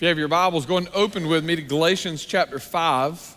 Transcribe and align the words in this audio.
If 0.00 0.04
you 0.04 0.08
have 0.08 0.18
your 0.18 0.28
Bibles, 0.28 0.64
go 0.64 0.78
and 0.78 0.88
open 0.94 1.28
with 1.28 1.44
me 1.44 1.56
to 1.56 1.60
Galatians 1.60 2.24
chapter 2.24 2.58
5. 2.58 3.36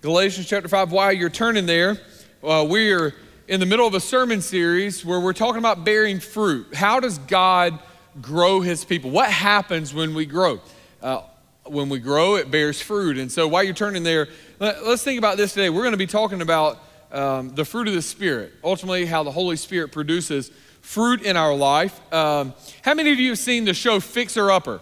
Galatians 0.00 0.46
chapter 0.46 0.66
5. 0.66 0.92
While 0.92 1.12
you're 1.12 1.28
turning 1.28 1.66
there, 1.66 1.98
uh, 2.42 2.64
we're 2.66 3.14
in 3.48 3.60
the 3.60 3.66
middle 3.66 3.86
of 3.86 3.92
a 3.92 4.00
sermon 4.00 4.40
series 4.40 5.04
where 5.04 5.20
we're 5.20 5.34
talking 5.34 5.58
about 5.58 5.84
bearing 5.84 6.20
fruit. 6.20 6.74
How 6.74 7.00
does 7.00 7.18
God 7.18 7.78
grow 8.22 8.62
his 8.62 8.82
people? 8.82 9.10
What 9.10 9.28
happens 9.30 9.92
when 9.92 10.14
we 10.14 10.24
grow? 10.24 10.58
Uh, 11.02 11.20
when 11.64 11.90
we 11.90 11.98
grow, 11.98 12.36
it 12.36 12.50
bears 12.50 12.80
fruit. 12.80 13.18
And 13.18 13.30
so 13.30 13.46
while 13.46 13.62
you're 13.62 13.74
turning 13.74 14.04
there, 14.04 14.28
let, 14.60 14.76
us 14.76 15.04
think 15.04 15.18
about 15.18 15.36
this 15.36 15.52
today. 15.52 15.68
We're 15.68 15.82
going 15.82 15.92
to 15.92 15.98
be 15.98 16.06
talking 16.06 16.40
about 16.40 16.82
um, 17.12 17.54
the 17.54 17.66
fruit 17.66 17.88
of 17.88 17.92
the 17.92 18.00
Spirit, 18.00 18.54
ultimately, 18.64 19.04
how 19.04 19.22
the 19.22 19.32
Holy 19.32 19.56
Spirit 19.56 19.92
produces 19.92 20.50
fruit 20.80 21.20
in 21.20 21.36
our 21.36 21.54
life. 21.54 22.00
Um, 22.10 22.54
how 22.80 22.94
many 22.94 23.12
of 23.12 23.18
you 23.18 23.28
have 23.28 23.38
seen 23.38 23.66
the 23.66 23.74
show 23.74 24.00
Fixer 24.00 24.50
Upper? 24.50 24.80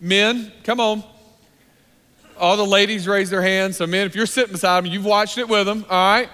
Men, 0.00 0.50
come 0.64 0.80
on. 0.80 1.04
All 2.38 2.56
the 2.56 2.64
ladies 2.64 3.06
raise 3.06 3.28
their 3.28 3.42
hands. 3.42 3.76
So, 3.76 3.86
men, 3.86 4.06
if 4.06 4.14
you're 4.14 4.24
sitting 4.24 4.52
beside 4.52 4.84
them, 4.84 4.90
you've 4.90 5.04
watched 5.04 5.36
it 5.36 5.46
with 5.46 5.66
them. 5.66 5.84
All 5.90 6.12
right. 6.12 6.28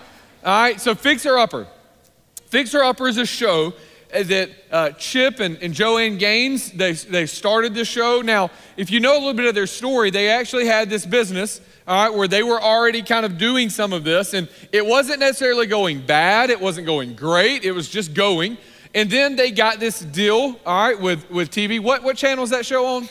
All 0.44 0.62
right. 0.62 0.80
So, 0.80 0.94
Fixer 0.94 1.36
Upper. 1.36 1.66
Fixer 2.46 2.82
Upper 2.84 3.08
is 3.08 3.18
a 3.18 3.26
show 3.26 3.74
that 4.12 4.50
uh, 4.70 4.90
Chip 4.90 5.40
and, 5.40 5.58
and 5.60 5.74
Joanna 5.74 6.16
Gaines, 6.16 6.70
they, 6.70 6.92
they 6.92 7.26
started 7.26 7.74
the 7.74 7.84
show. 7.84 8.20
Now, 8.20 8.50
if 8.76 8.90
you 8.90 9.00
know 9.00 9.14
a 9.14 9.18
little 9.18 9.34
bit 9.34 9.46
of 9.46 9.54
their 9.54 9.66
story, 9.66 10.10
they 10.10 10.28
actually 10.28 10.66
had 10.66 10.88
this 10.88 11.04
business, 11.04 11.60
all 11.88 12.08
right, 12.08 12.16
where 12.16 12.28
they 12.28 12.44
were 12.44 12.60
already 12.60 13.02
kind 13.02 13.26
of 13.26 13.36
doing 13.36 13.68
some 13.68 13.92
of 13.92 14.04
this. 14.04 14.32
And 14.32 14.48
it 14.70 14.86
wasn't 14.86 15.20
necessarily 15.20 15.66
going 15.66 16.06
bad, 16.06 16.50
it 16.50 16.60
wasn't 16.60 16.86
going 16.86 17.14
great, 17.14 17.64
it 17.64 17.72
was 17.72 17.88
just 17.88 18.14
going. 18.14 18.58
And 18.94 19.10
then 19.10 19.36
they 19.36 19.50
got 19.50 19.80
this 19.80 20.00
deal, 20.00 20.58
all 20.64 20.86
right, 20.86 20.98
with, 20.98 21.28
with 21.30 21.50
TV. 21.50 21.80
What, 21.80 22.02
what 22.02 22.16
channel 22.16 22.44
is 22.44 22.50
that 22.50 22.64
show 22.64 22.86
on? 22.86 23.08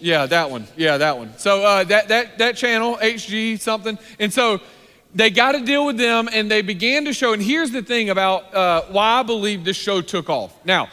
Yeah, 0.00 0.26
that 0.26 0.50
one. 0.50 0.66
Yeah, 0.76 0.96
that 0.98 1.18
one. 1.18 1.36
So 1.38 1.62
uh, 1.64 1.84
that, 1.84 2.08
that, 2.08 2.38
that 2.38 2.56
channel, 2.56 2.96
HG 2.96 3.60
something. 3.60 3.98
And 4.18 4.32
so 4.32 4.60
they 5.14 5.30
got 5.30 5.52
to 5.52 5.64
deal 5.64 5.84
with 5.86 5.98
them 5.98 6.28
and 6.32 6.50
they 6.50 6.62
began 6.62 7.04
to 7.04 7.12
show. 7.12 7.32
And 7.32 7.42
here's 7.42 7.70
the 7.70 7.82
thing 7.82 8.10
about 8.10 8.54
uh, 8.54 8.82
why 8.90 9.20
I 9.20 9.22
believe 9.22 9.64
this 9.64 9.76
show 9.76 10.00
took 10.00 10.30
off. 10.30 10.54
Now, 10.64 10.88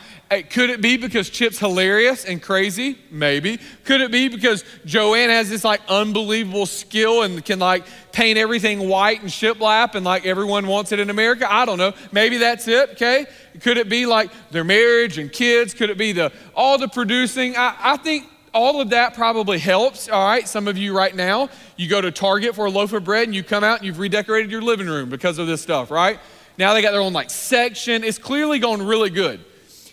could 0.50 0.70
it 0.70 0.82
be 0.82 0.98
because 0.98 1.30
Chip's 1.30 1.58
hilarious 1.58 2.26
and 2.26 2.42
crazy? 2.42 2.98
Maybe. 3.10 3.60
Could 3.86 4.02
it 4.02 4.12
be 4.12 4.28
because 4.28 4.66
Joanna 4.86 5.34
has 5.34 5.50
this 5.50 5.64
like 5.64 5.82
unbelievable 5.88 6.66
skill 6.66 7.22
and 7.22 7.44
can 7.46 7.60
like 7.60 7.86
paint 8.12 8.38
everything 8.38 8.90
white 8.90 9.22
and 9.22 9.30
shiplap 9.30 9.96
and 9.96 10.04
like 10.04 10.26
everyone 10.26 10.68
wants 10.68 10.92
it 10.92 11.00
in 11.00 11.10
America? 11.10 11.50
I 11.50 11.66
don't 11.66 11.78
know. 11.78 11.94
Maybe 12.12 12.38
that's 12.38 12.68
it, 12.68 12.92
okay? 12.92 13.28
Could 13.62 13.78
it 13.78 13.88
be 13.88 14.06
like 14.06 14.32
their 14.52 14.66
marriage 14.66 15.18
and 15.18 15.32
kids? 15.32 15.74
Could 15.74 15.90
it 15.90 15.98
be 15.98 16.12
the 16.12 16.34
all 16.54 16.78
the 16.78 16.90
producing? 16.90 17.56
I, 17.56 17.76
I 17.80 17.98
think 17.98 18.28
all 18.58 18.82
of 18.82 18.90
that 18.90 19.14
probably 19.14 19.60
helps. 19.60 20.10
All 20.10 20.26
right, 20.26 20.48
some 20.48 20.68
of 20.68 20.80
you 20.80 20.98
right 20.98 21.16
now, 21.16 21.50
you 21.76 21.88
go 21.88 22.02
to 22.02 22.12
Target 22.12 22.56
for 22.56 22.66
a 22.66 22.72
loaf 22.72 22.92
of 22.92 23.04
bread 23.04 23.28
and 23.28 23.36
you 23.36 23.44
come 23.44 23.64
out 23.64 23.78
and 23.78 23.86
you've 23.86 24.00
redecorated 24.00 24.50
your 24.50 24.64
living 24.64 24.88
room 24.88 25.10
because 25.10 25.38
of 25.38 25.46
this 25.46 25.62
stuff, 25.62 25.92
right? 25.92 26.20
Now 26.58 26.74
they 26.74 26.82
got 26.82 26.92
their 26.92 27.02
own 27.02 27.14
like 27.14 27.30
section. 27.30 28.04
It's 28.04 28.18
clearly 28.18 28.58
going 28.58 28.82
really 28.82 29.12
good. 29.12 29.46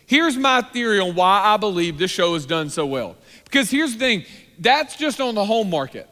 Here's 0.07 0.39
my 0.39 0.63
theory 0.63 0.99
on 0.99 1.15
why 1.15 1.43
I 1.45 1.59
believe 1.59 1.99
this 1.99 2.11
show 2.11 2.33
has 2.33 2.47
done 2.47 2.71
so 2.71 2.87
well. 2.87 3.17
Because 3.45 3.71
here's 3.71 3.93
the 3.93 3.99
thing 3.99 4.25
that's 4.59 4.97
just 4.97 5.21
on 5.21 5.35
the 5.35 5.45
home 5.45 5.69
market. 5.69 6.09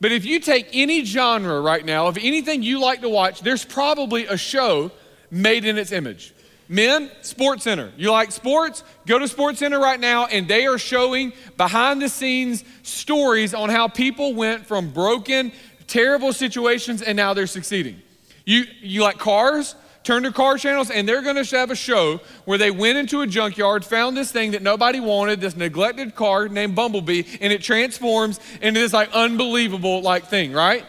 But 0.00 0.12
if 0.12 0.24
you 0.24 0.38
take 0.38 0.68
any 0.72 1.04
genre 1.04 1.60
right 1.60 1.84
now 1.84 2.06
of 2.06 2.18
anything 2.18 2.62
you 2.62 2.80
like 2.80 3.00
to 3.00 3.08
watch, 3.08 3.40
there's 3.40 3.64
probably 3.64 4.26
a 4.26 4.36
show 4.36 4.92
made 5.30 5.64
in 5.64 5.76
its 5.76 5.90
image. 5.90 6.34
Men, 6.68 7.10
Sports 7.22 7.64
Center. 7.64 7.92
You 7.96 8.10
like 8.10 8.32
sports? 8.32 8.82
Go 9.06 9.18
to 9.18 9.28
Sports 9.28 9.60
Center 9.60 9.78
right 9.78 10.00
now, 10.00 10.26
and 10.26 10.48
they 10.48 10.66
are 10.66 10.78
showing 10.78 11.32
behind 11.56 12.02
the 12.02 12.08
scenes 12.08 12.64
stories 12.82 13.54
on 13.54 13.68
how 13.68 13.88
people 13.88 14.34
went 14.34 14.66
from 14.66 14.90
broken, 14.90 15.52
terrible 15.86 16.32
situations 16.32 17.02
and 17.02 17.16
now 17.16 17.34
they're 17.34 17.46
succeeding. 17.46 18.00
You, 18.44 18.64
you 18.80 19.02
like 19.02 19.18
cars? 19.18 19.74
Turn 20.02 20.22
to 20.22 20.30
car 20.30 20.56
channels, 20.56 20.88
and 20.88 21.08
they're 21.08 21.22
going 21.22 21.34
to 21.34 21.56
have 21.56 21.72
a 21.72 21.76
show 21.76 22.20
where 22.44 22.58
they 22.58 22.70
went 22.70 22.96
into 22.96 23.22
a 23.22 23.26
junkyard, 23.26 23.84
found 23.84 24.16
this 24.16 24.30
thing 24.30 24.52
that 24.52 24.62
nobody 24.62 25.00
wanted, 25.00 25.40
this 25.40 25.56
neglected 25.56 26.14
car 26.14 26.48
named 26.48 26.76
Bumblebee, 26.76 27.24
and 27.40 27.52
it 27.52 27.60
transforms 27.60 28.38
into 28.62 28.78
this 28.78 28.92
like 28.92 29.10
unbelievable 29.12 30.02
like 30.02 30.26
thing, 30.26 30.52
right? 30.52 30.84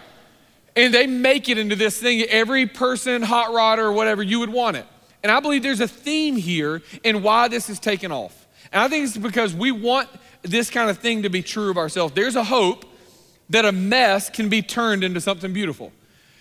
And 0.76 0.94
they 0.94 1.08
make 1.08 1.50
it 1.50 1.58
into 1.58 1.76
this 1.76 2.00
thing. 2.00 2.22
Every 2.30 2.68
person, 2.68 3.24
hot 3.24 3.52
rod 3.52 3.80
or 3.80 3.92
whatever, 3.92 4.22
you 4.22 4.40
would 4.40 4.52
want 4.52 4.78
it. 4.78 4.86
And 5.28 5.36
I 5.36 5.42
believe 5.42 5.62
there's 5.62 5.82
a 5.82 5.90
theme 5.90 6.38
here 6.38 6.82
in 7.04 7.22
why 7.22 7.50
this 7.50 7.70
is 7.70 7.80
taken 7.80 8.14
off. 8.14 8.48
And 8.72 8.82
I 8.82 8.88
think 8.88 9.04
it's 9.04 9.18
because 9.18 9.54
we 9.54 9.72
want 9.74 10.08
this 10.42 10.70
kind 10.70 10.90
of 10.90 11.00
thing 11.00 11.24
to 11.24 11.30
be 11.30 11.42
true 11.42 11.70
of 11.70 11.78
ourselves. 11.78 12.14
There's 12.14 12.38
a 12.38 12.46
hope 12.46 12.86
that 13.50 13.66
a 13.66 13.74
mess 13.74 14.30
can 14.30 14.48
be 14.48 14.62
turned 14.62 15.04
into 15.04 15.20
something 15.20 15.52
beautiful. 15.52 15.92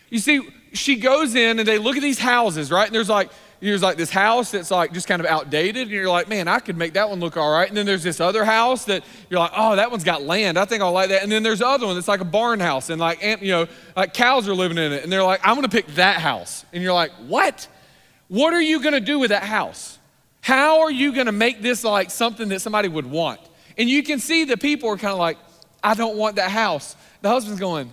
You 0.08 0.20
see, 0.20 0.40
she 0.72 0.94
goes 0.94 1.34
in 1.34 1.58
and 1.58 1.66
they 1.66 1.78
look 1.78 1.96
at 1.96 2.02
these 2.02 2.20
houses, 2.20 2.70
right? 2.70 2.86
And 2.86 2.94
there's 2.94 3.08
like, 3.08 3.32
there's 3.58 3.82
like 3.82 3.96
this 3.96 4.10
house 4.10 4.52
that's 4.52 4.70
like 4.70 4.92
just 4.92 5.08
kind 5.08 5.18
of 5.18 5.26
outdated, 5.26 5.82
and 5.82 5.90
you're 5.90 6.08
like, 6.08 6.28
man, 6.28 6.46
I 6.46 6.60
could 6.60 6.76
make 6.76 6.92
that 6.92 7.10
one 7.10 7.18
look 7.18 7.36
all 7.36 7.50
right. 7.50 7.66
And 7.66 7.76
then 7.76 7.86
there's 7.86 8.04
this 8.04 8.20
other 8.20 8.44
house 8.44 8.84
that 8.84 9.02
you're 9.30 9.40
like, 9.40 9.52
oh, 9.56 9.74
that 9.74 9.90
one's 9.90 10.04
got 10.04 10.22
land. 10.22 10.58
I 10.58 10.64
think 10.64 10.80
I'll 10.80 10.92
like 10.92 11.08
that. 11.08 11.24
And 11.24 11.32
then 11.32 11.42
there's 11.42 11.58
the 11.58 11.66
other 11.66 11.86
one 11.86 11.96
that's 11.96 12.06
like 12.06 12.20
a 12.20 12.24
barn 12.24 12.60
house, 12.60 12.88
and 12.88 13.00
like, 13.00 13.20
you 13.42 13.50
know, 13.50 13.66
like 13.96 14.14
cows 14.14 14.46
are 14.48 14.54
living 14.54 14.78
in 14.78 14.92
it. 14.92 15.02
And 15.02 15.12
they're 15.12 15.24
like, 15.24 15.40
I'm 15.42 15.56
gonna 15.56 15.68
pick 15.68 15.88
that 15.94 16.20
house. 16.20 16.64
And 16.72 16.84
you're 16.84 16.92
like, 16.92 17.10
what? 17.26 17.66
What 18.28 18.52
are 18.52 18.60
you 18.60 18.80
going 18.80 18.94
to 18.94 19.00
do 19.00 19.18
with 19.18 19.30
that 19.30 19.44
house? 19.44 19.98
How 20.40 20.82
are 20.82 20.90
you 20.90 21.12
going 21.12 21.26
to 21.26 21.32
make 21.32 21.62
this 21.62 21.84
like 21.84 22.10
something 22.10 22.48
that 22.48 22.60
somebody 22.60 22.88
would 22.88 23.06
want? 23.06 23.40
And 23.78 23.88
you 23.88 24.02
can 24.02 24.18
see 24.18 24.44
the 24.44 24.56
people 24.56 24.88
are 24.90 24.96
kind 24.96 25.12
of 25.12 25.18
like, 25.18 25.38
I 25.82 25.94
don't 25.94 26.16
want 26.16 26.36
that 26.36 26.50
house. 26.50 26.96
The 27.22 27.28
husband's 27.28 27.60
going, 27.60 27.92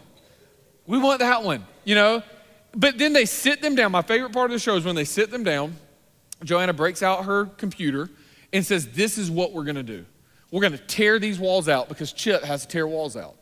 We 0.87 0.97
want 0.97 1.19
that 1.19 1.43
one, 1.43 1.65
you 1.83 1.95
know? 1.95 2.23
But 2.75 2.97
then 2.97 3.13
they 3.13 3.25
sit 3.25 3.61
them 3.61 3.75
down. 3.75 3.91
My 3.91 4.01
favorite 4.01 4.33
part 4.33 4.49
of 4.49 4.55
the 4.55 4.59
show 4.59 4.75
is 4.75 4.85
when 4.85 4.95
they 4.95 5.05
sit 5.05 5.29
them 5.29 5.43
down. 5.43 5.75
Joanna 6.43 6.73
breaks 6.73 7.03
out 7.03 7.25
her 7.25 7.45
computer 7.45 8.09
and 8.51 8.65
says, 8.65 8.87
This 8.89 9.17
is 9.17 9.29
what 9.29 9.53
we're 9.53 9.63
going 9.63 9.75
to 9.75 9.83
do. 9.83 10.05
We're 10.51 10.61
going 10.61 10.73
to 10.73 10.85
tear 10.85 11.19
these 11.19 11.39
walls 11.39 11.67
out 11.67 11.89
because 11.89 12.13
Chip 12.13 12.43
has 12.43 12.63
to 12.63 12.67
tear 12.67 12.87
walls 12.87 13.17
out. 13.17 13.35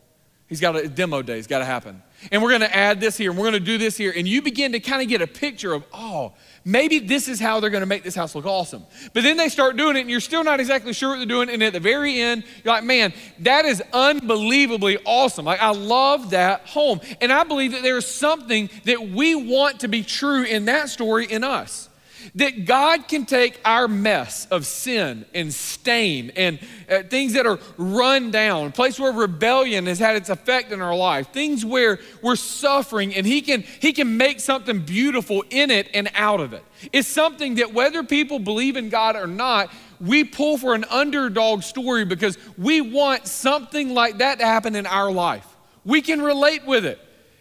He's 0.51 0.59
got 0.59 0.75
a 0.75 0.85
demo 0.89 1.21
day, 1.21 1.37
it's 1.37 1.47
got 1.47 1.59
to 1.59 1.65
happen. 1.65 2.03
And 2.29 2.43
we're 2.43 2.49
going 2.49 2.59
to 2.59 2.75
add 2.75 2.99
this 2.99 3.15
here 3.15 3.31
and 3.31 3.39
we're 3.39 3.49
going 3.49 3.53
to 3.53 3.65
do 3.65 3.77
this 3.77 3.95
here. 3.95 4.13
And 4.13 4.27
you 4.27 4.41
begin 4.41 4.73
to 4.73 4.81
kind 4.81 5.01
of 5.01 5.07
get 5.07 5.21
a 5.21 5.27
picture 5.27 5.71
of, 5.71 5.85
oh, 5.93 6.33
maybe 6.65 6.99
this 6.99 7.29
is 7.29 7.39
how 7.39 7.61
they're 7.61 7.69
going 7.69 7.83
to 7.83 7.87
make 7.87 8.03
this 8.03 8.15
house 8.15 8.35
look 8.35 8.45
awesome. 8.45 8.83
But 9.13 9.23
then 9.23 9.37
they 9.37 9.47
start 9.47 9.77
doing 9.77 9.95
it 9.95 10.01
and 10.01 10.09
you're 10.09 10.19
still 10.19 10.43
not 10.43 10.59
exactly 10.59 10.91
sure 10.91 11.11
what 11.11 11.19
they're 11.19 11.25
doing. 11.25 11.49
And 11.49 11.63
at 11.63 11.71
the 11.71 11.79
very 11.79 12.19
end, 12.19 12.43
you're 12.65 12.73
like, 12.73 12.83
man, 12.83 13.13
that 13.39 13.63
is 13.63 13.81
unbelievably 13.93 14.97
awesome. 15.05 15.45
Like, 15.45 15.61
I 15.61 15.71
love 15.71 16.31
that 16.31 16.67
home. 16.67 16.99
And 17.21 17.31
I 17.31 17.45
believe 17.45 17.71
that 17.71 17.81
there 17.81 17.95
is 17.95 18.05
something 18.05 18.69
that 18.83 19.07
we 19.07 19.35
want 19.35 19.79
to 19.79 19.87
be 19.87 20.03
true 20.03 20.43
in 20.43 20.65
that 20.65 20.89
story 20.89 21.27
in 21.27 21.45
us. 21.45 21.87
That 22.35 22.65
God 22.65 23.07
can 23.07 23.25
take 23.25 23.59
our 23.65 23.87
mess 23.87 24.47
of 24.51 24.65
sin 24.65 25.25
and 25.33 25.53
stain 25.53 26.31
and 26.35 26.59
uh, 26.89 27.03
things 27.03 27.33
that 27.33 27.45
are 27.45 27.59
run 27.77 28.31
down, 28.31 28.67
a 28.67 28.71
place 28.71 28.99
where 28.99 29.11
rebellion 29.11 29.85
has 29.87 29.99
had 29.99 30.15
its 30.15 30.29
effect 30.29 30.71
in 30.71 30.81
our 30.81 30.95
life, 30.95 31.31
things 31.31 31.65
where 31.65 31.99
we're 32.21 32.35
suffering, 32.35 33.13
and 33.15 33.25
He 33.25 33.41
can, 33.41 33.61
he 33.61 33.93
can 33.93 34.17
make 34.17 34.39
something 34.39 34.79
beautiful 34.79 35.43
in 35.49 35.71
it 35.71 35.89
and 35.93 36.09
out 36.15 36.39
of 36.39 36.53
it. 36.53 36.63
It's 36.91 37.07
something 37.07 37.55
that 37.55 37.73
whether 37.73 38.03
people 38.03 38.39
believe 38.39 38.75
in 38.75 38.89
God 38.89 39.15
or 39.15 39.27
not, 39.27 39.71
we 39.99 40.23
pull 40.23 40.57
for 40.57 40.73
an 40.73 40.83
underdog 40.85 41.61
story 41.63 42.05
because 42.05 42.37
we 42.57 42.81
want 42.81 43.27
something 43.27 43.93
like 43.93 44.17
that 44.17 44.39
to 44.39 44.45
happen 44.45 44.75
in 44.75 44.87
our 44.87 45.11
life. 45.11 45.45
We 45.85 46.01
can 46.01 46.21
relate 46.21 46.65
with 46.65 46.85
it. 46.85 46.99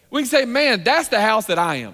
We 0.09 0.21
can 0.21 0.29
say, 0.29 0.45
man, 0.45 0.83
that's 0.83 1.07
the 1.07 1.21
house 1.21 1.47
that 1.47 1.57
I 1.57 1.77
am. 1.77 1.93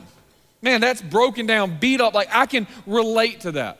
Man, 0.62 0.82
that's 0.82 1.02
broken 1.02 1.46
down, 1.46 1.78
beat 1.80 2.02
up. 2.02 2.14
Like 2.14 2.30
I 2.32 2.46
can 2.46 2.68
relate 2.86 3.42
to 3.42 3.52
that. 3.54 3.80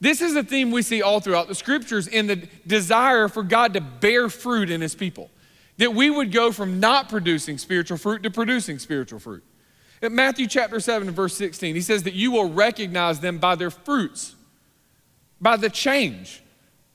This 0.00 0.20
is 0.20 0.34
a 0.36 0.42
theme 0.42 0.70
we 0.70 0.82
see 0.82 1.02
all 1.02 1.20
throughout 1.20 1.48
the 1.48 1.54
scriptures 1.54 2.06
in 2.06 2.26
the 2.26 2.36
desire 2.66 3.28
for 3.28 3.42
God 3.42 3.74
to 3.74 3.80
bear 3.80 4.28
fruit 4.28 4.70
in 4.70 4.80
his 4.80 4.94
people. 4.94 5.30
That 5.78 5.94
we 5.94 6.10
would 6.10 6.30
go 6.30 6.52
from 6.52 6.78
not 6.80 7.08
producing 7.08 7.58
spiritual 7.58 7.98
fruit 7.98 8.22
to 8.22 8.30
producing 8.30 8.78
spiritual 8.78 9.18
fruit. 9.18 9.42
In 10.02 10.14
Matthew 10.14 10.46
chapter 10.46 10.78
7 10.80 11.10
verse 11.10 11.36
16, 11.36 11.74
he 11.74 11.80
says 11.80 12.02
that 12.02 12.14
you 12.14 12.30
will 12.30 12.50
recognize 12.50 13.20
them 13.20 13.38
by 13.38 13.54
their 13.54 13.70
fruits, 13.70 14.34
by 15.40 15.56
the 15.56 15.70
change. 15.70 16.42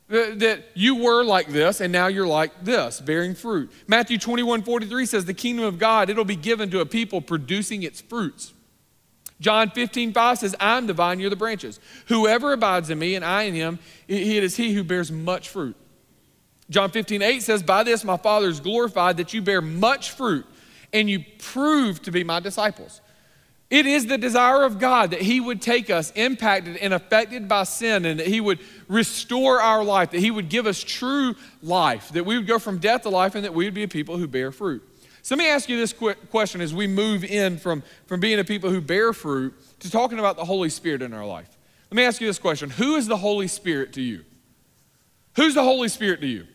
That 0.07 0.63
you 0.73 0.95
were 0.95 1.23
like 1.23 1.49
this 1.49 1.81
and 1.81 1.91
now 1.93 2.07
you're 2.07 2.27
like 2.27 2.63
this, 2.63 2.99
bearing 2.99 3.35
fruit. 3.35 3.71
Matthew 3.87 4.17
21 4.17 4.63
43 4.63 5.05
says, 5.05 5.25
The 5.25 5.35
kingdom 5.35 5.65
of 5.65 5.77
God, 5.77 6.09
it'll 6.09 6.25
be 6.25 6.35
given 6.35 6.71
to 6.71 6.79
a 6.79 6.85
people 6.85 7.21
producing 7.21 7.83
its 7.83 8.01
fruits. 8.01 8.53
John 9.39 9.69
15, 9.69 10.11
5 10.11 10.39
says, 10.39 10.55
I'm 10.59 10.87
the 10.87 10.93
vine, 10.93 11.19
you're 11.19 11.29
the 11.29 11.35
branches. 11.35 11.79
Whoever 12.07 12.51
abides 12.51 12.89
in 12.89 12.99
me 12.99 13.15
and 13.15 13.23
I 13.23 13.43
in 13.43 13.53
him, 13.53 13.79
it 14.07 14.43
is 14.43 14.57
he 14.57 14.73
who 14.73 14.83
bears 14.83 15.11
much 15.11 15.49
fruit. 15.49 15.75
John 16.69 16.91
15, 16.91 17.21
8 17.21 17.41
says, 17.41 17.63
By 17.63 17.83
this 17.83 18.03
my 18.03 18.17
Father 18.17 18.47
is 18.47 18.59
glorified 18.59 19.17
that 19.17 19.33
you 19.33 19.41
bear 19.41 19.61
much 19.61 20.11
fruit 20.11 20.45
and 20.91 21.09
you 21.09 21.23
prove 21.39 22.01
to 22.03 22.11
be 22.11 22.23
my 22.23 22.39
disciples. 22.39 23.01
It 23.69 23.85
is 23.85 24.07
the 24.07 24.17
desire 24.17 24.63
of 24.63 24.79
God 24.79 25.11
that 25.11 25.21
He 25.21 25.39
would 25.39 25.61
take 25.61 25.89
us 25.89 26.11
impacted 26.15 26.77
and 26.77 26.93
affected 26.93 27.47
by 27.47 27.63
sin 27.63 28.05
and 28.05 28.19
that 28.19 28.27
He 28.27 28.41
would 28.41 28.59
restore 28.87 29.61
our 29.61 29.83
life, 29.83 30.11
that 30.11 30.19
He 30.19 30.31
would 30.31 30.49
give 30.49 30.65
us 30.65 30.83
true 30.83 31.35
life, 31.61 32.09
that 32.09 32.25
we 32.25 32.37
would 32.37 32.47
go 32.47 32.57
from 32.57 32.79
death 32.79 33.03
to 33.03 33.09
life, 33.09 33.35
and 33.35 33.45
that 33.45 33.53
we 33.53 33.65
would 33.65 33.75
be 33.75 33.83
a 33.83 33.87
people 33.87 34.17
who 34.17 34.27
bear 34.27 34.51
fruit. 34.51 34.83
So 35.29 35.35
let 35.35 35.43
me 35.43 35.49
ask 35.51 35.69
you 35.69 35.77
this 35.77 35.93
question 36.31 36.59
as 36.59 36.73
we 36.73 36.87
move 36.87 37.23
in 37.23 37.59
from, 37.59 37.83
from 38.07 38.19
being 38.19 38.39
a 38.39 38.43
people 38.43 38.71
who 38.71 38.81
bear 38.81 39.13
fruit 39.13 39.53
to 39.81 39.91
talking 39.91 40.17
about 40.17 40.37
the 40.37 40.43
Holy 40.43 40.69
Spirit 40.69 41.03
in 41.03 41.13
our 41.13 41.23
life. 41.23 41.55
Let 41.91 41.97
me 41.97 42.03
ask 42.03 42.19
you 42.19 42.25
this 42.25 42.39
question 42.39 42.71
Who 42.71 42.95
is 42.95 43.05
the 43.05 43.17
Holy 43.17 43.47
Spirit 43.47 43.93
to 43.93 44.01
you? 44.01 44.25
Who's 45.35 45.53
the 45.53 45.61
Holy 45.61 45.87
Spirit 45.87 46.21
to 46.21 46.27
you? 46.27 46.47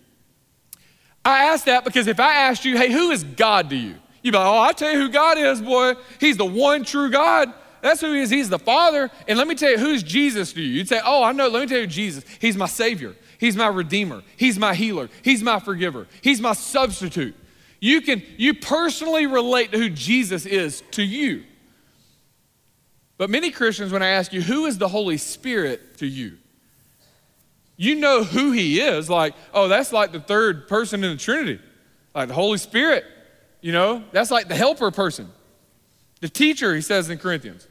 I 1.25 1.44
ask 1.44 1.67
that 1.67 1.85
because 1.85 2.09
if 2.09 2.19
I 2.19 2.35
asked 2.35 2.65
you, 2.65 2.76
hey, 2.76 2.91
who 2.91 3.12
is 3.12 3.23
God 3.23 3.71
to 3.71 3.76
you? 3.76 3.94
You'd 4.25 4.32
be 4.32 4.38
like, 4.38 4.44
oh, 4.49 4.59
I'll 4.59 4.75
tell 4.75 4.91
you 4.91 4.99
who 4.99 5.09
God 5.09 5.38
is, 5.38 5.62
boy. 5.62 5.94
He's 6.19 6.37
the 6.37 6.44
one 6.44 6.82
true 6.82 7.12
God. 7.12 7.55
That's 7.81 8.00
who 8.00 8.12
he 8.12 8.23
is. 8.23 8.31
He's 8.31 8.49
the 8.49 8.59
Father. 8.59 9.09
And 9.29 9.38
let 9.38 9.47
me 9.47 9.55
tell 9.55 9.71
you, 9.71 9.79
who's 9.79 10.03
Jesus 10.03 10.53
to 10.53 10.61
you? 10.61 10.79
You'd 10.79 10.88
say, 10.88 11.00
oh, 11.05 11.23
I 11.23 11.31
know. 11.31 11.47
Let 11.47 11.61
me 11.61 11.69
tell 11.69 11.79
you, 11.79 11.87
Jesus. 11.87 12.25
He's 12.41 12.56
my 12.56 12.67
Savior. 12.67 13.15
He's 13.38 13.55
my 13.55 13.69
Redeemer. 13.69 14.25
He's 14.37 14.59
my 14.59 14.75
healer. 14.75 15.11
He's 15.23 15.44
my 15.44 15.61
forgiver. 15.61 16.09
He's 16.23 16.41
my 16.41 16.55
substitute. 16.55 17.37
You 17.84 18.00
can, 18.00 18.22
you 18.38 18.54
personally 18.54 19.26
relate 19.26 19.72
to 19.72 19.78
who 19.78 19.90
Jesus 19.90 20.46
is 20.46 20.82
to 20.92 21.02
you. 21.02 21.44
But 23.19 23.28
many 23.28 23.50
Christians, 23.50 23.92
when 23.92 24.02
I 24.02 24.08
ask 24.08 24.32
you, 24.32 24.40
who 24.40 24.64
is 24.64 24.78
the 24.78 24.88
Holy 24.88 25.19
Spirit 25.19 25.98
to 25.98 26.06
you? 26.06 26.38
You 27.76 27.96
know 27.96 28.25
who 28.25 28.52
he 28.52 28.81
is. 28.81 29.10
Like, 29.10 29.34
oh, 29.52 29.69
that's 29.69 29.92
like 29.92 30.12
the 30.12 30.20
third 30.20 30.66
person 30.66 31.04
in 31.04 31.10
the 31.10 31.19
Trinity, 31.19 31.60
like 32.14 32.28
the 32.28 32.34
Holy 32.34 32.56
Spirit. 32.56 33.04
You 33.60 33.72
know, 33.72 34.02
that's 34.12 34.30
like 34.30 34.48
the 34.48 34.56
helper 34.56 34.90
person, 34.90 35.30
the 36.22 36.30
teacher, 36.30 36.75
he 36.75 36.80
says 36.80 37.10
in 37.10 37.19
Corinthians. 37.19 37.69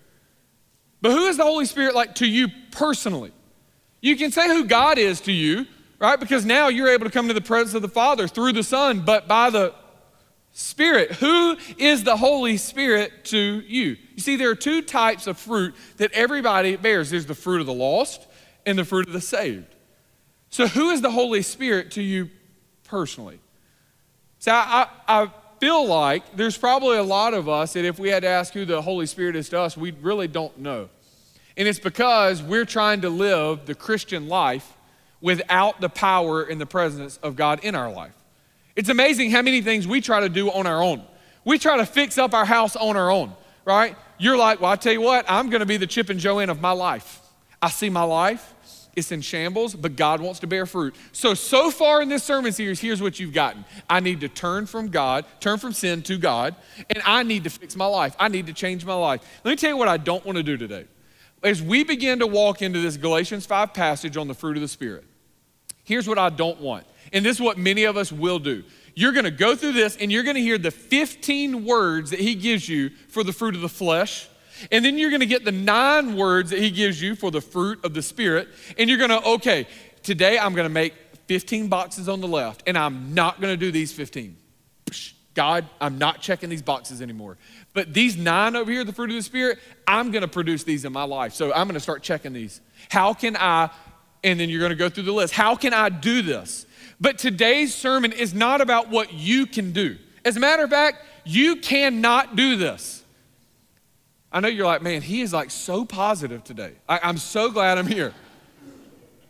But 1.02 1.14
who 1.14 1.26
is 1.26 1.38
the 1.38 1.44
Holy 1.44 1.66
Spirit 1.66 1.96
like 1.96 2.14
to 2.16 2.28
you 2.28 2.50
personally? 2.70 3.32
You 4.00 4.16
can 4.16 4.30
say 4.30 4.48
who 4.48 4.66
God 4.66 5.00
is 5.00 5.22
to 5.22 5.32
you, 5.32 5.66
right? 5.98 6.20
Because 6.20 6.46
now 6.46 6.68
you're 6.68 6.90
able 6.90 7.06
to 7.06 7.12
come 7.12 7.30
to 7.30 7.34
the 7.34 7.42
presence 7.42 7.74
of 7.74 7.82
the 7.82 7.90
Father 7.90 8.28
through 8.28 8.54
the 8.54 8.62
Son, 8.62 9.00
but 9.00 9.28
by 9.28 9.50
the 9.50 9.74
Spirit. 10.54 11.14
Who 11.14 11.58
is 11.78 12.04
the 12.04 12.16
Holy 12.16 12.58
Spirit 12.58 13.26
to 13.26 13.38
you? 13.38 13.98
You 14.16 14.22
see, 14.22 14.36
there 14.36 14.52
are 14.52 14.56
two 14.56 14.84
types 14.84 15.26
of 15.26 15.40
fruit 15.40 15.74
that 15.98 16.12
everybody 16.14 16.76
bears 16.76 17.10
there's 17.10 17.26
the 17.26 17.36
fruit 17.36 17.60
of 17.60 17.66
the 17.66 17.74
lost 17.74 18.28
and 18.66 18.78
the 18.78 18.86
fruit 18.86 19.08
of 19.08 19.14
the 19.14 19.22
saved. 19.22 19.76
So, 20.50 20.68
who 20.68 20.92
is 20.92 21.02
the 21.02 21.10
Holy 21.10 21.42
Spirit 21.42 21.92
to 21.92 22.04
you 22.04 22.30
personally? 22.84 23.40
So, 24.38 24.52
I, 24.52 24.88
I, 25.08 25.24
I 25.24 25.32
feel 25.60 25.88
like 25.88 26.36
there's 26.36 26.58
probably 26.58 26.98
a 26.98 27.04
lot 27.04 27.34
of 27.34 27.50
us 27.50 27.74
that 27.74 27.84
if 27.84 27.98
we 27.98 28.10
had 28.10 28.22
to 28.22 28.30
ask 28.30 28.54
who 28.54 28.64
the 28.64 28.82
Holy 28.84 29.08
Spirit 29.08 29.36
is 29.36 29.50
to 29.50 29.60
us, 29.60 29.76
we 29.76 29.90
really 29.90 30.28
don't 30.28 30.60
know. 30.60 30.90
And 31.58 31.68
it's 31.68 31.80
because 31.80 32.44
we're 32.44 32.66
trying 32.66 33.02
to 33.02 33.10
live 33.10 33.66
the 33.66 33.74
Christian 33.74 34.28
life 34.28 34.78
without 35.20 35.82
the 35.82 35.90
power 35.90 36.44
and 36.44 36.62
the 36.62 36.66
presence 36.68 37.18
of 37.18 37.36
God 37.36 37.64
in 37.64 37.74
our 37.74 37.92
life. 37.92 38.14
It's 38.76 38.90
amazing 38.90 39.32
how 39.32 39.42
many 39.42 39.62
things 39.62 39.88
we 39.88 40.02
try 40.02 40.22
to 40.22 40.30
do 40.30 40.52
on 40.52 40.66
our 40.66 40.82
own. 40.82 41.04
We 41.46 41.60
try 41.60 41.78
to 41.78 41.86
fix 41.86 42.18
up 42.18 42.34
our 42.34 42.46
house 42.46 42.76
on 42.76 42.98
our 42.98 43.12
own, 43.12 43.34
right? 43.66 43.96
You're 44.18 44.38
like, 44.38 44.62
well, 44.62 44.72
I 44.72 44.76
tell 44.76 44.94
you 44.94 45.02
what, 45.02 45.26
I'm 45.28 45.50
going 45.50 45.60
to 45.60 45.66
be 45.66 45.78
the 45.78 45.88
Chip 45.88 46.10
and 46.10 46.20
Joanna 46.20 46.52
of 46.52 46.62
my 46.62 46.72
life. 46.72 47.20
I 47.62 47.70
see 47.70 47.90
my 47.90 48.04
life, 48.04 48.54
it's 48.96 49.12
in 49.12 49.22
shambles, 49.22 49.74
but 49.74 49.96
God 49.96 50.22
wants 50.22 50.40
to 50.42 50.48
bear 50.48 50.66
fruit. 50.66 50.96
So, 51.12 51.34
so 51.34 51.72
far 51.72 52.02
in 52.02 52.10
this 52.10 52.24
sermon 52.24 52.52
series, 52.52 52.80
here's 52.80 53.02
what 53.02 53.20
you've 53.20 53.34
gotten. 53.34 53.66
I 53.90 54.00
need 54.00 54.22
to 54.22 54.30
turn 54.30 54.68
from 54.68 54.90
God, 54.90 55.26
turn 55.40 55.58
from 55.58 55.74
sin 55.74 56.04
to 56.04 56.18
God, 56.18 56.56
and 56.90 57.02
I 57.06 57.24
need 57.24 57.44
to 57.46 57.50
fix 57.50 57.76
my 57.76 57.86
life. 57.86 58.16
I 58.20 58.28
need 58.28 58.48
to 58.48 58.54
change 58.54 58.86
my 58.86 58.94
life. 58.94 59.22
Let 59.44 59.52
me 59.52 59.56
tell 59.56 59.72
you 59.72 59.78
what 59.78 59.88
I 59.88 59.98
don't 59.98 60.24
want 60.26 60.38
to 60.38 60.44
do 60.44 60.58
today. 60.58 60.86
As 61.42 61.62
we 61.62 61.84
begin 61.84 62.20
to 62.20 62.28
walk 62.28 62.62
into 62.62 62.80
this 62.80 62.96
Galatians 62.96 63.46
5 63.46 63.74
passage 63.74 64.16
on 64.16 64.28
the 64.28 64.36
fruit 64.36 64.58
of 64.58 64.62
the 64.62 64.68
Spirit, 64.68 65.04
here's 65.84 66.08
what 66.08 66.20
I 66.20 66.30
don't 66.30 66.62
want. 66.62 66.86
And 67.14 67.26
this 67.26 67.38
is 67.38 67.42
what 67.42 67.58
many 67.58 67.84
of 67.84 67.96
us 67.96 68.12
will 68.12 68.40
do. 68.40 68.64
You're 68.96 69.12
going 69.14 69.26
to 69.26 69.32
go 69.32 69.56
through 69.56 69.74
this 69.74 69.96
and 69.98 70.12
you're 70.12 70.24
going 70.24 70.36
to 70.36 70.42
hear 70.42 70.58
the 70.58 70.72
15 70.72 71.64
words 71.66 72.10
that 72.12 72.20
he 72.20 72.36
gives 72.36 72.68
you 72.68 72.90
for 73.08 73.24
the 73.24 73.32
fruit 73.34 73.56
of 73.56 73.62
the 73.62 73.70
flesh. 73.70 74.28
And 74.72 74.84
then 74.84 74.98
you're 74.98 75.10
going 75.10 75.22
to 75.22 75.26
get 75.26 75.46
the 75.46 75.52
nine 75.52 76.16
words 76.16 76.50
that 76.52 76.60
he 76.60 76.70
gives 76.70 77.02
you 77.02 77.16
for 77.16 77.32
the 77.32 77.42
fruit 77.42 77.84
of 77.84 77.94
the 77.94 78.02
Spirit. 78.02 78.48
And 78.78 78.90
you're 78.90 79.00
going 79.00 79.10
to, 79.10 79.24
okay, 79.34 79.68
today 80.04 80.38
I'm 80.38 80.54
going 80.54 80.68
to 80.68 80.74
make 80.74 80.94
15 81.28 81.68
boxes 81.68 82.08
on 82.10 82.22
the 82.22 82.28
left, 82.28 82.64
and 82.68 82.78
I'm 82.78 83.14
not 83.14 83.42
going 83.42 83.54
to 83.54 83.58
do 83.58 83.72
these 83.72 83.92
15. 83.92 84.38
God, 85.34 85.68
I'm 85.82 85.98
not 85.98 86.22
checking 86.22 86.50
these 86.50 86.62
boxes 86.62 87.02
anymore. 87.02 87.38
But 87.74 87.94
these 87.94 88.16
nine 88.16 88.56
over 88.56 88.72
here, 88.72 88.84
the 88.84 88.94
fruit 88.94 89.10
of 89.10 89.16
the 89.16 89.22
Spirit, 89.24 89.58
I'm 89.88 90.12
going 90.12 90.22
to 90.22 90.28
produce 90.28 90.64
these 90.64 90.86
in 90.86 90.94
my 90.94 91.04
life. 91.04 91.34
So 91.34 91.52
I'm 91.52 91.68
going 91.68 91.74
to 91.74 91.80
start 91.80 92.04
checking 92.04 92.34
these. 92.34 92.62
How 92.90 93.14
can 93.14 93.36
I, 93.36 93.72
and 94.24 94.40
then 94.40 94.50
you're 94.50 94.60
going 94.60 94.70
to 94.70 94.76
go 94.76 94.90
through 94.90 95.04
the 95.04 95.12
list, 95.12 95.34
how 95.34 95.56
can 95.56 95.74
I 95.74 95.90
do 95.90 96.22
this? 96.22 96.68
But 97.04 97.18
today's 97.18 97.76
sermon 97.76 98.14
is 98.14 98.34
not 98.34 98.62
about 98.62 98.90
what 98.90 99.12
you 99.12 99.46
can 99.46 99.74
do. 99.74 99.98
As 100.24 100.38
a 100.38 100.40
matter 100.40 100.64
of 100.64 100.70
fact, 100.70 101.04
you 101.26 101.58
cannot 101.58 102.38
do 102.38 102.56
this. 102.56 103.04
I 104.32 104.40
know 104.40 104.48
you're 104.48 104.66
like, 104.66 104.82
man, 104.82 105.02
he 105.02 105.20
is 105.20 105.34
like 105.34 105.52
so 105.52 105.84
positive 105.84 106.46
today. 106.46 106.72
I, 106.88 107.10
am 107.10 107.18
so 107.18 107.52
glad 107.52 107.78
I'm 107.78 107.88
here. 107.88 108.14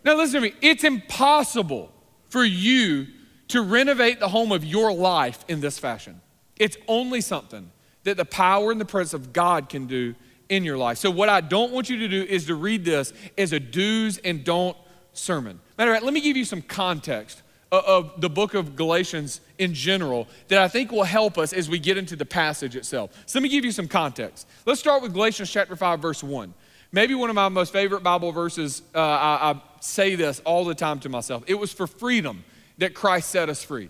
Now, 0.06 0.16
listen 0.16 0.40
to 0.40 0.50
me. 0.50 0.54
It's 0.62 0.84
impossible 0.84 1.92
for 2.30 2.44
you 2.44 3.08
to 3.48 3.64
renovate 3.64 4.20
the 4.20 4.28
home 4.28 4.52
of 4.52 4.64
your 4.64 4.94
life 4.94 5.44
in 5.48 5.60
this 5.60 5.80
fashion. 5.80 6.22
It's 6.58 6.78
only 6.88 7.22
something 7.22 7.72
that 8.04 8.18
the 8.18 8.26
power 8.26 8.72
and 8.72 8.80
the 8.80 8.86
presence 8.86 9.16
of 9.16 9.34
God 9.34 9.68
can 9.68 9.88
do 9.88 10.14
in 10.48 10.64
your 10.64 10.78
life. 10.78 11.00
So, 11.00 11.10
what 11.10 11.28
I 11.28 11.42
don't 11.42 11.72
want 11.72 11.90
you 11.90 11.98
to 11.98 12.08
do 12.08 12.22
is 12.22 12.46
to 12.46 12.56
read 12.56 12.86
this 12.86 13.14
as 13.36 13.52
a 13.52 13.60
do's 13.60 14.20
and 14.20 14.44
don't 14.44 14.78
sermon. 15.14 15.60
Matter 15.76 15.90
of 15.90 15.96
fact, 15.96 16.06
let 16.06 16.14
me 16.14 16.22
give 16.22 16.38
you 16.38 16.46
some 16.46 16.62
context 16.62 17.42
of 17.78 18.22
the 18.22 18.30
book 18.30 18.54
of 18.54 18.76
Galatians 18.76 19.42
in 19.58 19.74
general 19.74 20.28
that 20.48 20.60
I 20.62 20.68
think 20.68 20.92
will 20.92 21.04
help 21.04 21.38
us 21.38 21.54
as 21.54 21.70
we 21.70 21.80
get 21.80 21.98
into 21.98 22.16
the 22.16 22.26
passage 22.26 22.76
itself. 22.76 23.12
So 23.26 23.40
let 23.40 23.44
me 23.44 23.50
give 23.50 23.66
you 23.66 23.72
some 23.72 23.88
context. 23.88 24.48
Let's 24.66 24.80
start 24.80 25.02
with 25.02 25.14
Galatians 25.14 25.50
chapter 25.50 25.76
5, 25.76 26.00
verse 26.00 26.24
1. 26.24 26.54
Maybe 26.92 27.16
one 27.16 27.30
of 27.30 27.36
my 27.36 27.50
most 27.50 27.74
favorite 27.74 28.04
Bible 28.04 28.32
verses, 28.32 28.84
uh, 28.94 29.00
I, 29.00 29.52
I 29.52 29.62
say 29.82 30.14
this 30.14 30.40
all 30.42 30.66
the 30.66 30.76
time 30.76 31.00
to 31.00 31.10
myself. 31.10 31.44
It 31.48 31.56
was 31.56 31.74
for 31.74 31.88
freedom 31.88 32.44
that 32.78 32.94
Christ 32.94 33.30
set 33.30 33.50
us 33.50 33.64
free. 33.64 33.90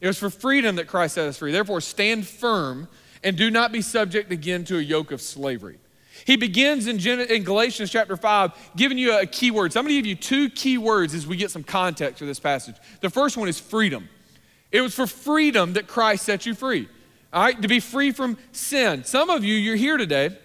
It 0.00 0.06
was 0.06 0.18
for 0.18 0.28
freedom 0.28 0.76
that 0.76 0.86
Christ 0.86 1.14
set 1.14 1.26
us 1.26 1.38
free. 1.38 1.52
Therefore, 1.52 1.80
stand 1.80 2.26
firm 2.26 2.88
and 3.24 3.36
do 3.36 3.50
not 3.50 3.72
be 3.72 3.80
subject 3.80 4.30
again 4.30 4.64
to 4.64 4.76
a 4.76 4.82
yoke 4.82 5.10
of 5.10 5.22
slavery. 5.22 5.78
He 6.24 6.36
begins 6.36 6.86
in, 6.86 6.98
Gen- 6.98 7.20
in 7.20 7.44
Galatians 7.44 7.90
chapter 7.90 8.16
5 8.16 8.52
giving 8.76 8.98
you 8.98 9.18
a 9.18 9.26
key 9.26 9.50
word. 9.50 9.72
So 9.72 9.80
I'm 9.80 9.86
going 9.86 9.96
to 9.96 10.02
give 10.02 10.06
you 10.06 10.16
two 10.16 10.50
key 10.50 10.78
words 10.78 11.14
as 11.14 11.26
we 11.26 11.36
get 11.36 11.50
some 11.50 11.62
context 11.62 12.18
for 12.18 12.24
this 12.24 12.40
passage. 12.40 12.76
The 13.00 13.10
first 13.10 13.36
one 13.36 13.48
is 13.48 13.60
freedom. 13.60 14.08
It 14.72 14.80
was 14.80 14.94
for 14.94 15.06
freedom 15.06 15.74
that 15.74 15.86
Christ 15.86 16.24
set 16.24 16.46
you 16.46 16.54
free. 16.54 16.88
All 17.32 17.42
right, 17.42 17.60
to 17.60 17.68
be 17.68 17.80
free 17.80 18.12
from 18.12 18.38
sin. 18.52 19.04
Some 19.04 19.30
of 19.30 19.44
you, 19.44 19.54
you're 19.54 19.76
here 19.76 19.96
today 19.96 20.36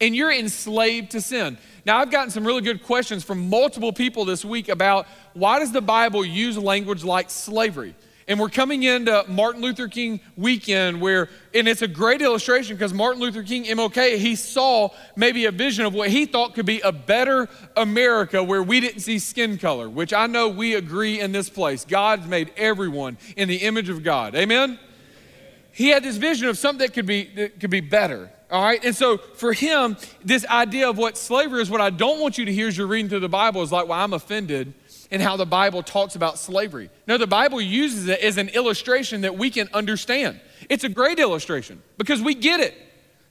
and 0.00 0.16
you're 0.16 0.32
enslaved 0.32 1.12
to 1.12 1.20
sin. 1.20 1.58
Now, 1.84 1.98
I've 1.98 2.10
gotten 2.10 2.30
some 2.30 2.46
really 2.46 2.62
good 2.62 2.82
questions 2.82 3.24
from 3.24 3.48
multiple 3.48 3.92
people 3.92 4.24
this 4.24 4.44
week 4.44 4.68
about 4.68 5.06
why 5.34 5.58
does 5.58 5.72
the 5.72 5.80
Bible 5.80 6.24
use 6.24 6.56
language 6.58 7.04
like 7.04 7.30
slavery? 7.30 7.94
And 8.30 8.38
we're 8.38 8.48
coming 8.48 8.84
into 8.84 9.24
Martin 9.26 9.60
Luther 9.60 9.88
King 9.88 10.20
weekend 10.36 11.00
where, 11.00 11.28
and 11.52 11.66
it's 11.66 11.82
a 11.82 11.88
great 11.88 12.22
illustration 12.22 12.76
because 12.76 12.94
Martin 12.94 13.20
Luther 13.20 13.42
King, 13.42 13.64
MLK, 13.64 14.18
he 14.18 14.36
saw 14.36 14.90
maybe 15.16 15.46
a 15.46 15.50
vision 15.50 15.84
of 15.84 15.94
what 15.94 16.10
he 16.10 16.26
thought 16.26 16.54
could 16.54 16.64
be 16.64 16.78
a 16.82 16.92
better 16.92 17.48
America 17.76 18.40
where 18.44 18.62
we 18.62 18.78
didn't 18.78 19.00
see 19.00 19.18
skin 19.18 19.58
color, 19.58 19.90
which 19.90 20.12
I 20.12 20.28
know 20.28 20.48
we 20.48 20.76
agree 20.76 21.18
in 21.18 21.32
this 21.32 21.50
place. 21.50 21.84
God's 21.84 22.28
made 22.28 22.52
everyone 22.56 23.18
in 23.36 23.48
the 23.48 23.56
image 23.56 23.88
of 23.88 24.04
God. 24.04 24.36
Amen? 24.36 24.78
He 25.72 25.88
had 25.88 26.04
this 26.04 26.16
vision 26.16 26.46
of 26.46 26.56
something 26.56 26.86
that 26.86 26.94
could 26.94 27.06
be, 27.06 27.24
that 27.34 27.58
could 27.58 27.70
be 27.70 27.80
better. 27.80 28.30
All 28.48 28.62
right. 28.62 28.84
And 28.84 28.94
so 28.94 29.18
for 29.18 29.52
him, 29.52 29.96
this 30.24 30.46
idea 30.46 30.88
of 30.88 30.96
what 30.96 31.18
slavery 31.18 31.62
is, 31.62 31.68
what 31.68 31.80
I 31.80 31.90
don't 31.90 32.20
want 32.20 32.38
you 32.38 32.44
to 32.44 32.52
hear 32.52 32.68
as 32.68 32.78
you're 32.78 32.86
reading 32.86 33.08
through 33.08 33.20
the 33.20 33.28
Bible 33.28 33.62
is 33.62 33.72
like, 33.72 33.88
well, 33.88 33.98
I'm 33.98 34.12
offended 34.12 34.72
and 35.10 35.20
how 35.20 35.36
the 35.36 35.46
Bible 35.46 35.82
talks 35.82 36.14
about 36.14 36.38
slavery. 36.38 36.90
No, 37.06 37.18
the 37.18 37.26
Bible 37.26 37.60
uses 37.60 38.08
it 38.08 38.20
as 38.20 38.36
an 38.36 38.48
illustration 38.50 39.22
that 39.22 39.36
we 39.36 39.50
can 39.50 39.68
understand. 39.72 40.40
It's 40.68 40.84
a 40.84 40.88
great 40.88 41.18
illustration 41.18 41.82
because 41.98 42.22
we 42.22 42.34
get 42.34 42.60
it. 42.60 42.74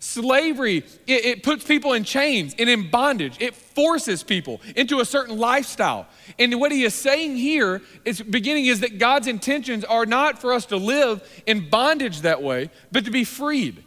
Slavery, 0.01 0.77
it, 1.07 1.25
it, 1.25 1.43
puts 1.43 1.65
people 1.65 1.91
in 1.91 2.05
chains 2.05 2.55
and 2.57 2.69
in 2.69 2.89
bondage. 2.89 3.35
It 3.41 3.53
forces 3.53 4.23
people 4.23 4.61
into 4.77 5.01
a 5.01 5.05
certain 5.05 5.37
lifestyle. 5.37 6.07
And 6.37 6.57
what 6.57 6.71
he 6.71 6.83
is 6.83 6.93
saying 6.93 7.35
here 7.35 7.81
is 8.05 8.21
beginning 8.21 8.67
is 8.67 8.79
that 8.79 8.97
God's 8.97 9.27
intentions 9.27 9.83
are 9.83 10.05
not 10.05 10.39
for 10.39 10.53
us 10.53 10.65
to 10.67 10.77
live 10.77 11.21
in 11.45 11.69
bondage 11.69 12.21
that 12.21 12.41
way, 12.41 12.69
but 12.93 13.03
to 13.05 13.11
be 13.11 13.25
freed. 13.25 13.83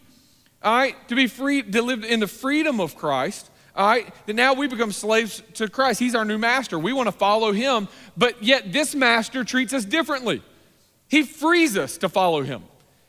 All 0.63 0.77
right? 0.77 1.09
To 1.09 1.15
be 1.15 1.29
free, 1.29 1.63
to 1.63 1.83
live 1.83 2.05
in 2.05 2.21
the 2.21 2.27
freedom 2.27 2.79
of 2.79 2.95
Christ 2.95 3.51
all 3.75 3.87
right, 3.87 4.12
that 4.26 4.35
now 4.35 4.52
we 4.52 4.67
become 4.69 4.93
slaves 4.93 5.43
to 5.55 5.69
Christ. 5.69 5.99
He's 5.99 6.14
our 6.14 6.25
new 6.25 6.38
master. 6.38 6.79
We 6.79 6.93
want 6.93 7.07
to 7.07 7.12
follow 7.12 7.52
him, 7.52 7.88
but 8.17 8.43
yet 8.43 8.73
this 8.73 8.95
master 8.95 9.45
treats 9.45 9.73
us 9.73 9.85
differently. 9.85 10.43
He 11.09 11.23
frees 11.23 11.76
us 11.76 11.97
to 11.99 12.09
follow 12.09 12.43
him. 12.43 12.62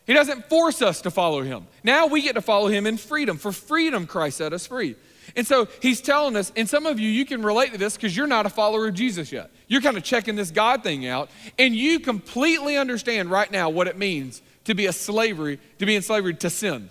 He 0.06 0.14
doesn't 0.14 0.50
force 0.50 0.82
us 0.82 1.02
to 1.02 1.12
follow 1.12 1.42
him. 1.42 1.68
Now 1.84 2.08
we 2.08 2.22
get 2.22 2.36
to 2.36 2.42
follow 2.42 2.68
him 2.68 2.86
in 2.86 2.98
freedom. 2.98 3.38
For 3.38 3.52
freedom, 3.52 4.06
Christ 4.06 4.38
set 4.38 4.54
us 4.54 4.68
free. 4.68 4.96
And 5.36 5.48
so 5.48 5.68
he's 5.82 6.02
telling 6.02 6.36
us, 6.36 6.52
and 6.56 6.68
some 6.68 6.86
of 6.86 7.00
you, 7.00 7.10
you 7.10 7.26
can 7.26 7.44
relate 7.44 7.72
to 7.72 7.78
this 7.78 7.96
because 7.96 8.16
you're 8.16 8.28
not 8.28 8.46
a 8.46 8.50
follower 8.50 8.88
of 8.88 8.94
Jesus 8.94 9.32
yet. 9.32 9.52
You're 9.68 9.82
kind 9.82 9.98
of 9.98 10.04
checking 10.04 10.36
this 10.36 10.52
God 10.52 10.84
thing 10.84 11.08
out, 11.08 11.30
and 11.58 11.74
you 11.74 12.00
completely 12.00 12.78
understand 12.78 13.32
right 13.32 13.50
now 13.50 13.70
what 13.70 13.88
it 13.88 13.98
means 13.98 14.42
to 14.66 14.76
be 14.76 14.86
a 14.86 14.94
slavery, 14.94 15.60
to 15.80 15.86
be 15.86 15.96
in 15.96 16.02
slavery 16.02 16.34
to 16.36 16.50
sin. 16.50 16.90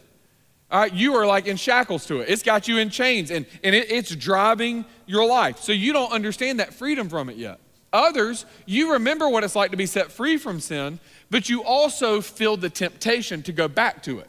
Right, 0.73 0.93
you 0.93 1.15
are 1.17 1.27
like 1.27 1.47
in 1.47 1.57
shackles 1.57 2.07
to 2.07 2.21
it. 2.21 2.31
It's 2.31 2.43
got 2.43 2.67
you 2.67 2.79
in 2.79 2.89
chains 2.89 3.31
and, 3.31 3.45
and 3.63 3.75
it, 3.75 3.91
it's 3.91 4.15
driving 4.17 4.87
your 5.07 5.27
life. 5.27 5.59
So 5.61 5.73
you 5.73 5.93
don't 5.93 6.11
understand 6.13 6.61
that 6.61 6.73
freedom 6.73 7.11
from 7.11 7.29
it 7.29 7.37
yet. 7.37 7.61
Others, 7.93 8.47
you 8.65 8.95
remember 8.95 9.29
what 9.29 9.45
it's 9.45 9.55
like 9.55 9.71
to 9.73 9.77
be 9.77 9.85
set 9.85 10.11
free 10.11 10.39
from 10.39 10.61
sin, 10.61 10.99
but 11.31 11.51
you 11.51 11.63
also 11.63 12.23
feel 12.23 12.57
the 12.57 12.71
temptation 12.71 13.43
to 13.43 13.53
go 13.53 13.69
back 13.69 14.03
to 14.05 14.19
it. 14.21 14.29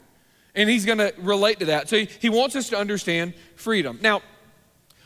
And 0.54 0.68
he's 0.68 0.84
going 0.84 0.98
to 0.98 1.14
relate 1.18 1.60
to 1.60 1.66
that. 1.66 1.88
So 1.88 1.96
he, 1.96 2.08
he 2.20 2.28
wants 2.28 2.54
us 2.56 2.68
to 2.68 2.76
understand 2.76 3.32
freedom. 3.56 3.98
Now, 4.02 4.20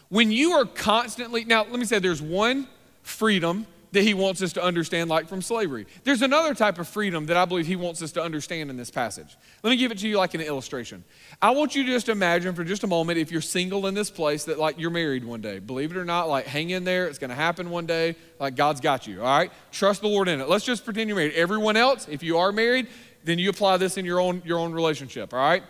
when 0.09 0.33
you 0.33 0.53
are 0.53 0.65
constantly, 0.65 1.45
now 1.45 1.63
let 1.63 1.79
me 1.79 1.85
say 1.85 2.01
there's 2.01 2.21
one 2.21 2.67
freedom 3.03 3.67
that 3.93 4.03
he 4.03 4.15
wants 4.15 4.43
us 4.43 4.53
to 4.55 4.63
understand, 4.63 5.09
like 5.09 5.29
from 5.29 5.41
slavery. 5.43 5.87
There's 6.05 6.23
another 6.23 6.55
type 6.55 6.79
of 6.79 6.87
freedom 6.87 7.27
that 7.27 7.37
I 7.37 7.45
believe 7.45 7.67
he 7.67 7.77
wants 7.77 8.03
us 8.03 8.13
to 8.13 8.23
understand 8.23 8.71
in 8.71 8.77
this 8.77 8.91
passage. 8.91 9.37
Let 9.63 9.71
me 9.71 9.77
give 9.77 9.91
it 9.91 9.99
to 9.99 10.09
you 10.09 10.19
like 10.19 10.35
an 10.35 10.41
illustration. 10.41 11.05
I 11.41 11.51
want 11.51 11.75
you 11.75 11.85
to 11.85 11.91
just 11.91 12.09
imagine 12.09 12.55
for 12.55 12.65
just 12.65 12.85
a 12.85 12.87
moment 12.87 13.19
if 13.19 13.33
you're 13.33 13.41
single 13.41 13.87
in 13.87 13.95
this 13.95 14.11
place 14.11 14.45
that 14.45 14.59
like 14.59 14.79
you're 14.79 14.91
married 14.91 15.25
one 15.25 15.41
day. 15.41 15.59
Believe 15.59 15.91
it 15.91 15.97
or 15.97 16.05
not, 16.05 16.29
like 16.29 16.47
hang 16.47 16.71
in 16.71 16.85
there. 16.85 17.07
It's 17.07 17.19
going 17.19 17.31
to 17.31 17.37
happen 17.37 17.71
one 17.71 17.87
day. 17.87 18.17
Like 18.39 18.57
God's 18.57 18.81
got 18.81 19.07
you, 19.07 19.21
all 19.23 19.39
right? 19.39 19.51
Trust 19.73 20.03
the 20.03 20.09
Lord 20.09 20.29
in 20.29 20.41
it. 20.41 20.49
Let's 20.49 20.65
just 20.65 20.85
pretend 20.85 21.09
you're 21.09 21.17
married. 21.17 21.35
Everyone 21.35 21.77
else, 21.77 22.09
if 22.09 22.23
you 22.23 22.39
are 22.39 22.53
married, 22.53 22.89
then 23.25 23.39
you 23.39 23.51
apply 23.51 23.79
this 23.79 23.97
in 23.97 24.05
your 24.05 24.21
own, 24.21 24.43
your 24.45 24.59
own 24.59 24.73
relationship, 24.73 25.33
all 25.33 25.41
right? 25.41 25.63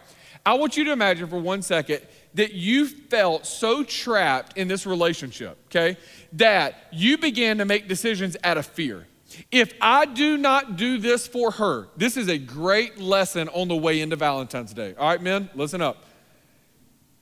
I 0.45 0.55
want 0.55 0.77
you 0.77 0.85
to 0.85 0.93
imagine 0.93 1.29
for 1.29 1.39
one 1.39 1.63
second 1.63 2.01
that 2.39 2.53
you 2.53 2.87
felt 2.87 3.45
so 3.45 3.83
trapped 3.83 4.57
in 4.57 4.69
this 4.69 4.87
relationship, 4.87 5.59
okay, 5.67 5.97
that 6.33 6.87
you 6.93 7.19
began 7.19 7.59
to 7.59 7.65
make 7.65 7.89
decisions 7.89 8.37
out 8.45 8.57
of 8.57 8.65
fear. 8.65 9.09
If 9.51 9.75
I 9.81 10.05
do 10.05 10.37
not 10.37 10.77
do 10.77 10.99
this 10.99 11.27
for 11.27 11.51
her, 11.51 11.89
this 11.97 12.17
is 12.17 12.29
a 12.29 12.39
great 12.39 12.97
lesson 12.97 13.49
on 13.49 13.67
the 13.67 13.75
way 13.75 14.01
into 14.01 14.15
Valentine's 14.15 14.73
Day. 14.73 14.95
All 14.97 15.09
right, 15.09 15.21
men, 15.21 15.51
listen 15.57 15.83
up. 15.83 16.05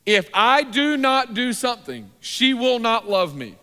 If 0.05 0.29
I 0.35 0.63
do 0.63 0.99
not 0.99 1.33
do 1.33 1.55
something, 1.55 2.11
she 2.21 2.53
will 2.53 2.79
not 2.79 3.09
love 3.09 3.35
me. 3.35 3.57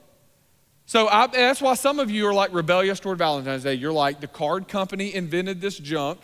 So 0.87 1.07
I, 1.07 1.27
that's 1.27 1.61
why 1.61 1.75
some 1.75 1.99
of 1.99 2.09
you 2.09 2.25
are 2.25 2.33
like 2.33 2.51
rebellious 2.51 2.99
toward 2.99 3.19
Valentine's 3.19 3.61
Day. 3.61 3.75
You're 3.75 3.93
like, 3.93 4.21
the 4.21 4.27
card 4.27 4.67
company 4.67 5.13
invented 5.13 5.61
this 5.61 5.77
junk. 5.77 6.19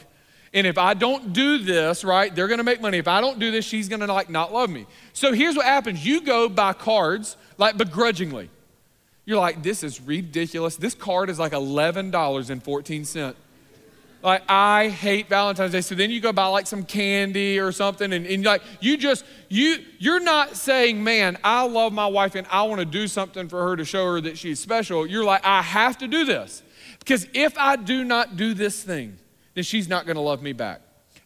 And 0.53 0.65
if 0.65 0.77
I 0.77 0.93
don't 0.95 1.31
do 1.33 1.59
this, 1.59 2.03
right, 2.03 2.33
they're 2.33 2.47
gonna 2.47 2.63
make 2.63 2.81
money. 2.81 2.97
If 2.97 3.07
I 3.07 3.21
don't 3.21 3.39
do 3.39 3.51
this, 3.51 3.65
she's 3.65 3.87
gonna 3.87 4.07
like 4.07 4.29
not 4.29 4.51
love 4.51 4.69
me. 4.69 4.87
So 5.13 5.31
here's 5.33 5.55
what 5.55 5.65
happens 5.65 6.05
you 6.05 6.21
go 6.21 6.49
buy 6.49 6.73
cards 6.73 7.37
like 7.57 7.77
begrudgingly. 7.77 8.49
You're 9.25 9.37
like, 9.37 9.61
this 9.61 9.83
is 9.83 10.01
ridiculous. 10.01 10.75
This 10.75 10.95
card 10.95 11.29
is 11.29 11.37
like 11.37 11.51
$11.14. 11.51 13.35
Like, 14.21 14.43
I 14.49 14.89
hate 14.89 15.29
Valentine's 15.29 15.71
Day. 15.71 15.81
So 15.81 15.95
then 15.95 16.09
you 16.09 16.19
go 16.19 16.33
buy 16.33 16.47
like 16.47 16.67
some 16.67 16.83
candy 16.83 17.59
or 17.59 17.71
something, 17.71 18.11
and, 18.11 18.25
and 18.25 18.43
like 18.43 18.63
you 18.81 18.97
just 18.97 19.23
you 19.47 19.77
you're 19.97 20.19
not 20.19 20.57
saying, 20.57 21.01
man, 21.03 21.37
I 21.43 21.65
love 21.65 21.93
my 21.93 22.07
wife 22.07 22.35
and 22.35 22.45
I 22.51 22.63
want 22.63 22.79
to 22.79 22.85
do 22.85 23.07
something 23.07 23.47
for 23.47 23.61
her 23.63 23.77
to 23.77 23.85
show 23.85 24.05
her 24.13 24.21
that 24.21 24.37
she's 24.37 24.59
special. 24.59 25.05
You're 25.05 25.23
like, 25.23 25.45
I 25.45 25.61
have 25.61 25.97
to 25.99 26.07
do 26.07 26.25
this. 26.25 26.63
Because 26.99 27.27
if 27.33 27.57
I 27.57 27.77
do 27.77 28.03
not 28.03 28.35
do 28.35 28.53
this 28.53 28.83
thing, 28.83 29.17
then 29.59 29.65
she's 29.65 29.89
not 29.89 30.05
going 30.05 30.15
to 30.15 30.21
love 30.21 30.41
me 30.41 30.53
back. 30.53 30.79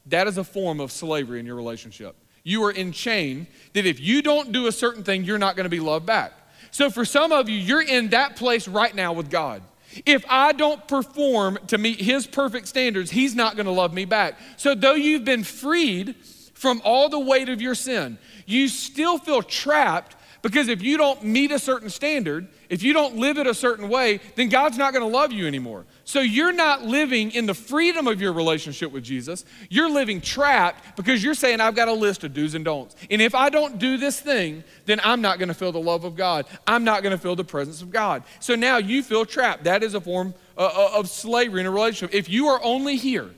That 0.07 0.25
is 0.25 0.39
a 0.39 0.43
form 0.43 0.79
of 0.79 0.91
slavery 0.91 1.39
in 1.39 1.45
your 1.45 1.55
relationship. 1.55 2.15
You 2.43 2.63
are 2.63 2.71
in 2.71 2.91
chain 2.91 3.45
that 3.73 3.85
if 3.85 3.99
you 3.99 4.23
don't 4.23 4.51
do 4.51 4.65
a 4.65 4.71
certain 4.71 5.03
thing, 5.03 5.23
you're 5.23 5.37
not 5.37 5.55
going 5.55 5.65
to 5.65 5.69
be 5.69 5.79
loved 5.79 6.07
back. 6.07 6.33
So 6.71 6.89
for 6.89 7.05
some 7.05 7.31
of 7.31 7.47
you, 7.47 7.55
you're 7.55 7.83
in 7.83 8.09
that 8.09 8.35
place 8.35 8.67
right 8.67 8.95
now 8.95 9.13
with 9.13 9.29
God. 9.29 9.61
If 10.07 10.25
I 10.27 10.53
don't 10.53 10.87
perform 10.87 11.59
to 11.67 11.77
meet 11.77 12.01
His 12.01 12.25
perfect 12.25 12.67
standards, 12.67 13.11
He's 13.11 13.35
not 13.35 13.55
going 13.55 13.67
to 13.67 13.71
love 13.71 13.93
me 13.93 14.05
back. 14.05 14.39
So 14.57 14.73
though 14.73 14.95
you've 14.95 15.25
been 15.25 15.43
freed 15.43 16.15
from 16.55 16.81
all 16.83 17.09
the 17.09 17.19
weight 17.19 17.49
of 17.49 17.61
your 17.61 17.75
sin, 17.75 18.17
you 18.47 18.67
still 18.67 19.19
feel 19.19 19.43
trapped 19.43 20.15
because 20.41 20.69
if 20.69 20.81
you 20.81 20.97
don't 20.97 21.23
meet 21.23 21.51
a 21.51 21.59
certain 21.59 21.91
standard, 21.91 22.47
if 22.67 22.81
you 22.81 22.93
don't 22.93 23.17
live 23.17 23.37
it 23.37 23.45
a 23.45 23.53
certain 23.53 23.89
way, 23.89 24.21
then 24.35 24.49
God's 24.49 24.79
not 24.79 24.91
going 24.91 25.03
to 25.03 25.17
love 25.17 25.31
you 25.31 25.45
anymore. 25.45 25.85
So 26.05 26.19
you're 26.19 26.51
not 26.51 26.83
living 26.83 27.31
in 27.31 27.45
the 27.45 27.53
freedom 27.53 28.07
of 28.07 28.19
your 28.19 28.33
relationship 28.33 28.91
with 28.91 29.03
Jesus. 29.03 29.45
You're 29.69 29.89
living 29.89 30.19
trapped 30.19 30.97
because 30.97 31.23
you're 31.23 31.33
saying, 31.33 31.61
I've 31.61 31.75
got 31.75 31.87
a 31.87 31.93
list 31.93 32.25
of 32.25 32.33
do's 32.33 32.55
and 32.55 32.65
don'ts. 32.65 32.95
And 33.09 33.21
if 33.21 33.33
I 33.33 33.49
don't 33.49 33.79
do 33.79 33.97
this 33.97 34.19
thing, 34.19 34.65
then 34.85 34.99
I'm 35.03 35.21
not 35.21 35.39
going 35.39 35.47
to 35.47 35.53
feel 35.53 35.71
the 35.71 35.79
love 35.79 36.03
of 36.03 36.17
God. 36.17 36.45
I'm 36.67 36.83
not 36.83 37.03
going 37.03 37.11
to 37.11 37.17
feel 37.17 37.37
the 37.37 37.45
presence 37.45 37.81
of 37.81 37.89
God. 37.89 38.23
So 38.41 38.55
now 38.55 38.77
you 38.77 39.01
feel 39.01 39.25
trapped. 39.25 39.63
That 39.63 39.81
is 39.81 39.93
a 39.93 40.01
form 40.01 40.33
uh, 40.57 40.65
uh, 40.65 40.99
of 40.99 41.09
slavery 41.09 41.61
in 41.61 41.67
a 41.67 41.71
relationship. 41.71 42.13
If 42.13 42.27
you 42.27 42.47
are 42.47 42.61
only 42.63 42.97
here 42.97 43.29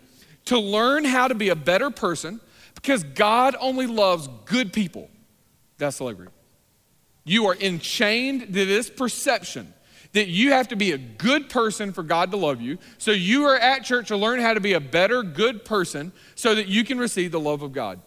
to 0.45 0.59
learn 0.59 1.05
how 1.05 1.27
to 1.27 1.35
be 1.35 1.49
a 1.49 1.55
better 1.55 1.91
person, 1.91 2.41
because 2.73 3.03
God 3.03 3.55
only 3.59 3.85
loves 3.85 4.27
good 4.45 4.73
people, 4.73 5.09
that's 5.77 5.97
slavery. 5.97 6.29
You 7.25 7.45
are 7.45 7.55
enchained 7.55 8.41
to 8.41 8.65
this 8.65 8.89
perception 8.89 9.73
that 10.15 10.29
you 10.29 10.53
have 10.53 10.69
to 10.69 10.77
be 10.77 10.93
a 10.93 10.97
good 10.97 11.49
person 11.49 11.91
for 11.91 12.01
God 12.01 12.31
to 12.31 12.37
love 12.37 12.61
you. 12.61 12.77
So 12.97 13.11
you 13.11 13.43
are 13.47 13.57
at 13.57 13.83
church 13.83 14.07
to 14.07 14.15
learn 14.15 14.39
how 14.39 14.53
to 14.53 14.61
be 14.61 14.71
a 14.71 14.79
better, 14.79 15.21
good 15.23 15.65
person 15.65 16.13
so 16.35 16.55
that 16.55 16.69
you 16.69 16.85
can 16.85 16.97
receive 16.97 17.33
the 17.33 17.39
love 17.39 17.61
of 17.61 17.73
God. 17.73 17.99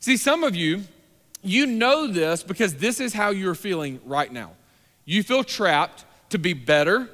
See, 0.00 0.16
some 0.16 0.42
of 0.42 0.56
you, 0.56 0.82
you 1.44 1.66
know 1.66 2.08
this 2.08 2.42
because 2.42 2.74
this 2.74 2.98
is 2.98 3.14
how 3.14 3.30
you're 3.30 3.54
feeling 3.54 4.00
right 4.04 4.30
now. 4.32 4.54
You 5.04 5.22
feel 5.22 5.44
trapped 5.44 6.04
to 6.30 6.38
be 6.38 6.52
better. 6.52 7.08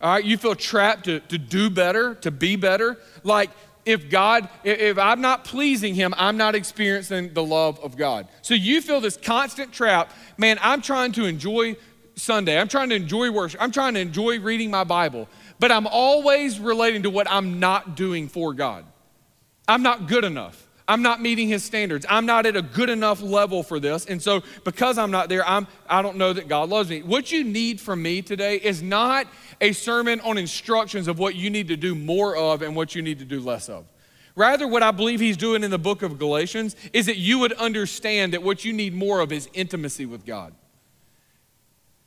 All 0.00 0.12
right, 0.12 0.24
you 0.24 0.36
feel 0.36 0.54
trapped 0.54 1.06
to, 1.06 1.18
to 1.18 1.36
do 1.36 1.68
better, 1.68 2.14
to 2.16 2.30
be 2.30 2.54
better. 2.54 2.98
Like 3.24 3.50
if 3.84 4.08
God, 4.08 4.48
if 4.62 4.96
I'm 4.96 5.20
not 5.20 5.44
pleasing 5.44 5.96
Him, 5.96 6.14
I'm 6.16 6.36
not 6.36 6.54
experiencing 6.54 7.34
the 7.34 7.42
love 7.42 7.80
of 7.80 7.96
God. 7.96 8.28
So 8.42 8.54
you 8.54 8.80
feel 8.80 9.00
this 9.00 9.16
constant 9.16 9.72
trap. 9.72 10.12
Man, 10.36 10.60
I'm 10.62 10.82
trying 10.82 11.10
to 11.12 11.24
enjoy 11.24 11.74
Sunday. 12.14 12.58
I'm 12.58 12.68
trying 12.68 12.88
to 12.90 12.94
enjoy 12.94 13.30
worship. 13.30 13.60
I'm 13.62 13.72
trying 13.72 13.94
to 13.94 14.00
enjoy 14.00 14.40
reading 14.40 14.70
my 14.70 14.84
Bible. 14.84 15.28
But 15.58 15.72
I'm 15.72 15.86
always 15.86 16.58
relating 16.58 17.04
to 17.04 17.10
what 17.10 17.30
I'm 17.30 17.60
not 17.60 17.96
doing 17.96 18.28
for 18.28 18.52
God. 18.52 18.84
I'm 19.68 19.82
not 19.82 20.08
good 20.08 20.24
enough. 20.24 20.68
I'm 20.88 21.02
not 21.02 21.22
meeting 21.22 21.48
his 21.48 21.62
standards. 21.62 22.04
I'm 22.08 22.26
not 22.26 22.44
at 22.44 22.56
a 22.56 22.62
good 22.62 22.90
enough 22.90 23.22
level 23.22 23.62
for 23.62 23.78
this. 23.78 24.04
And 24.06 24.20
so 24.20 24.42
because 24.64 24.98
I'm 24.98 25.10
not 25.10 25.28
there, 25.28 25.46
I'm 25.48 25.66
I 25.88 26.02
don't 26.02 26.16
know 26.16 26.32
that 26.32 26.48
God 26.48 26.68
loves 26.68 26.90
me. 26.90 27.02
What 27.02 27.30
you 27.30 27.44
need 27.44 27.80
from 27.80 28.02
me 28.02 28.20
today 28.20 28.56
is 28.56 28.82
not 28.82 29.26
a 29.60 29.72
sermon 29.72 30.20
on 30.20 30.38
instructions 30.38 31.08
of 31.08 31.18
what 31.18 31.34
you 31.34 31.50
need 31.50 31.68
to 31.68 31.76
do 31.76 31.94
more 31.94 32.36
of 32.36 32.62
and 32.62 32.74
what 32.74 32.94
you 32.94 33.02
need 33.02 33.20
to 33.20 33.24
do 33.24 33.40
less 33.40 33.68
of. 33.68 33.86
Rather, 34.34 34.66
what 34.66 34.82
I 34.82 34.90
believe 34.90 35.20
he's 35.20 35.36
doing 35.36 35.62
in 35.62 35.70
the 35.70 35.78
book 35.78 36.02
of 36.02 36.18
Galatians 36.18 36.74
is 36.92 37.06
that 37.06 37.18
you 37.18 37.38
would 37.38 37.52
understand 37.54 38.32
that 38.32 38.42
what 38.42 38.64
you 38.64 38.72
need 38.72 38.94
more 38.94 39.20
of 39.20 39.30
is 39.30 39.48
intimacy 39.52 40.06
with 40.06 40.24
God. 40.24 40.54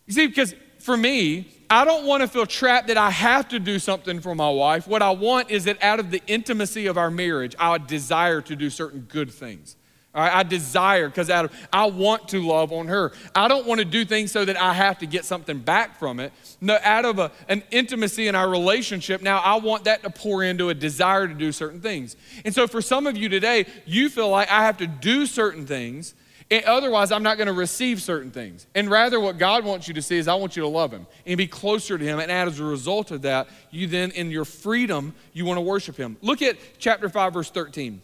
You 0.05 0.13
see, 0.13 0.27
because 0.27 0.53
for 0.79 0.95
me, 0.95 1.47
I 1.69 1.83
don't 1.83 2.05
want 2.05 2.21
to 2.21 2.27
feel 2.27 2.45
trapped 2.45 2.87
that 2.87 2.97
I 2.97 3.09
have 3.09 3.49
to 3.49 3.59
do 3.59 3.79
something 3.79 4.19
for 4.21 4.35
my 4.35 4.49
wife. 4.49 4.87
What 4.87 5.01
I 5.01 5.09
want 5.11 5.49
is 5.49 5.63
that 5.65 5.81
out 5.83 5.99
of 5.99 6.11
the 6.11 6.21
intimacy 6.27 6.85
of 6.85 6.97
our 6.97 7.09
marriage, 7.09 7.55
I 7.57 7.77
desire 7.79 8.41
to 8.41 8.55
do 8.55 8.69
certain 8.69 9.01
good 9.01 9.31
things. 9.31 9.75
All 10.13 10.21
right, 10.21 10.33
I 10.33 10.43
desire 10.43 11.09
because 11.09 11.29
out 11.29 11.45
of 11.45 11.67
I 11.73 11.87
want 11.87 12.29
to 12.29 12.39
love 12.39 12.71
on 12.71 12.87
her. 12.87 13.11
I 13.35 13.49
don't 13.49 13.65
want 13.65 13.79
to 13.79 13.85
do 13.85 14.05
things 14.05 14.31
so 14.31 14.45
that 14.45 14.55
I 14.55 14.73
have 14.73 14.99
to 14.99 15.05
get 15.05 15.25
something 15.25 15.59
back 15.59 15.99
from 15.99 16.21
it. 16.21 16.31
No, 16.61 16.77
out 16.83 17.03
of 17.03 17.19
a, 17.19 17.31
an 17.49 17.63
intimacy 17.69 18.29
in 18.29 18.35
our 18.35 18.49
relationship, 18.49 19.21
now 19.21 19.39
I 19.39 19.57
want 19.57 19.83
that 19.85 20.03
to 20.03 20.09
pour 20.09 20.41
into 20.41 20.69
a 20.69 20.73
desire 20.73 21.27
to 21.27 21.33
do 21.33 21.51
certain 21.51 21.81
things. 21.81 22.15
And 22.45 22.55
so 22.55 22.65
for 22.65 22.81
some 22.81 23.07
of 23.07 23.17
you 23.17 23.27
today, 23.27 23.65
you 23.85 24.07
feel 24.07 24.29
like 24.29 24.49
I 24.49 24.63
have 24.63 24.77
to 24.77 24.87
do 24.87 25.25
certain 25.25 25.65
things 25.65 26.13
otherwise, 26.51 27.11
I'm 27.11 27.23
not 27.23 27.37
going 27.37 27.47
to 27.47 27.53
receive 27.53 28.01
certain 28.01 28.31
things. 28.31 28.67
And 28.75 28.89
rather, 28.89 29.19
what 29.19 29.37
God 29.37 29.65
wants 29.65 29.87
you 29.87 29.93
to 29.95 30.01
see 30.01 30.17
is 30.17 30.27
I 30.27 30.35
want 30.35 30.55
you 30.55 30.61
to 30.61 30.67
love 30.67 30.91
Him 30.91 31.07
and 31.25 31.37
be 31.37 31.47
closer 31.47 31.97
to 31.97 32.03
Him. 32.03 32.19
And 32.19 32.31
as 32.31 32.59
a 32.59 32.63
result 32.63 33.11
of 33.11 33.23
that, 33.23 33.47
you 33.71 33.87
then, 33.87 34.11
in 34.11 34.29
your 34.29 34.45
freedom, 34.45 35.15
you 35.33 35.45
want 35.45 35.57
to 35.57 35.61
worship 35.61 35.97
Him. 35.97 36.17
Look 36.21 36.41
at 36.41 36.57
chapter 36.77 37.09
5, 37.09 37.33
verse 37.33 37.49
13. 37.49 38.01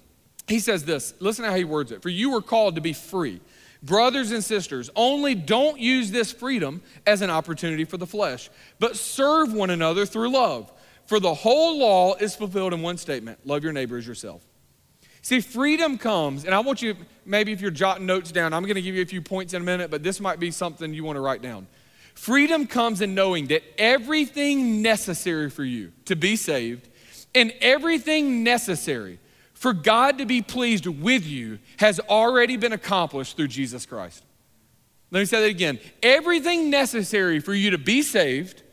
He 0.48 0.60
says 0.60 0.84
this 0.84 1.14
listen 1.20 1.46
to 1.46 1.52
how 1.52 1.58
he 1.58 1.64
words 1.64 1.92
it. 1.92 2.02
For 2.02 2.10
you 2.10 2.32
were 2.32 2.42
called 2.42 2.76
to 2.76 2.82
be 2.82 2.94
free. 2.94 3.40
Brothers 3.84 4.32
and 4.32 4.44
sisters, 4.44 4.92
only 4.96 5.34
don't 5.34 5.80
use 5.80 6.12
this 6.12 6.32
freedom 6.32 6.84
as 7.08 7.24
an 7.24 7.32
opportunity 7.32 7.84
for 7.84 7.98
the 7.98 8.06
flesh, 8.06 8.50
but 8.78 8.96
serve 8.96 9.54
one 9.54 9.72
another 9.72 10.06
through 10.06 10.32
love. 10.32 10.72
For 11.08 11.20
the 11.20 11.34
whole 11.34 11.80
law 11.80 12.16
is 12.16 12.36
fulfilled 12.36 12.74
in 12.74 12.82
one 12.82 12.98
statement 12.98 13.40
love 13.46 13.64
your 13.64 13.74
neighbor 13.74 13.98
as 13.98 14.06
yourself. 14.06 14.46
See, 15.22 15.40
freedom 15.40 15.98
comes, 15.98 16.46
and 16.46 16.54
I 16.56 16.60
want 16.60 16.82
you, 16.82 16.96
maybe 17.26 17.52
if 17.52 17.62
you're 17.62 17.72
jotting 17.72 18.06
notes 18.06 18.32
down, 18.32 18.54
I'm 18.54 18.64
going 18.64 18.76
to 18.76 18.82
give 18.82 18.96
you 18.96 19.04
a 19.04 19.06
few 19.06 19.22
points 19.22 19.54
in 19.54 19.62
a 19.62 19.66
minute, 19.66 19.92
but 19.92 20.02
this 20.02 20.20
might 20.20 20.40
be 20.40 20.50
something 20.50 20.94
you 20.94 21.04
want 21.04 21.18
to 21.18 21.22
write 21.22 21.42
down. 21.42 21.68
Freedom 22.16 22.68
comes 22.68 23.02
in 23.02 23.16
knowing 23.16 23.48
that 23.48 23.64
everything 23.78 24.82
necessary 24.82 25.50
for 25.50 25.64
you 25.64 25.92
to 26.06 26.16
be 26.16 26.36
saved 26.36 26.90
and 27.34 27.54
everything 27.62 28.44
necessary 28.44 29.20
for 29.54 29.74
God 29.74 30.18
to 30.18 30.26
be 30.26 30.42
pleased 30.42 30.88
with 30.88 31.26
you 31.26 31.60
has 31.78 32.00
already 32.00 32.58
been 32.58 32.74
accomplished 32.74 33.38
through 33.38 33.48
Jesus 33.48 33.86
Christ. 33.86 34.24
Let 35.12 35.20
me 35.20 35.26
say 35.26 35.42
that 35.42 35.50
again. 35.50 35.80
Everything 36.02 36.70
necessary 36.70 37.40
for 37.40 37.54
you 37.54 37.72
to 37.72 37.78
be 37.78 38.02
saved 38.02 38.64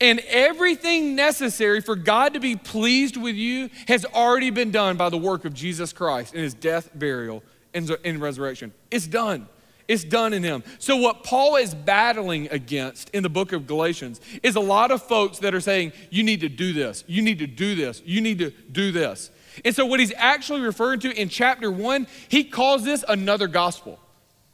and 0.00 0.20
everything 0.28 1.14
necessary 1.14 1.80
for 1.80 1.96
God 1.96 2.34
to 2.34 2.40
be 2.40 2.56
pleased 2.56 3.16
with 3.16 3.36
you 3.36 3.70
has 3.88 4.04
already 4.04 4.50
been 4.50 4.70
done 4.70 4.96
by 4.96 5.08
the 5.08 5.18
work 5.18 5.44
of 5.44 5.54
Jesus 5.54 5.92
Christ 5.92 6.34
in 6.34 6.42
his 6.42 6.54
death, 6.54 6.90
burial, 6.94 7.42
and, 7.72 8.20
resurrection. 8.20 8.72
It's 8.90 9.06
done. 9.06 9.48
It's 9.86 10.04
done 10.04 10.32
in 10.32 10.42
him. 10.42 10.64
So, 10.78 10.96
what 10.96 11.24
Paul 11.24 11.56
is 11.56 11.74
battling 11.74 12.48
against 12.50 13.10
in 13.10 13.22
the 13.22 13.28
book 13.28 13.52
of 13.52 13.66
Galatians 13.66 14.20
is 14.42 14.56
a 14.56 14.60
lot 14.60 14.90
of 14.90 15.02
folks 15.02 15.38
that 15.40 15.54
are 15.54 15.60
saying, 15.60 15.92
You 16.10 16.22
need 16.22 16.40
to 16.40 16.48
do 16.48 16.72
this, 16.72 17.04
you 17.06 17.20
need 17.20 17.38
to 17.40 17.46
do 17.46 17.74
this, 17.74 18.00
you 18.04 18.20
need 18.20 18.38
to 18.38 18.50
do 18.50 18.92
this. 18.92 19.30
And 19.64 19.74
so, 19.74 19.84
what 19.84 20.00
he's 20.00 20.12
actually 20.16 20.62
referring 20.62 21.00
to 21.00 21.12
in 21.12 21.28
chapter 21.28 21.70
one, 21.70 22.06
he 22.28 22.44
calls 22.44 22.84
this 22.84 23.04
another 23.06 23.46
gospel. 23.46 23.98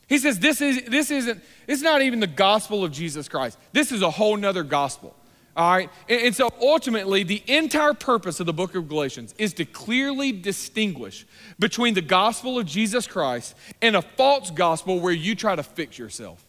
He 0.08 0.18
says, 0.18 0.40
This, 0.40 0.60
is, 0.60 0.82
this 0.84 1.12
isn't, 1.12 1.40
it's 1.68 1.82
not 1.82 2.02
even 2.02 2.18
the 2.18 2.26
gospel 2.26 2.82
of 2.82 2.90
Jesus 2.90 3.28
Christ. 3.28 3.56
This 3.72 3.92
is 3.92 4.02
a 4.02 4.10
whole 4.10 4.36
nother 4.36 4.64
gospel. 4.64 5.14
All 5.60 5.70
right? 5.72 5.90
And, 6.08 6.22
and, 6.22 6.34
so 6.34 6.48
ultimately, 6.58 7.22
the 7.22 7.42
entire 7.46 7.92
purpose 7.92 8.40
of 8.40 8.46
the 8.46 8.52
book 8.54 8.74
of 8.74 8.88
Galatians 8.88 9.34
is 9.36 9.52
to 9.54 9.66
clearly 9.66 10.32
distinguish 10.32 11.26
between 11.58 11.92
the 11.92 12.00
gospel 12.00 12.58
of 12.58 12.64
Jesus 12.64 13.06
Christ 13.06 13.54
and 13.82 13.94
a 13.94 14.00
false 14.00 14.50
gospel 14.50 15.00
where 15.00 15.12
you 15.12 15.34
try 15.34 15.54
to 15.54 15.62
fix 15.62 15.98
yourself. 15.98 16.42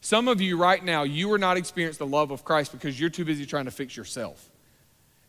Some 0.00 0.26
of 0.26 0.40
you 0.40 0.56
right 0.56 0.82
now, 0.82 1.02
you 1.02 1.30
are 1.34 1.38
not 1.38 1.58
experiencing 1.58 1.98
the 1.98 2.10
love 2.10 2.30
of 2.30 2.46
Christ 2.46 2.72
because 2.72 2.98
you're 2.98 3.10
too 3.10 3.26
busy 3.26 3.44
trying 3.44 3.66
to 3.66 3.70
fix 3.70 3.94
yourself. 3.94 4.48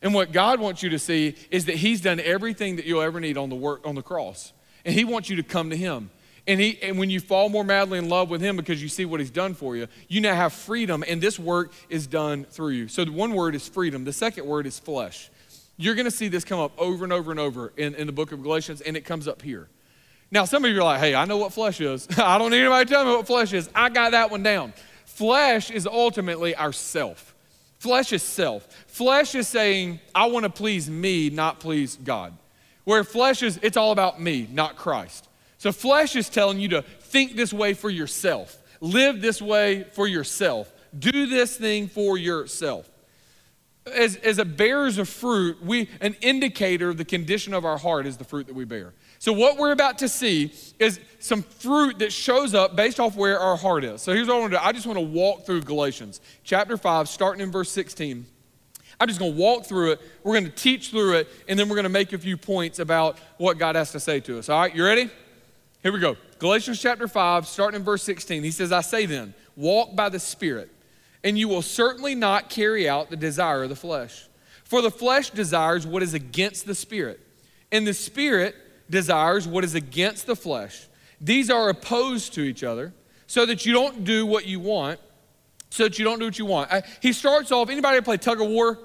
And 0.00 0.14
what 0.14 0.32
God 0.32 0.58
wants 0.58 0.82
you 0.82 0.88
to 0.88 0.98
see 0.98 1.34
is 1.50 1.66
that 1.66 1.74
He's 1.74 2.00
done 2.00 2.20
everything 2.20 2.76
that 2.76 2.86
you'll 2.86 3.02
ever 3.02 3.20
need 3.20 3.36
on 3.36 3.50
the 3.50 3.56
work 3.56 3.86
on 3.86 3.94
the 3.94 4.00
cross. 4.00 4.54
And 4.86 4.94
He 4.94 5.04
wants 5.04 5.28
you 5.28 5.36
to 5.36 5.42
come 5.42 5.68
to 5.68 5.76
Him. 5.76 6.08
And, 6.48 6.58
he, 6.58 6.78
and 6.82 6.98
when 6.98 7.10
you 7.10 7.20
fall 7.20 7.50
more 7.50 7.62
madly 7.62 7.98
in 7.98 8.08
love 8.08 8.30
with 8.30 8.40
him 8.40 8.56
because 8.56 8.82
you 8.82 8.88
see 8.88 9.04
what 9.04 9.20
he's 9.20 9.30
done 9.30 9.52
for 9.52 9.76
you, 9.76 9.86
you 10.08 10.22
now 10.22 10.34
have 10.34 10.54
freedom, 10.54 11.04
and 11.06 11.20
this 11.20 11.38
work 11.38 11.74
is 11.90 12.06
done 12.06 12.46
through 12.46 12.70
you. 12.70 12.88
So 12.88 13.04
the 13.04 13.12
one 13.12 13.34
word 13.34 13.54
is 13.54 13.68
freedom, 13.68 14.04
the 14.04 14.14
second 14.14 14.46
word 14.46 14.66
is 14.66 14.78
flesh. 14.78 15.30
You're 15.76 15.94
going 15.94 16.06
to 16.06 16.10
see 16.10 16.28
this 16.28 16.44
come 16.44 16.58
up 16.58 16.72
over 16.78 17.04
and 17.04 17.12
over 17.12 17.30
and 17.30 17.38
over 17.38 17.74
in, 17.76 17.94
in 17.94 18.06
the 18.06 18.14
book 18.14 18.32
of 18.32 18.42
Galatians, 18.42 18.80
and 18.80 18.96
it 18.96 19.02
comes 19.02 19.28
up 19.28 19.42
here. 19.42 19.68
Now, 20.30 20.46
some 20.46 20.64
of 20.64 20.70
you 20.70 20.80
are 20.80 20.84
like, 20.84 21.00
hey, 21.00 21.14
I 21.14 21.26
know 21.26 21.36
what 21.36 21.52
flesh 21.52 21.82
is. 21.82 22.08
I 22.18 22.38
don't 22.38 22.50
need 22.50 22.60
anybody 22.60 22.86
to 22.86 22.90
tell 22.90 23.04
me 23.04 23.10
what 23.10 23.26
flesh 23.26 23.52
is. 23.52 23.68
I 23.74 23.90
got 23.90 24.12
that 24.12 24.30
one 24.30 24.42
down. 24.42 24.72
Flesh 25.04 25.70
is 25.70 25.86
ultimately 25.86 26.54
our 26.54 26.72
self. 26.72 27.34
Flesh 27.78 28.12
is 28.14 28.22
self. 28.22 28.66
Flesh 28.86 29.34
is 29.34 29.46
saying, 29.48 30.00
I 30.14 30.26
want 30.26 30.44
to 30.44 30.50
please 30.50 30.88
me, 30.88 31.28
not 31.28 31.60
please 31.60 31.96
God. 32.02 32.32
Where 32.84 33.04
flesh 33.04 33.42
is, 33.42 33.60
it's 33.62 33.76
all 33.76 33.92
about 33.92 34.18
me, 34.18 34.48
not 34.50 34.76
Christ. 34.76 35.27
So, 35.58 35.72
flesh 35.72 36.14
is 36.14 36.28
telling 36.28 36.60
you 36.60 36.68
to 36.68 36.82
think 36.82 37.34
this 37.34 37.52
way 37.52 37.74
for 37.74 37.90
yourself, 37.90 38.56
live 38.80 39.20
this 39.20 39.42
way 39.42 39.82
for 39.92 40.06
yourself, 40.06 40.72
do 40.96 41.26
this 41.26 41.56
thing 41.56 41.88
for 41.88 42.16
yourself. 42.16 42.88
As, 43.92 44.16
as 44.16 44.38
a 44.38 44.44
bearers 44.44 44.98
of 44.98 45.08
fruit, 45.08 45.62
we, 45.62 45.88
an 46.00 46.14
indicator 46.20 46.90
of 46.90 46.98
the 46.98 47.04
condition 47.04 47.54
of 47.54 47.64
our 47.64 47.78
heart 47.78 48.06
is 48.06 48.18
the 48.18 48.24
fruit 48.24 48.46
that 48.46 48.54
we 48.54 48.66
bear. 48.66 48.92
So, 49.18 49.32
what 49.32 49.56
we're 49.56 49.72
about 49.72 49.98
to 49.98 50.08
see 50.08 50.52
is 50.78 51.00
some 51.18 51.42
fruit 51.42 51.98
that 51.98 52.12
shows 52.12 52.54
up 52.54 52.76
based 52.76 53.00
off 53.00 53.16
where 53.16 53.40
our 53.40 53.56
heart 53.56 53.82
is. 53.82 54.00
So, 54.00 54.14
here's 54.14 54.28
what 54.28 54.36
I 54.36 54.40
want 54.40 54.52
to 54.52 54.58
do 54.58 54.64
I 54.64 54.70
just 54.70 54.86
want 54.86 54.98
to 54.98 55.04
walk 55.04 55.44
through 55.44 55.62
Galatians 55.62 56.20
chapter 56.44 56.76
5, 56.76 57.08
starting 57.08 57.42
in 57.42 57.50
verse 57.50 57.70
16. 57.72 58.26
I'm 59.00 59.08
just 59.08 59.18
going 59.18 59.32
to 59.32 59.38
walk 59.38 59.64
through 59.64 59.92
it. 59.92 60.00
We're 60.22 60.34
going 60.34 60.44
to 60.44 60.56
teach 60.56 60.90
through 60.90 61.14
it, 61.14 61.28
and 61.48 61.58
then 61.58 61.68
we're 61.68 61.76
going 61.76 61.84
to 61.84 61.88
make 61.88 62.12
a 62.12 62.18
few 62.18 62.36
points 62.36 62.78
about 62.78 63.18
what 63.38 63.58
God 63.58 63.74
has 63.74 63.90
to 63.92 64.00
say 64.00 64.20
to 64.20 64.38
us. 64.38 64.48
All 64.48 64.60
right, 64.60 64.74
you 64.74 64.84
ready? 64.84 65.10
Here 65.82 65.92
we 65.92 66.00
go. 66.00 66.16
Galatians 66.40 66.80
chapter 66.80 67.06
5, 67.06 67.46
starting 67.46 67.78
in 67.78 67.84
verse 67.84 68.02
16. 68.02 68.42
He 68.42 68.50
says, 68.50 68.72
I 68.72 68.80
say 68.80 69.06
then, 69.06 69.32
walk 69.54 69.94
by 69.94 70.08
the 70.08 70.18
Spirit, 70.18 70.70
and 71.22 71.38
you 71.38 71.46
will 71.46 71.62
certainly 71.62 72.16
not 72.16 72.50
carry 72.50 72.88
out 72.88 73.10
the 73.10 73.16
desire 73.16 73.62
of 73.62 73.68
the 73.68 73.76
flesh. 73.76 74.26
For 74.64 74.82
the 74.82 74.90
flesh 74.90 75.30
desires 75.30 75.86
what 75.86 76.02
is 76.02 76.14
against 76.14 76.66
the 76.66 76.74
Spirit, 76.74 77.20
and 77.70 77.86
the 77.86 77.94
Spirit 77.94 78.56
desires 78.90 79.46
what 79.46 79.62
is 79.62 79.76
against 79.76 80.26
the 80.26 80.34
flesh. 80.34 80.88
These 81.20 81.48
are 81.48 81.68
opposed 81.68 82.34
to 82.34 82.40
each 82.40 82.64
other, 82.64 82.92
so 83.28 83.46
that 83.46 83.64
you 83.64 83.72
don't 83.72 84.02
do 84.02 84.26
what 84.26 84.46
you 84.46 84.58
want, 84.58 84.98
so 85.70 85.84
that 85.84 85.96
you 85.96 86.04
don't 86.04 86.18
do 86.18 86.24
what 86.24 86.38
you 86.40 86.46
want. 86.46 86.72
I, 86.72 86.82
he 87.00 87.12
starts 87.12 87.52
off, 87.52 87.70
anybody 87.70 88.00
play 88.00 88.16
tug 88.16 88.40
of 88.40 88.48
war? 88.48 88.80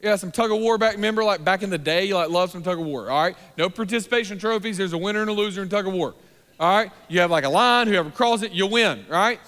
Yeah, 0.00 0.16
some 0.16 0.32
tug 0.32 0.50
of 0.50 0.58
war 0.58 0.76
back. 0.76 0.94
Remember, 0.94 1.22
like 1.22 1.44
back 1.44 1.62
in 1.62 1.70
the 1.70 1.78
day, 1.78 2.06
you 2.06 2.16
like 2.16 2.30
love 2.30 2.50
some 2.50 2.64
tug 2.64 2.80
of 2.80 2.84
war. 2.84 3.08
All 3.08 3.22
right, 3.22 3.36
no 3.56 3.70
participation 3.70 4.36
trophies. 4.40 4.76
There's 4.76 4.92
a 4.92 4.98
winner 4.98 5.20
and 5.20 5.30
a 5.30 5.32
loser 5.32 5.62
in 5.62 5.68
tug 5.68 5.86
of 5.86 5.92
war. 5.92 6.14
All 6.62 6.68
right? 6.68 6.92
You 7.08 7.18
have 7.18 7.30
like 7.32 7.42
a 7.42 7.48
line, 7.48 7.88
whoever 7.88 8.08
crosses 8.08 8.44
it, 8.44 8.52
you 8.52 8.68
win, 8.68 9.04
right? 9.08 9.40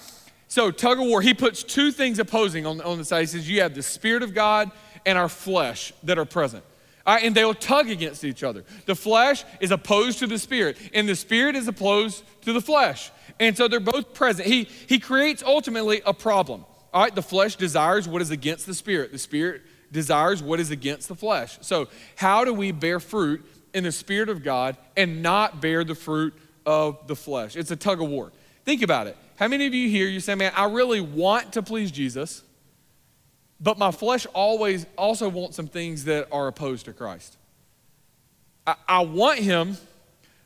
So, 0.49 0.69
tug 0.69 0.99
of 0.99 1.07
war, 1.07 1.21
he 1.21 1.33
puts 1.33 1.63
two 1.63 1.91
things 1.91 2.19
opposing 2.19 2.65
on, 2.65 2.81
on 2.81 2.97
the 2.97 3.05
side. 3.05 3.21
He 3.21 3.27
says, 3.27 3.49
You 3.49 3.61
have 3.61 3.73
the 3.73 3.81
Spirit 3.81 4.21
of 4.21 4.33
God 4.33 4.69
and 5.05 5.17
our 5.17 5.29
flesh 5.29 5.93
that 6.03 6.19
are 6.19 6.25
present. 6.25 6.65
All 7.07 7.15
right, 7.15 7.23
and 7.23 7.33
they 7.33 7.45
will 7.45 7.53
tug 7.53 7.89
against 7.89 8.25
each 8.25 8.43
other. 8.43 8.65
The 8.85 8.95
flesh 8.95 9.45
is 9.61 9.71
opposed 9.71 10.19
to 10.19 10.27
the 10.27 10.37
spirit, 10.37 10.77
and 10.93 11.07
the 11.07 11.15
spirit 11.15 11.55
is 11.55 11.69
opposed 11.69 12.23
to 12.41 12.51
the 12.51 12.59
flesh. 12.59 13.11
And 13.39 13.55
so 13.55 13.69
they're 13.69 13.79
both 13.79 14.13
present. 14.13 14.47
He, 14.47 14.67
he 14.87 14.99
creates 14.99 15.41
ultimately 15.41 16.01
a 16.05 16.13
problem. 16.13 16.65
All 16.93 17.03
right, 17.03 17.15
the 17.15 17.21
flesh 17.21 17.55
desires 17.55 18.09
what 18.09 18.21
is 18.21 18.31
against 18.31 18.65
the 18.65 18.73
spirit, 18.73 19.13
the 19.13 19.19
spirit 19.19 19.61
desires 19.89 20.43
what 20.43 20.59
is 20.59 20.69
against 20.69 21.07
the 21.07 21.15
flesh. 21.15 21.59
So, 21.61 21.87
how 22.15 22.43
do 22.43 22.53
we 22.53 22.73
bear 22.73 22.99
fruit 22.99 23.45
in 23.73 23.85
the 23.85 23.91
spirit 23.91 24.27
of 24.27 24.43
God 24.43 24.75
and 24.97 25.21
not 25.21 25.61
bear 25.61 25.85
the 25.85 25.95
fruit 25.95 26.33
of 26.65 27.07
the 27.07 27.15
flesh. 27.15 27.55
It's 27.55 27.71
a 27.71 27.75
tug 27.75 28.01
of 28.01 28.09
war. 28.09 28.31
Think 28.63 28.81
about 28.81 29.07
it. 29.07 29.17
How 29.37 29.47
many 29.47 29.67
of 29.67 29.73
you 29.73 29.89
here, 29.89 30.07
you 30.07 30.19
say, 30.19 30.35
man, 30.35 30.51
I 30.55 30.65
really 30.65 31.01
want 31.01 31.53
to 31.53 31.61
please 31.61 31.91
Jesus, 31.91 32.43
but 33.59 33.77
my 33.77 33.91
flesh 33.91 34.25
always 34.33 34.85
also 34.97 35.29
wants 35.29 35.55
some 35.55 35.67
things 35.67 36.05
that 36.05 36.27
are 36.31 36.47
opposed 36.47 36.85
to 36.85 36.93
Christ? 36.93 37.37
I, 38.65 38.75
I 38.87 38.99
want 39.01 39.39
him, 39.39 39.77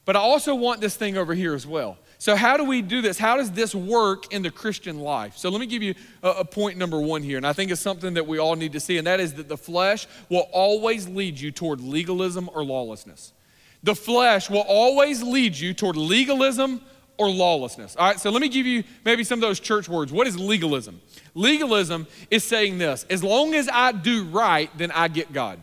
but 0.05 0.15
I 0.15 0.19
also 0.19 0.55
want 0.55 0.82
this 0.82 0.95
thing 0.95 1.17
over 1.17 1.34
here 1.34 1.53
as 1.53 1.65
well. 1.65 1.97
So, 2.21 2.36
how 2.36 2.58
do 2.58 2.65
we 2.65 2.82
do 2.82 3.01
this? 3.01 3.17
How 3.17 3.38
does 3.38 3.51
this 3.51 3.73
work 3.73 4.34
in 4.34 4.41
the 4.41 4.51
Christian 4.51 4.99
life? 4.99 5.38
So, 5.38 5.49
let 5.49 5.62
me 5.62 5.67
give 5.67 5.82
you 5.82 5.95
a, 6.21 6.29
a, 6.29 6.45
point 6.45 6.77
number 6.77 6.99
one 6.99 7.23
here, 7.23 7.38
and 7.38 7.47
I 7.47 7.53
think 7.53 7.71
it's 7.71 7.79
something 7.79 8.15
that 8.15 8.27
we 8.27 8.39
all 8.39 8.58
need 8.58 8.73
to 8.73 8.79
see, 8.82 8.97
and 8.97 9.08
that 9.08 9.21
is 9.21 9.36
that 9.36 9.47
the 9.47 9.55
flesh 9.55 10.05
will 10.27 10.49
always 10.51 11.08
lead 11.08 11.39
you 11.39 11.51
toward 11.51 11.79
legalism 11.79 12.49
or 12.53 12.65
lawlessness. 12.65 13.32
The 13.83 13.95
flesh 13.95 14.49
will 14.49 14.65
always 14.67 15.23
lead 15.23 15.55
you 15.55 15.73
toward 15.73 15.95
legalism 15.95 16.81
or 17.17 17.29
lawlessness. 17.29 17.95
All 17.95 18.07
right, 18.07 18.19
so 18.19 18.29
let 18.29 18.41
me 18.41 18.49
give 18.49 18.65
you 18.65 18.83
maybe 19.05 19.23
some 19.23 19.39
of 19.39 19.41
those 19.41 19.59
church 19.59 19.87
words. 19.87 20.11
What 20.11 20.27
is 20.27 20.37
legalism? 20.37 21.01
Legalism 21.35 22.07
is 22.31 22.43
saying 22.43 22.77
this 22.77 23.05
as 23.09 23.23
long 23.23 23.53
as 23.53 23.69
I 23.71 23.91
do 23.91 24.25
right, 24.25 24.69
then 24.77 24.91
I 24.91 25.07
get 25.09 25.31
God. 25.31 25.59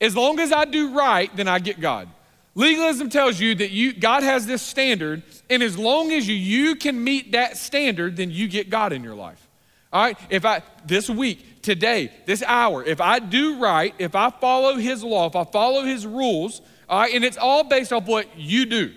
As 0.00 0.14
long 0.14 0.38
as 0.38 0.52
I 0.52 0.64
do 0.64 0.94
right, 0.94 1.34
then 1.36 1.48
I 1.48 1.58
get 1.58 1.80
God. 1.80 2.08
Legalism 2.54 3.08
tells 3.08 3.38
you 3.40 3.54
that 3.54 3.70
you, 3.70 3.92
God 3.92 4.22
has 4.22 4.46
this 4.46 4.62
standard, 4.62 5.22
and 5.48 5.62
as 5.62 5.78
long 5.78 6.12
as 6.12 6.26
you, 6.28 6.34
you 6.34 6.74
can 6.74 7.02
meet 7.02 7.32
that 7.32 7.56
standard, 7.56 8.16
then 8.16 8.30
you 8.30 8.48
get 8.48 8.68
God 8.68 8.92
in 8.92 9.04
your 9.04 9.14
life. 9.14 9.48
All 9.92 10.02
right, 10.02 10.18
if 10.28 10.44
I, 10.44 10.62
this 10.84 11.08
week, 11.08 11.62
today, 11.62 12.12
this 12.26 12.42
hour, 12.42 12.84
if 12.84 13.00
I 13.00 13.20
do 13.20 13.58
right, 13.58 13.94
if 13.98 14.14
I 14.14 14.30
follow 14.30 14.74
His 14.74 15.02
law, 15.02 15.26
if 15.26 15.36
I 15.36 15.44
follow 15.44 15.84
His 15.84 16.06
rules, 16.06 16.60
all 16.88 17.00
right, 17.00 17.14
and 17.14 17.24
it's 17.24 17.36
all 17.36 17.64
based 17.64 17.92
off 17.92 18.06
what 18.06 18.38
you 18.38 18.66
do. 18.66 18.92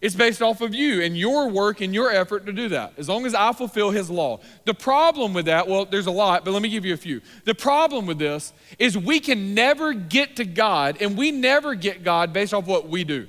It's 0.00 0.16
based 0.16 0.42
off 0.42 0.60
of 0.60 0.74
you 0.74 1.00
and 1.00 1.16
your 1.16 1.48
work 1.48 1.80
and 1.80 1.94
your 1.94 2.10
effort 2.10 2.44
to 2.46 2.52
do 2.52 2.68
that, 2.70 2.94
as 2.98 3.08
long 3.08 3.24
as 3.24 3.36
I 3.36 3.52
fulfill 3.52 3.90
His 3.92 4.10
law. 4.10 4.40
The 4.64 4.74
problem 4.74 5.32
with 5.32 5.46
that, 5.46 5.68
well, 5.68 5.84
there's 5.84 6.06
a 6.06 6.12
lot, 6.12 6.44
but 6.44 6.50
let 6.50 6.60
me 6.60 6.68
give 6.68 6.84
you 6.84 6.92
a 6.92 6.96
few. 6.96 7.20
The 7.44 7.54
problem 7.54 8.06
with 8.06 8.18
this 8.18 8.52
is 8.80 8.98
we 8.98 9.20
can 9.20 9.54
never 9.54 9.92
get 9.92 10.36
to 10.36 10.44
God, 10.44 11.00
and 11.00 11.16
we 11.16 11.30
never 11.30 11.76
get 11.76 12.02
God 12.02 12.32
based 12.32 12.52
off 12.52 12.66
what 12.66 12.88
we 12.88 13.04
do. 13.04 13.28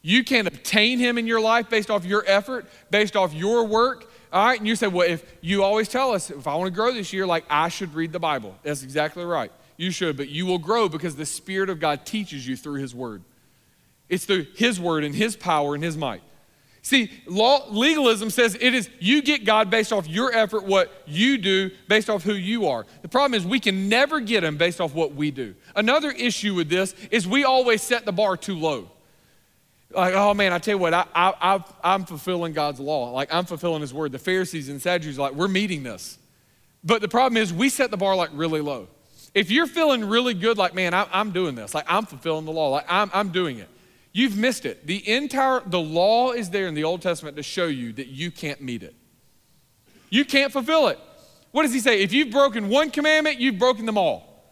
You 0.00 0.24
can't 0.24 0.48
obtain 0.48 0.98
Him 0.98 1.18
in 1.18 1.26
your 1.26 1.42
life 1.42 1.68
based 1.68 1.90
off 1.90 2.06
your 2.06 2.24
effort, 2.26 2.66
based 2.90 3.14
off 3.14 3.34
your 3.34 3.66
work. 3.66 4.10
All 4.32 4.46
right, 4.46 4.58
and 4.58 4.66
you 4.66 4.76
say, 4.76 4.86
well, 4.86 5.06
if 5.06 5.24
you 5.42 5.62
always 5.62 5.88
tell 5.88 6.12
us, 6.12 6.30
if 6.30 6.46
I 6.46 6.54
want 6.54 6.68
to 6.68 6.74
grow 6.74 6.92
this 6.94 7.12
year, 7.12 7.26
like 7.26 7.44
I 7.50 7.68
should 7.68 7.94
read 7.94 8.12
the 8.12 8.18
Bible. 8.18 8.56
That's 8.62 8.82
exactly 8.82 9.24
right. 9.24 9.52
You 9.80 9.90
should, 9.90 10.18
but 10.18 10.28
you 10.28 10.44
will 10.44 10.58
grow 10.58 10.90
because 10.90 11.16
the 11.16 11.24
Spirit 11.24 11.70
of 11.70 11.80
God 11.80 12.04
teaches 12.04 12.46
you 12.46 12.54
through 12.54 12.82
His 12.82 12.94
Word. 12.94 13.22
It's 14.10 14.26
through 14.26 14.46
His 14.54 14.78
Word 14.78 15.04
and 15.04 15.14
His 15.14 15.36
power 15.36 15.74
and 15.74 15.82
His 15.82 15.96
might. 15.96 16.20
See, 16.82 17.10
law, 17.26 17.66
legalism 17.70 18.28
says 18.28 18.58
it 18.60 18.74
is 18.74 18.90
you 18.98 19.22
get 19.22 19.46
God 19.46 19.70
based 19.70 19.90
off 19.90 20.06
your 20.06 20.34
effort, 20.34 20.64
what 20.64 20.92
you 21.06 21.38
do, 21.38 21.70
based 21.88 22.10
off 22.10 22.22
who 22.22 22.34
you 22.34 22.66
are. 22.66 22.84
The 23.00 23.08
problem 23.08 23.32
is 23.32 23.46
we 23.46 23.58
can 23.58 23.88
never 23.88 24.20
get 24.20 24.44
Him 24.44 24.58
based 24.58 24.82
off 24.82 24.92
what 24.92 25.14
we 25.14 25.30
do. 25.30 25.54
Another 25.74 26.10
issue 26.10 26.54
with 26.54 26.68
this 26.68 26.94
is 27.10 27.26
we 27.26 27.44
always 27.44 27.80
set 27.80 28.04
the 28.04 28.12
bar 28.12 28.36
too 28.36 28.58
low. 28.58 28.90
Like, 29.94 30.12
oh 30.12 30.34
man, 30.34 30.52
I 30.52 30.58
tell 30.58 30.74
you 30.74 30.78
what, 30.78 30.92
I, 30.92 31.06
I, 31.14 31.64
I'm 31.82 32.04
fulfilling 32.04 32.52
God's 32.52 32.80
law. 32.80 33.12
Like, 33.12 33.32
I'm 33.32 33.46
fulfilling 33.46 33.80
His 33.80 33.94
word. 33.94 34.12
The 34.12 34.18
Pharisees 34.18 34.68
and 34.68 34.82
Sadducees 34.82 35.18
like, 35.18 35.32
we're 35.32 35.48
meeting 35.48 35.84
this. 35.84 36.18
But 36.84 37.00
the 37.00 37.08
problem 37.08 37.38
is 37.38 37.50
we 37.50 37.70
set 37.70 37.90
the 37.90 37.96
bar 37.96 38.14
like 38.14 38.28
really 38.34 38.60
low. 38.60 38.86
If 39.34 39.50
you're 39.50 39.66
feeling 39.66 40.04
really 40.04 40.34
good, 40.34 40.58
like, 40.58 40.74
man, 40.74 40.92
I, 40.92 41.06
am 41.12 41.30
doing 41.30 41.54
this, 41.54 41.74
like, 41.74 41.86
I'm 41.88 42.06
fulfilling 42.06 42.44
the 42.44 42.52
law, 42.52 42.68
like, 42.70 42.86
I'm, 42.88 43.10
I'm 43.14 43.30
doing 43.30 43.58
it. 43.58 43.68
You've 44.12 44.36
missed 44.36 44.66
it. 44.66 44.86
The 44.86 45.08
entire 45.08 45.60
the 45.64 45.78
law 45.78 46.32
is 46.32 46.50
there 46.50 46.66
in 46.66 46.74
the 46.74 46.84
Old 46.84 47.00
Testament 47.00 47.36
to 47.36 47.42
show 47.42 47.66
you 47.66 47.92
that 47.92 48.08
you 48.08 48.30
can't 48.30 48.60
meet 48.60 48.82
it. 48.82 48.94
You 50.08 50.24
can't 50.24 50.52
fulfill 50.52 50.88
it. 50.88 50.98
What 51.52 51.62
does 51.62 51.72
he 51.72 51.80
say? 51.80 52.02
If 52.02 52.12
you've 52.12 52.30
broken 52.30 52.68
one 52.68 52.90
commandment, 52.90 53.38
you've 53.38 53.58
broken 53.58 53.86
them 53.86 53.96
all. 53.96 54.44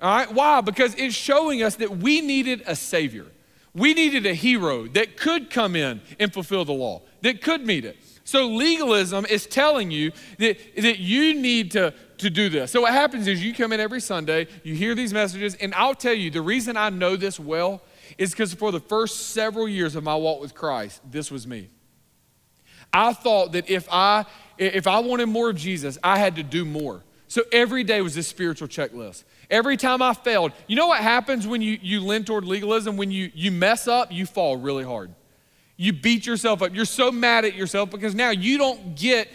All 0.00 0.16
right? 0.16 0.32
Why? 0.32 0.60
Because 0.60 0.94
it's 0.96 1.14
showing 1.14 1.62
us 1.62 1.76
that 1.76 1.98
we 1.98 2.20
needed 2.20 2.62
a 2.66 2.74
savior. 2.74 3.26
We 3.72 3.94
needed 3.94 4.26
a 4.26 4.34
hero 4.34 4.86
that 4.88 5.16
could 5.16 5.50
come 5.50 5.74
in 5.74 6.00
and 6.18 6.32
fulfill 6.32 6.64
the 6.64 6.72
law, 6.72 7.02
that 7.22 7.42
could 7.42 7.66
meet 7.66 7.84
it. 7.84 7.96
So 8.24 8.46
legalism 8.48 9.26
is 9.26 9.46
telling 9.46 9.90
you 9.90 10.12
that, 10.38 10.58
that 10.76 10.98
you 10.98 11.34
need 11.34 11.72
to, 11.72 11.92
to 12.18 12.30
do 12.30 12.48
this. 12.48 12.70
So 12.70 12.82
what 12.82 12.92
happens 12.92 13.26
is 13.26 13.42
you 13.42 13.54
come 13.54 13.72
in 13.72 13.80
every 13.80 14.00
Sunday, 14.00 14.46
you 14.62 14.74
hear 14.74 14.94
these 14.94 15.12
messages, 15.12 15.54
and 15.56 15.74
I'll 15.74 15.94
tell 15.94 16.14
you 16.14 16.30
the 16.30 16.42
reason 16.42 16.76
I 16.76 16.90
know 16.90 17.16
this 17.16 17.38
well 17.38 17.82
is 18.18 18.30
because 18.30 18.54
for 18.54 18.72
the 18.72 18.80
first 18.80 19.30
several 19.30 19.68
years 19.68 19.96
of 19.96 20.04
my 20.04 20.14
walk 20.14 20.40
with 20.40 20.54
Christ, 20.54 21.00
this 21.10 21.30
was 21.30 21.46
me. 21.46 21.70
I 22.92 23.12
thought 23.12 23.52
that 23.52 23.68
if 23.68 23.88
I 23.90 24.24
if 24.56 24.86
I 24.86 25.00
wanted 25.00 25.26
more 25.26 25.50
of 25.50 25.56
Jesus, 25.56 25.98
I 26.02 26.18
had 26.18 26.36
to 26.36 26.44
do 26.44 26.64
more. 26.64 27.02
So 27.26 27.42
every 27.50 27.82
day 27.82 28.00
was 28.00 28.14
this 28.14 28.28
spiritual 28.28 28.68
checklist. 28.68 29.24
Every 29.50 29.76
time 29.76 30.00
I 30.00 30.14
failed, 30.14 30.52
you 30.68 30.76
know 30.76 30.86
what 30.86 31.00
happens 31.00 31.46
when 31.46 31.62
you, 31.62 31.78
you 31.82 32.00
lean 32.00 32.24
toward 32.24 32.44
legalism? 32.44 32.96
When 32.96 33.10
you, 33.10 33.32
you 33.34 33.50
mess 33.50 33.88
up, 33.88 34.12
you 34.12 34.26
fall 34.26 34.56
really 34.56 34.84
hard. 34.84 35.12
You 35.76 35.92
beat 35.92 36.26
yourself 36.26 36.62
up. 36.62 36.74
You're 36.74 36.84
so 36.84 37.10
mad 37.10 37.44
at 37.44 37.54
yourself 37.54 37.90
because 37.90 38.14
now 38.14 38.30
you 38.30 38.58
don't 38.58 38.94
get 38.94 39.28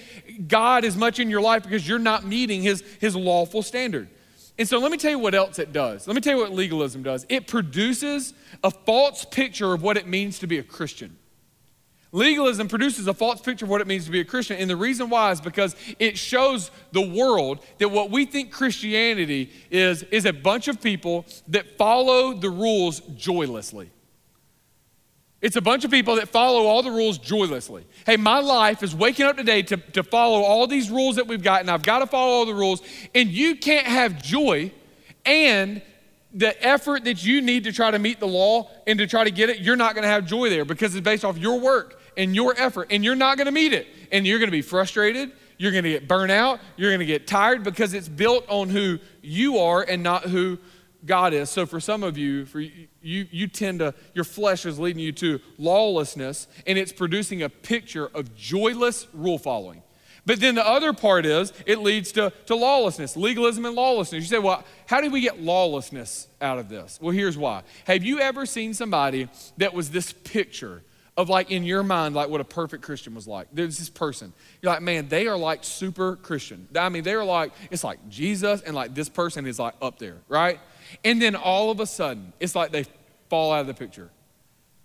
God 0.48 0.86
as 0.86 0.96
much 0.96 1.20
in 1.20 1.30
your 1.30 1.42
life 1.42 1.64
because 1.64 1.88
you're 1.88 2.00
not 2.00 2.26
meeting 2.26 2.62
his, 2.62 2.82
his 3.00 3.16
lawful 3.16 3.62
standard. 3.62 4.10
And 4.58 4.68
so 4.68 4.80
let 4.80 4.92
me 4.92 4.98
tell 4.98 5.12
you 5.12 5.20
what 5.20 5.36
else 5.36 5.60
it 5.60 5.72
does. 5.74 6.08
Let 6.08 6.16
me 6.16 6.22
tell 6.22 6.36
you 6.36 6.42
what 6.42 6.52
legalism 6.52 7.04
does. 7.04 7.26
It 7.30 7.48
produces 7.48 8.34
a 8.64 8.72
false 8.72 9.26
picture 9.26 9.74
of 9.74 9.82
what 9.82 9.98
it 9.98 10.08
means 10.08 10.40
to 10.40 10.48
be 10.48 10.58
a 10.58 10.64
Christian. 10.64 11.18
Legalism 12.12 12.68
produces 12.68 13.08
a 13.08 13.14
false 13.14 13.40
picture 13.40 13.66
of 13.66 13.70
what 13.70 13.82
it 13.82 13.88
means 13.88 14.06
to 14.06 14.12
be 14.12 14.20
a 14.20 14.26
Christian. 14.26 14.58
And 14.58 14.70
the 14.70 14.76
reason 14.76 15.10
why 15.10 15.32
is 15.32 15.40
because 15.40 15.76
it 16.00 16.18
shows 16.18 16.72
the 16.92 17.02
world 17.02 17.60
that 17.78 17.90
what 17.90 18.10
we 18.10 18.26
think 18.26 18.52
Christianity 18.52 19.52
is, 19.70 20.04
is 20.04 20.26
a 20.26 20.34
bunch 20.34 20.68
of 20.68 20.82
people 20.82 21.26
that 21.50 21.78
follow 21.78 22.34
the 22.34 22.50
rules 22.50 23.02
joylessly. 23.16 23.92
It's 25.42 25.56
a 25.56 25.62
bunch 25.62 25.86
of 25.86 25.92
people 25.92 26.16
that 26.16 26.28
follow 26.28 26.66
all 26.66 26.84
the 26.84 26.92
rules 26.92 27.18
joylessly. 27.18 27.86
Hey, 28.06 28.18
my 28.18 28.40
life 28.40 28.84
is 28.84 28.94
waking 28.94 29.26
up 29.26 29.38
today 29.38 29.62
to, 29.64 29.78
to 29.78 30.04
follow 30.04 30.42
all 30.42 30.68
these 30.68 30.90
rules 30.90 31.16
that 31.16 31.28
we've 31.28 31.44
got, 31.44 31.62
and 31.62 31.72
I've 31.72 31.84
got 31.84 32.00
to 32.00 32.08
follow 32.08 32.32
all 32.34 32.46
the 32.46 32.54
rules. 32.54 32.82
And 33.16 33.30
you 33.30 33.56
can't 33.56 33.88
have 33.88 34.22
joy 34.22 34.72
and 35.26 35.82
the 36.34 36.62
effort 36.66 37.06
that 37.06 37.24
you 37.24 37.42
need 37.42 37.64
to 37.64 37.72
try 37.72 37.90
to 37.90 38.00
meet 38.00 38.20
the 38.20 38.28
law 38.28 38.70
and 38.86 39.00
to 39.00 39.08
try 39.08 39.24
to 39.24 39.32
get 39.32 39.50
it, 39.50 39.60
you're 39.60 39.76
not 39.76 39.96
going 39.96 40.04
to 40.04 40.10
have 40.10 40.26
joy 40.26 40.50
there 40.50 40.66
because 40.66 40.94
it's 40.94 41.04
based 41.04 41.26
off 41.26 41.38
your 41.38 41.60
work 41.60 42.00
and 42.20 42.36
your 42.36 42.54
effort, 42.58 42.88
and 42.92 43.04
you're 43.04 43.16
not 43.16 43.38
gonna 43.38 43.52
meet 43.52 43.72
it. 43.72 43.88
And 44.12 44.28
you're 44.28 44.40
gonna 44.40 44.52
be 44.52 44.62
frustrated, 44.62 45.32
you're 45.58 45.72
gonna 45.72 45.90
get 45.90 46.08
burnt 46.08 46.32
out, 46.32 46.60
you're 46.76 46.92
gonna 46.92 47.06
get 47.06 47.28
tired 47.28 47.64
because 47.64 47.94
it's 47.94 48.10
built 48.10 48.44
on 48.50 48.68
who 48.68 49.00
you 49.22 49.58
are 49.58 49.82
and 49.82 50.04
not 50.04 50.24
who 50.24 50.58
God 51.06 51.34
is. 51.34 51.50
So 51.50 51.66
for 51.66 51.80
some 51.80 52.04
of 52.04 52.18
you, 52.18 52.46
for 52.46 52.60
you, 52.60 52.78
you 53.02 53.48
tend 53.48 53.80
to, 53.80 53.94
your 54.14 54.26
flesh 54.26 54.66
is 54.66 54.80
leading 54.80 55.02
you 55.02 55.12
to 55.14 55.40
lawlessness, 55.58 56.48
and 56.68 56.78
it's 56.78 56.92
producing 56.92 57.44
a 57.44 57.50
picture 57.50 58.08
of 58.14 58.36
joyless 58.36 59.08
rule 59.14 59.38
following. 59.38 59.82
But 60.26 60.40
then 60.40 60.56
the 60.56 60.68
other 60.68 60.94
part 60.94 61.26
is 61.26 61.54
it 61.66 61.80
leads 61.80 62.12
to, 62.12 62.32
to 62.48 62.56
lawlessness, 62.56 63.16
legalism 63.18 63.66
and 63.66 63.76
lawlessness. 63.76 64.24
You 64.24 64.28
say, 64.30 64.40
well, 64.40 64.64
how 64.86 65.02
do 65.02 65.10
we 65.10 65.22
get 65.22 65.42
lawlessness 65.42 66.28
out 66.42 66.60
of 66.60 66.70
this? 66.70 67.00
Well, 67.02 67.12
here's 67.12 67.38
why. 67.38 67.64
Have 67.86 68.04
you 68.04 68.20
ever 68.20 68.46
seen 68.46 68.74
somebody 68.74 69.30
that 69.58 69.74
was 69.74 69.90
this 69.90 70.14
picture 70.14 70.84
of 71.20 71.28
like 71.28 71.52
in 71.52 71.66
your 71.66 71.84
mind, 71.84 72.16
like 72.16 72.30
what 72.30 72.40
a 72.40 72.46
perfect 72.46 72.82
Christian 72.82 73.14
was 73.14 73.28
like. 73.28 73.50
There's 73.52 73.78
this 73.78 73.90
person. 73.90 74.32
You're 74.62 74.72
like, 74.72 74.82
man, 74.82 75.10
they 75.10 75.28
are 75.28 75.38
like 75.38 75.66
super 75.66 76.16
Christian. 76.16 76.70
I 76.74 76.88
mean, 76.88 77.04
they're 77.04 77.26
like, 77.26 77.52
it's 77.70 77.84
like 77.84 78.08
Jesus 78.08 78.62
and 78.62 78.74
like 78.74 78.96
this 78.96 79.10
person 79.10 79.46
is 79.46 79.60
like 79.60 79.74
up 79.82 80.00
there, 80.00 80.16
right? 80.30 80.62
And 81.04 81.22
then 81.22 81.36
all 81.36 81.72
of 81.72 81.80
a 81.80 81.86
sudden, 81.86 82.34
it's 82.40 82.56
like 82.56 82.72
they 82.72 82.86
fall 83.30 83.52
out 83.52 83.62
of 83.62 83.68
the 83.68 83.74
picture. 83.74 84.10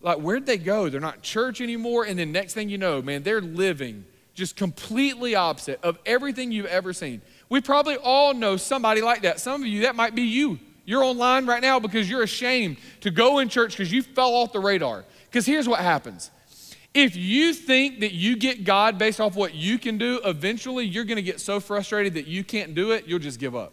Like, 0.00 0.18
where'd 0.18 0.46
they 0.46 0.58
go? 0.58 0.88
They're 0.88 1.00
not 1.00 1.22
church 1.22 1.60
anymore. 1.60 2.04
And 2.04 2.18
then 2.18 2.30
next 2.30 2.54
thing 2.54 2.68
you 2.68 2.78
know, 2.78 3.00
man, 3.00 3.22
they're 3.22 3.40
living 3.40 4.04
just 4.34 4.56
completely 4.56 5.34
opposite 5.34 5.80
of 5.82 5.98
everything 6.04 6.52
you've 6.52 6.66
ever 6.66 6.92
seen. 6.92 7.22
We 7.48 7.60
probably 7.60 7.96
all 7.96 8.34
know 8.34 8.56
somebody 8.56 9.00
like 9.00 9.22
that. 9.22 9.40
Some 9.40 9.62
of 9.62 9.68
you, 9.68 9.82
that 9.82 9.96
might 9.96 10.14
be 10.14 10.22
you. 10.22 10.58
You're 10.84 11.04
online 11.04 11.46
right 11.46 11.62
now 11.62 11.80
because 11.80 12.10
you're 12.10 12.22
ashamed 12.22 12.76
to 13.00 13.10
go 13.10 13.38
in 13.38 13.48
church 13.48 13.72
because 13.72 13.90
you 13.90 14.02
fell 14.02 14.34
off 14.34 14.52
the 14.52 14.60
radar. 14.60 15.04
Because 15.30 15.46
here's 15.46 15.68
what 15.68 15.80
happens 15.80 16.30
if 16.94 17.16
you 17.16 17.52
think 17.52 18.00
that 18.00 18.12
you 18.12 18.36
get 18.36 18.62
God 18.62 18.98
based 18.98 19.20
off 19.20 19.34
what 19.34 19.52
you 19.52 19.78
can 19.78 19.98
do, 19.98 20.20
eventually 20.24 20.84
you're 20.84 21.04
going 21.04 21.16
to 21.16 21.22
get 21.22 21.40
so 21.40 21.58
frustrated 21.58 22.14
that 22.14 22.28
you 22.28 22.44
can't 22.44 22.74
do 22.74 22.92
it, 22.92 23.06
you'll 23.06 23.18
just 23.18 23.40
give 23.40 23.56
up. 23.56 23.72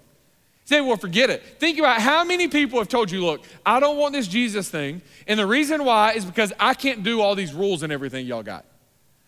Say, 0.72 0.80
well, 0.80 0.96
forget 0.96 1.30
it. 1.30 1.44
Think 1.60 1.80
about 1.80 2.00
how 2.00 2.24
many 2.24 2.48
people 2.48 2.80
have 2.80 2.88
told 2.88 3.12
you, 3.12 3.26
look, 3.26 3.42
I 3.66 3.82
don't 3.82 3.98
want 3.98 4.14
this 4.14 4.26
Jesus 4.26 4.70
thing. 4.70 5.02
And 5.28 5.38
the 5.38 5.46
reason 5.46 5.84
why 5.84 6.14
is 6.14 6.24
because 6.24 6.54
I 6.58 6.76
can't 6.76 7.04
do 7.04 7.20
all 7.20 7.36
these 7.36 7.54
rules 7.54 7.84
and 7.84 7.92
everything 7.92 8.26
y'all 8.26 8.42
got. 8.42 8.64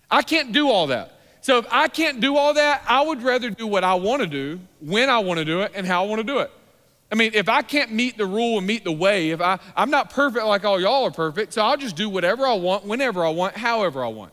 I 0.09 0.21
can't 0.21 0.53
do 0.53 0.69
all 0.69 0.87
that. 0.87 1.19
So 1.41 1.57
if 1.57 1.65
I 1.69 1.89
can't 1.89 2.21
do 2.21 2.37
all 2.37 2.53
that, 2.53 2.81
I 2.87 3.01
would 3.01 3.21
rather 3.21 3.49
do 3.49 3.67
what 3.67 3.83
I 3.83 3.95
want 3.95 4.21
to 4.21 4.27
do, 4.27 4.61
when 4.79 5.09
I 5.09 5.19
want 5.19 5.37
to 5.39 5.43
do 5.43 5.59
it, 5.63 5.73
and 5.75 5.85
how 5.85 6.05
I 6.05 6.07
want 6.07 6.19
to 6.19 6.23
do 6.23 6.39
it. 6.39 6.49
I 7.11 7.15
mean, 7.15 7.31
if 7.33 7.49
I 7.49 7.61
can't 7.61 7.91
meet 7.91 8.17
the 8.17 8.25
rule 8.25 8.59
and 8.59 8.65
meet 8.65 8.85
the 8.85 8.93
way, 8.93 9.31
if 9.31 9.41
I, 9.41 9.59
I'm 9.75 9.89
not 9.89 10.11
perfect 10.11 10.45
like 10.45 10.63
all 10.63 10.79
y'all 10.79 11.03
are 11.03 11.11
perfect, 11.11 11.51
so 11.51 11.61
I'll 11.61 11.75
just 11.75 11.97
do 11.97 12.07
whatever 12.07 12.47
I 12.47 12.53
want, 12.53 12.85
whenever 12.85 13.25
I 13.25 13.31
want, 13.31 13.57
however 13.57 14.01
I 14.01 14.07
want. 14.07 14.31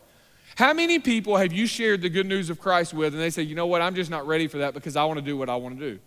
How 0.54 0.72
many 0.72 1.00
people 1.00 1.36
have 1.38 1.52
you 1.52 1.66
shared 1.66 2.02
the 2.02 2.08
good 2.08 2.26
news 2.26 2.50
of 2.50 2.60
Christ 2.60 2.94
with 2.94 3.14
and 3.14 3.20
they 3.20 3.30
say, 3.30 3.42
you 3.42 3.56
know 3.56 3.66
what, 3.66 3.82
I'm 3.82 3.96
just 3.96 4.12
not 4.12 4.28
ready 4.28 4.46
for 4.46 4.58
that 4.58 4.74
because 4.74 4.94
I 4.94 5.02
want 5.06 5.18
to 5.18 5.24
do 5.24 5.36
what 5.36 5.48
I 5.48 5.56
want 5.56 5.76
to 5.76 5.90
do? 5.94 5.98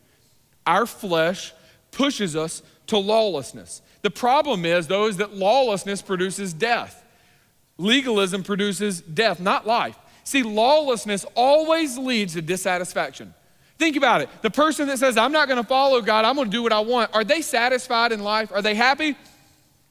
Our 0.65 0.85
flesh 0.85 1.53
pushes 1.91 2.35
us 2.35 2.63
to 2.87 2.97
lawlessness. 2.97 3.81
The 4.01 4.11
problem 4.11 4.65
is, 4.65 4.87
though, 4.87 5.07
is 5.07 5.17
that 5.17 5.35
lawlessness 5.35 6.01
produces 6.01 6.53
death. 6.53 7.03
Legalism 7.77 8.43
produces 8.43 9.01
death, 9.01 9.39
not 9.39 9.65
life. 9.65 9.97
See, 10.23 10.43
lawlessness 10.43 11.25
always 11.35 11.97
leads 11.97 12.33
to 12.33 12.41
dissatisfaction. 12.41 13.33
Think 13.77 13.95
about 13.95 14.21
it. 14.21 14.29
The 14.41 14.51
person 14.51 14.87
that 14.87 14.99
says, 14.99 15.17
I'm 15.17 15.31
not 15.31 15.47
going 15.47 15.61
to 15.61 15.67
follow 15.67 16.01
God, 16.01 16.25
I'm 16.25 16.35
going 16.35 16.49
to 16.49 16.51
do 16.51 16.63
what 16.63 16.71
I 16.73 16.79
want, 16.79 17.13
are 17.13 17.23
they 17.23 17.41
satisfied 17.41 18.11
in 18.11 18.21
life? 18.21 18.51
Are 18.51 18.61
they 18.61 18.75
happy? 18.75 19.17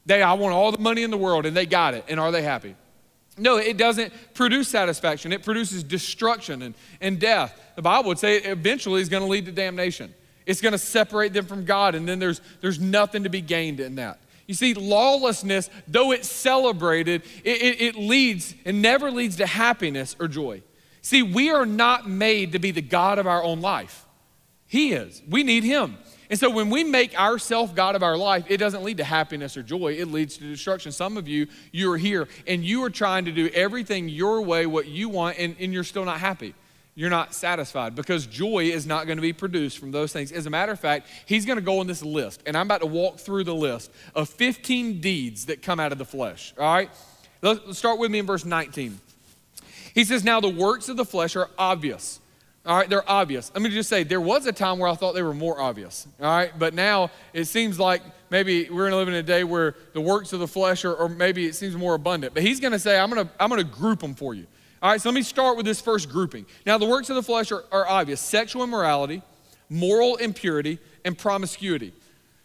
They, 0.06 0.22
I 0.22 0.32
want 0.34 0.54
all 0.54 0.72
the 0.72 0.78
money 0.78 1.02
in 1.02 1.10
the 1.10 1.18
world, 1.18 1.46
and 1.46 1.56
they 1.56 1.66
got 1.66 1.94
it. 1.94 2.04
And 2.08 2.18
are 2.18 2.32
they 2.32 2.42
happy? 2.42 2.74
No, 3.38 3.56
it 3.56 3.76
doesn't 3.76 4.12
produce 4.34 4.68
satisfaction. 4.68 5.32
It 5.32 5.42
produces 5.42 5.82
destruction 5.82 6.62
and, 6.62 6.74
and 7.00 7.18
death. 7.18 7.58
The 7.76 7.82
Bible 7.82 8.08
would 8.08 8.18
say 8.18 8.36
it 8.36 8.46
eventually 8.46 9.00
is 9.00 9.08
going 9.08 9.22
to 9.22 9.28
lead 9.28 9.46
to 9.46 9.52
damnation. 9.52 10.14
It's 10.46 10.60
going 10.60 10.72
to 10.72 10.78
separate 10.78 11.32
them 11.32 11.46
from 11.46 11.64
God, 11.64 11.94
and 11.94 12.08
then 12.08 12.18
there's, 12.18 12.40
there's 12.60 12.80
nothing 12.80 13.24
to 13.24 13.28
be 13.28 13.40
gained 13.40 13.80
in 13.80 13.96
that. 13.96 14.20
You 14.46 14.54
see, 14.54 14.74
lawlessness, 14.74 15.70
though 15.86 16.12
it's 16.12 16.28
celebrated, 16.28 17.22
it, 17.44 17.62
it, 17.62 17.80
it 17.80 17.96
leads 17.96 18.54
and 18.64 18.82
never 18.82 19.10
leads 19.10 19.36
to 19.36 19.46
happiness 19.46 20.16
or 20.18 20.28
joy. 20.28 20.62
See, 21.00 21.22
we 21.22 21.50
are 21.50 21.66
not 21.66 22.08
made 22.08 22.52
to 22.52 22.58
be 22.58 22.70
the 22.70 22.82
God 22.82 23.18
of 23.18 23.26
our 23.26 23.42
own 23.42 23.60
life. 23.60 24.04
He 24.66 24.92
is. 24.92 25.22
We 25.28 25.42
need 25.42 25.64
Him. 25.64 25.98
And 26.30 26.40
so 26.40 26.48
when 26.48 26.70
we 26.70 26.82
make 26.82 27.18
ourself 27.18 27.74
God 27.74 27.94
of 27.94 28.02
our 28.02 28.16
life, 28.16 28.46
it 28.48 28.56
doesn't 28.56 28.82
lead 28.82 28.96
to 28.96 29.04
happiness 29.04 29.56
or 29.56 29.62
joy. 29.62 29.94
It 29.98 30.08
leads 30.08 30.38
to 30.38 30.44
destruction. 30.44 30.90
Some 30.90 31.18
of 31.18 31.28
you, 31.28 31.46
you 31.72 31.92
are 31.92 31.98
here 31.98 32.26
and 32.46 32.64
you 32.64 32.82
are 32.84 32.90
trying 32.90 33.26
to 33.26 33.32
do 33.32 33.50
everything 33.52 34.08
your 34.08 34.40
way, 34.40 34.64
what 34.64 34.86
you 34.86 35.10
want, 35.10 35.38
and, 35.38 35.54
and 35.60 35.74
you're 35.74 35.84
still 35.84 36.06
not 36.06 36.20
happy. 36.20 36.54
You're 36.94 37.10
not 37.10 37.32
satisfied 37.32 37.94
because 37.94 38.26
joy 38.26 38.64
is 38.64 38.86
not 38.86 39.06
going 39.06 39.16
to 39.16 39.22
be 39.22 39.32
produced 39.32 39.78
from 39.78 39.92
those 39.92 40.12
things. 40.12 40.30
As 40.30 40.44
a 40.44 40.50
matter 40.50 40.72
of 40.72 40.80
fact, 40.80 41.08
he's 41.24 41.46
going 41.46 41.56
to 41.56 41.64
go 41.64 41.78
on 41.78 41.86
this 41.86 42.02
list, 42.02 42.42
and 42.44 42.56
I'm 42.56 42.66
about 42.66 42.82
to 42.82 42.86
walk 42.86 43.18
through 43.18 43.44
the 43.44 43.54
list 43.54 43.90
of 44.14 44.28
15 44.28 45.00
deeds 45.00 45.46
that 45.46 45.62
come 45.62 45.80
out 45.80 45.92
of 45.92 45.98
the 45.98 46.04
flesh. 46.04 46.52
All 46.58 46.72
right? 46.72 46.90
Let's 47.40 47.78
start 47.78 47.98
with 47.98 48.10
me 48.10 48.18
in 48.18 48.26
verse 48.26 48.44
19. 48.44 49.00
He 49.94 50.04
says, 50.04 50.22
Now 50.22 50.40
the 50.40 50.48
works 50.48 50.88
of 50.88 50.96
the 50.96 51.04
flesh 51.04 51.34
are 51.34 51.48
obvious. 51.58 52.20
All 52.64 52.76
right, 52.76 52.88
they're 52.88 53.08
obvious. 53.10 53.50
Let 53.54 53.62
me 53.62 53.70
just 53.70 53.88
say, 53.88 54.04
there 54.04 54.20
was 54.20 54.46
a 54.46 54.52
time 54.52 54.78
where 54.78 54.88
I 54.88 54.94
thought 54.94 55.14
they 55.14 55.22
were 55.22 55.34
more 55.34 55.60
obvious. 55.60 56.06
All 56.20 56.26
right, 56.26 56.56
but 56.56 56.74
now 56.74 57.10
it 57.32 57.46
seems 57.46 57.80
like 57.80 58.02
maybe 58.30 58.68
we're 58.70 58.88
going 58.88 58.92
to 58.92 58.96
live 58.98 59.08
in 59.08 59.14
a 59.14 59.22
day 59.22 59.42
where 59.42 59.74
the 59.94 60.00
works 60.00 60.32
of 60.32 60.38
the 60.38 60.46
flesh 60.46 60.84
are, 60.84 60.94
or 60.94 61.08
maybe 61.08 61.46
it 61.46 61.56
seems 61.56 61.74
more 61.74 61.94
abundant. 61.94 62.34
But 62.34 62.44
he's 62.44 62.60
going 62.60 62.72
to 62.72 62.78
say, 62.78 63.00
I'm 63.00 63.10
going 63.10 63.26
to, 63.26 63.32
I'm 63.40 63.48
going 63.48 63.60
to 63.60 63.66
group 63.66 63.98
them 63.98 64.14
for 64.14 64.32
you. 64.32 64.46
All 64.82 64.90
right, 64.90 65.00
so 65.00 65.10
let 65.10 65.14
me 65.14 65.22
start 65.22 65.56
with 65.56 65.64
this 65.64 65.80
first 65.80 66.10
grouping. 66.10 66.44
Now, 66.66 66.76
the 66.76 66.86
works 66.86 67.08
of 67.08 67.14
the 67.14 67.22
flesh 67.22 67.52
are, 67.52 67.64
are 67.70 67.86
obvious 67.86 68.20
sexual 68.20 68.64
immorality, 68.64 69.22
moral 69.68 70.16
impurity, 70.16 70.80
and 71.04 71.16
promiscuity. 71.16 71.92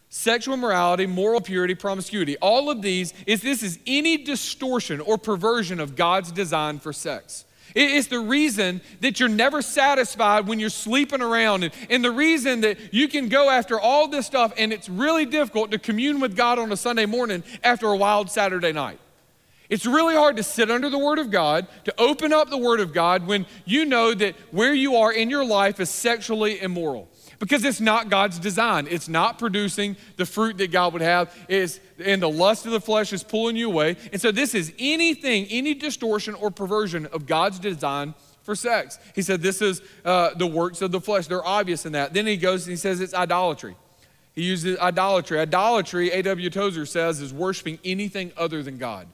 Sexual 0.08 0.54
immorality, 0.54 1.06
moral 1.06 1.40
purity, 1.40 1.74
promiscuity. 1.74 2.36
All 2.38 2.70
of 2.70 2.80
these 2.80 3.12
is 3.26 3.42
this 3.42 3.64
is 3.64 3.80
any 3.88 4.18
distortion 4.18 5.00
or 5.00 5.18
perversion 5.18 5.80
of 5.80 5.96
God's 5.96 6.30
design 6.30 6.78
for 6.78 6.92
sex. 6.92 7.44
It's 7.74 8.06
the 8.06 8.20
reason 8.20 8.80
that 9.00 9.20
you're 9.20 9.28
never 9.28 9.60
satisfied 9.60 10.46
when 10.46 10.60
you're 10.60 10.70
sleeping 10.70 11.20
around, 11.20 11.64
and, 11.64 11.74
and 11.90 12.04
the 12.04 12.10
reason 12.10 12.62
that 12.62 12.94
you 12.94 13.08
can 13.08 13.28
go 13.28 13.50
after 13.50 13.78
all 13.78 14.08
this 14.08 14.26
stuff, 14.26 14.52
and 14.56 14.72
it's 14.72 14.88
really 14.88 15.26
difficult 15.26 15.72
to 15.72 15.78
commune 15.78 16.20
with 16.20 16.36
God 16.36 16.58
on 16.58 16.70
a 16.72 16.76
Sunday 16.76 17.04
morning 17.04 17.42
after 17.62 17.88
a 17.88 17.96
wild 17.96 18.30
Saturday 18.30 18.72
night. 18.72 19.00
It's 19.68 19.84
really 19.84 20.14
hard 20.14 20.36
to 20.38 20.42
sit 20.42 20.70
under 20.70 20.88
the 20.88 20.98
Word 20.98 21.18
of 21.18 21.30
God, 21.30 21.66
to 21.84 21.94
open 22.00 22.32
up 22.32 22.48
the 22.48 22.56
Word 22.56 22.80
of 22.80 22.94
God 22.94 23.26
when 23.26 23.46
you 23.66 23.84
know 23.84 24.14
that 24.14 24.34
where 24.50 24.72
you 24.72 24.96
are 24.96 25.12
in 25.12 25.28
your 25.28 25.44
life 25.44 25.78
is 25.78 25.90
sexually 25.90 26.60
immoral. 26.60 27.08
Because 27.38 27.64
it's 27.64 27.80
not 27.80 28.08
God's 28.08 28.38
design. 28.38 28.88
It's 28.90 29.08
not 29.08 29.38
producing 29.38 29.96
the 30.16 30.26
fruit 30.26 30.58
that 30.58 30.72
God 30.72 30.92
would 30.92 31.02
have. 31.02 31.32
It's, 31.48 31.78
and 32.04 32.20
the 32.20 32.30
lust 32.30 32.66
of 32.66 32.72
the 32.72 32.80
flesh 32.80 33.12
is 33.12 33.22
pulling 33.22 33.56
you 33.56 33.70
away. 33.70 33.96
And 34.10 34.20
so, 34.20 34.32
this 34.32 34.54
is 34.54 34.72
anything, 34.78 35.46
any 35.50 35.74
distortion 35.74 36.34
or 36.34 36.50
perversion 36.50 37.06
of 37.06 37.26
God's 37.26 37.60
design 37.60 38.14
for 38.42 38.56
sex. 38.56 38.98
He 39.14 39.22
said, 39.22 39.40
This 39.40 39.62
is 39.62 39.82
uh, 40.04 40.34
the 40.34 40.48
works 40.48 40.82
of 40.82 40.90
the 40.90 41.00
flesh. 41.00 41.28
They're 41.28 41.46
obvious 41.46 41.86
in 41.86 41.92
that. 41.92 42.12
Then 42.12 42.26
he 42.26 42.36
goes 42.36 42.64
and 42.64 42.72
he 42.72 42.76
says, 42.76 43.00
It's 43.00 43.14
idolatry. 43.14 43.76
He 44.34 44.44
uses 44.44 44.78
idolatry. 44.78 45.38
Idolatry, 45.38 46.10
A.W. 46.10 46.48
Tozer 46.50 46.86
says, 46.86 47.20
is 47.20 47.32
worshiping 47.32 47.78
anything 47.84 48.32
other 48.36 48.62
than 48.62 48.78
God. 48.78 49.08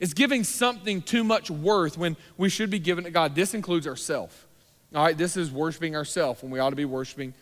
It's 0.00 0.14
giving 0.14 0.44
something 0.44 1.02
too 1.02 1.22
much 1.22 1.50
worth 1.50 1.98
when 1.98 2.16
we 2.38 2.48
should 2.48 2.70
be 2.70 2.78
giving 2.78 3.04
to 3.04 3.10
God. 3.10 3.34
This 3.34 3.52
includes 3.54 3.86
ourself. 3.86 4.46
All 4.94 5.04
right, 5.04 5.16
this 5.16 5.36
is 5.36 5.52
worshiping 5.52 5.94
ourself 5.94 6.42
when 6.42 6.50
we 6.50 6.58
ought 6.58 6.70
to 6.70 6.76
be 6.76 6.86
worshiping 6.86 7.34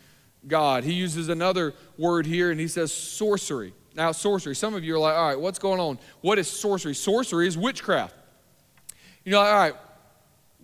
God. 0.47 0.85
He 0.85 0.93
uses 0.93 1.29
another 1.29 1.73
word 1.97 2.27
here 2.27 2.51
and 2.51 2.61
he 2.61 2.69
says 2.69 2.93
sorcery. 2.93 3.73
Now, 3.95 4.13
sorcery. 4.13 4.55
Some 4.55 4.75
of 4.75 4.85
you 4.85 4.97
are 4.97 4.99
like, 4.99 5.17
all 5.17 5.29
right, 5.29 5.41
what's 5.41 5.59
going 5.59 5.81
on? 5.81 5.99
What 6.21 6.39
is 6.39 6.49
sorcery? 6.49 6.95
Sorcery 6.95 7.47
is 7.47 7.57
witchcraft. 7.57 8.15
You 9.25 9.33
know, 9.33 9.41
all 9.41 9.57
right, 9.57 9.75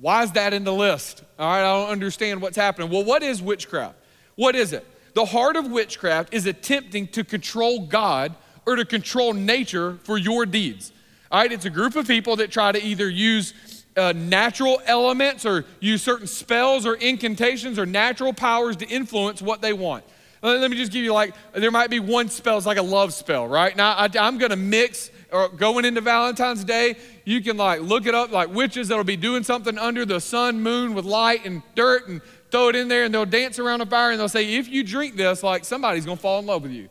why 0.01 0.23
is 0.25 0.33
that 0.33 0.53
in 0.53 0.65
the 0.65 0.73
list? 0.73 1.23
All 1.39 1.49
right, 1.49 1.61
I 1.61 1.81
don't 1.81 1.91
understand 1.91 2.43
what's 2.43 2.57
happening. 2.57 2.91
Well, 2.91 3.05
what 3.05 3.23
is 3.23 3.41
witchcraft? 3.41 3.97
What 4.35 4.57
is 4.57 4.73
it? 4.73 4.87
The 5.15 5.25
heart 5.25 5.57
of 5.57 5.71
witchcraft 5.71 6.35
is 6.35 6.47
attempting 6.47 7.09
to 7.09 7.25
control 7.25 7.87
God 7.87 8.35
or 8.67 8.77
to 8.77 8.85
control 8.85 9.33
nature 9.33 9.99
for 10.03 10.19
your 10.19 10.45
deeds. 10.45 10.93
All 11.31 11.41
right, 11.41 11.51
it's 11.51 11.65
a 11.65 11.71
group 11.71 11.97
of 11.97 12.07
people 12.07 12.37
that 12.37 12.51
try 12.51 12.73
to 12.73 12.83
either 12.83 13.09
use 13.09 13.55
uh, 13.97 14.13
natural 14.15 14.81
elements 14.87 15.47
or 15.47 15.65
use 15.81 16.03
certain 16.03 16.27
spells 16.27 16.87
or 16.87 16.95
incantations 16.95 17.79
or 17.79 17.87
natural 17.87 18.33
powers 18.33 18.77
to 18.77 18.89
influence 18.89 19.41
what 19.41 19.63
they 19.63 19.73
want. 19.73 20.05
Let 20.43 20.71
me 20.71 20.77
just 20.77 20.93
give 20.93 21.03
you 21.03 21.15
like, 21.15 21.35
there 21.55 21.71
might 21.71 21.89
be 21.89 22.01
one 22.01 22.29
spell, 22.29 22.59
it's 22.59 22.67
like 22.67 22.77
a 22.77 22.83
love 22.83 23.15
spell, 23.15 23.49
right? 23.49 23.75
Now, 23.75 23.93
I, 23.93 24.11
I'm 24.21 24.37
gonna 24.37 24.57
mix, 24.57 25.11
or 25.33 25.49
going 25.49 25.87
into 25.87 26.03
Valentine's 26.03 26.65
Day, 26.65 26.97
you 27.25 27.41
can 27.41 27.57
like 27.57 27.81
look 27.81 28.05
it 28.05 28.15
up, 28.15 28.31
like 28.31 28.51
witches 28.51 28.89
that'll 28.89 29.05
be 29.05 29.17
doing 29.17 29.43
something 29.43 29.79
under 29.79 30.05
the 30.05 30.21
sun, 30.21 30.61
moon 30.61 30.93
with 30.93 31.07
light 31.07 31.47
and 31.47 31.63
dirt 31.75 32.09
and 32.09 32.21
throw 32.51 32.69
it 32.69 32.77
in 32.77 32.89
there 32.89 33.05
and 33.05 33.15
they'll 33.15 33.25
dance 33.25 33.59
around 33.59 33.81
a 33.81 33.87
fire 33.87 34.11
and 34.11 34.21
they'll 34.21 34.29
say, 34.29 34.57
if 34.57 34.69
you 34.69 34.85
drink 34.85 35.17
this, 35.17 35.43
like 35.43 35.65
somebody's 35.65 36.05
gonna 36.05 36.19
fall 36.19 36.41
in 36.41 36.47
love 36.47 36.63
with 36.63 36.73
you. 36.73 36.91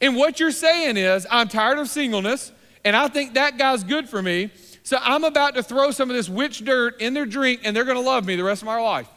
And 0.00 0.16
what 0.16 0.40
you're 0.40 0.50
saying 0.50 0.96
is, 0.96 1.24
I'm 1.30 1.46
tired 1.46 1.78
of 1.78 1.88
singleness 1.88 2.50
and 2.84 2.96
I 2.96 3.08
think 3.08 3.34
that 3.34 3.58
guy's 3.58 3.84
good 3.84 4.08
for 4.08 4.22
me. 4.22 4.50
So 4.82 4.98
I'm 5.00 5.24
about 5.24 5.54
to 5.56 5.62
throw 5.62 5.90
some 5.90 6.08
of 6.08 6.16
this 6.16 6.28
witch 6.28 6.64
dirt 6.64 7.00
in 7.00 7.12
their 7.12 7.26
drink 7.26 7.60
and 7.64 7.76
they're 7.76 7.84
going 7.84 7.98
to 7.98 8.02
love 8.02 8.24
me 8.24 8.36
the 8.36 8.44
rest 8.44 8.62
of 8.62 8.66
my 8.66 8.80
life. 8.80 9.08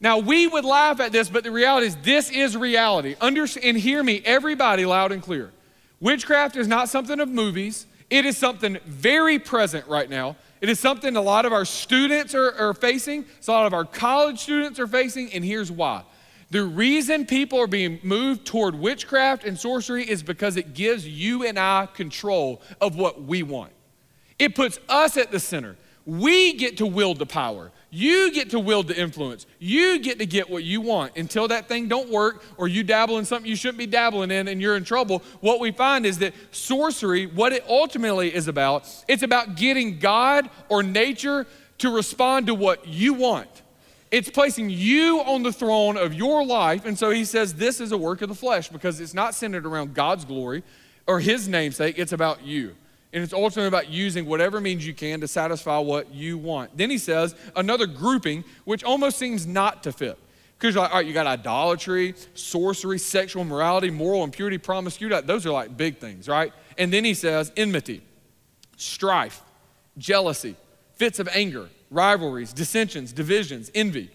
Now, 0.00 0.18
we 0.18 0.46
would 0.46 0.64
laugh 0.64 1.00
at 1.00 1.10
this, 1.10 1.28
but 1.28 1.42
the 1.42 1.50
reality 1.50 1.86
is 1.86 1.96
this 1.96 2.30
is 2.30 2.56
reality. 2.56 3.16
Understand 3.20 3.66
and 3.66 3.78
hear 3.78 4.02
me, 4.02 4.20
everybody, 4.24 4.84
loud 4.84 5.10
and 5.10 5.22
clear. 5.22 5.52
Witchcraft 6.00 6.56
is 6.56 6.68
not 6.68 6.88
something 6.88 7.18
of 7.18 7.28
movies, 7.28 7.86
it 8.10 8.26
is 8.26 8.36
something 8.36 8.78
very 8.84 9.38
present 9.38 9.86
right 9.88 10.08
now. 10.08 10.36
It 10.60 10.68
is 10.68 10.80
something 10.80 11.16
a 11.16 11.20
lot 11.20 11.44
of 11.44 11.52
our 11.52 11.64
students 11.64 12.34
are, 12.34 12.52
are 12.52 12.74
facing, 12.74 13.26
so 13.40 13.52
a 13.52 13.54
lot 13.54 13.66
of 13.66 13.74
our 13.74 13.84
college 13.84 14.38
students 14.38 14.78
are 14.78 14.86
facing, 14.86 15.32
and 15.32 15.44
here's 15.44 15.70
why. 15.70 16.02
The 16.50 16.64
reason 16.64 17.26
people 17.26 17.58
are 17.60 17.66
being 17.66 17.98
moved 18.02 18.46
toward 18.46 18.76
witchcraft 18.76 19.44
and 19.44 19.58
sorcery 19.58 20.08
is 20.08 20.22
because 20.22 20.56
it 20.56 20.74
gives 20.74 21.06
you 21.06 21.44
and 21.44 21.58
I 21.58 21.86
control 21.86 22.62
of 22.80 22.96
what 22.96 23.22
we 23.22 23.42
want. 23.42 23.72
It 24.38 24.54
puts 24.54 24.78
us 24.88 25.16
at 25.16 25.32
the 25.32 25.40
center. 25.40 25.76
We 26.04 26.52
get 26.52 26.76
to 26.76 26.86
wield 26.86 27.18
the 27.18 27.26
power. 27.26 27.72
You 27.90 28.30
get 28.30 28.50
to 28.50 28.60
wield 28.60 28.86
the 28.86 28.96
influence. 28.96 29.44
You 29.58 29.98
get 29.98 30.20
to 30.20 30.26
get 30.26 30.48
what 30.48 30.62
you 30.62 30.80
want. 30.80 31.16
Until 31.16 31.48
that 31.48 31.66
thing 31.66 31.88
don't 31.88 32.10
work 32.10 32.44
or 32.56 32.68
you 32.68 32.84
dabble 32.84 33.18
in 33.18 33.24
something 33.24 33.48
you 33.48 33.56
shouldn't 33.56 33.78
be 33.78 33.86
dabbling 33.86 34.30
in 34.30 34.46
and 34.46 34.60
you're 34.60 34.76
in 34.76 34.84
trouble, 34.84 35.24
what 35.40 35.58
we 35.58 35.72
find 35.72 36.06
is 36.06 36.18
that 36.18 36.32
sorcery, 36.52 37.26
what 37.26 37.52
it 37.52 37.64
ultimately 37.68 38.32
is 38.32 38.46
about, 38.46 38.88
it's 39.08 39.24
about 39.24 39.56
getting 39.56 39.98
God 39.98 40.48
or 40.68 40.84
nature 40.84 41.44
to 41.78 41.90
respond 41.90 42.46
to 42.46 42.54
what 42.54 42.86
you 42.86 43.14
want. 43.14 43.48
It's 44.10 44.30
placing 44.30 44.70
you 44.70 45.20
on 45.20 45.42
the 45.42 45.52
throne 45.52 45.96
of 45.96 46.14
your 46.14 46.44
life. 46.44 46.84
And 46.84 46.98
so 46.98 47.10
he 47.10 47.24
says 47.24 47.54
this 47.54 47.80
is 47.80 47.92
a 47.92 47.98
work 47.98 48.22
of 48.22 48.28
the 48.28 48.34
flesh 48.34 48.68
because 48.68 49.00
it's 49.00 49.14
not 49.14 49.34
centered 49.34 49.66
around 49.66 49.94
God's 49.94 50.24
glory 50.24 50.62
or 51.06 51.20
his 51.20 51.48
namesake, 51.48 51.98
it's 51.98 52.12
about 52.12 52.44
you. 52.44 52.74
And 53.12 53.22
it's 53.22 53.32
ultimately 53.32 53.68
about 53.68 53.88
using 53.88 54.26
whatever 54.26 54.60
means 54.60 54.86
you 54.86 54.92
can 54.92 55.20
to 55.20 55.28
satisfy 55.28 55.78
what 55.78 56.12
you 56.12 56.36
want. 56.36 56.76
Then 56.76 56.90
he 56.90 56.98
says 56.98 57.34
another 57.54 57.86
grouping, 57.86 58.44
which 58.64 58.84
almost 58.84 59.18
seems 59.18 59.46
not 59.46 59.82
to 59.84 59.92
fit. 59.92 60.18
Because 60.58 60.74
you're 60.74 60.82
like, 60.82 60.90
all 60.90 60.98
right, 60.98 61.06
you 61.06 61.12
got 61.12 61.26
idolatry, 61.26 62.14
sorcery, 62.34 62.98
sexual 62.98 63.44
morality, 63.44 63.90
moral 63.90 64.24
impurity, 64.24 64.58
promiscuity. 64.58 65.20
Those 65.26 65.46
are 65.46 65.50
like 65.50 65.76
big 65.76 65.98
things, 65.98 66.28
right? 66.28 66.52
And 66.78 66.92
then 66.92 67.04
he 67.04 67.14
says 67.14 67.52
enmity, 67.56 68.02
strife, 68.76 69.42
jealousy, 69.98 70.56
fits 70.94 71.18
of 71.18 71.28
anger, 71.28 71.68
rivalries, 71.90 72.52
dissensions, 72.52 73.12
divisions, 73.12 73.70
envy. 73.74 74.10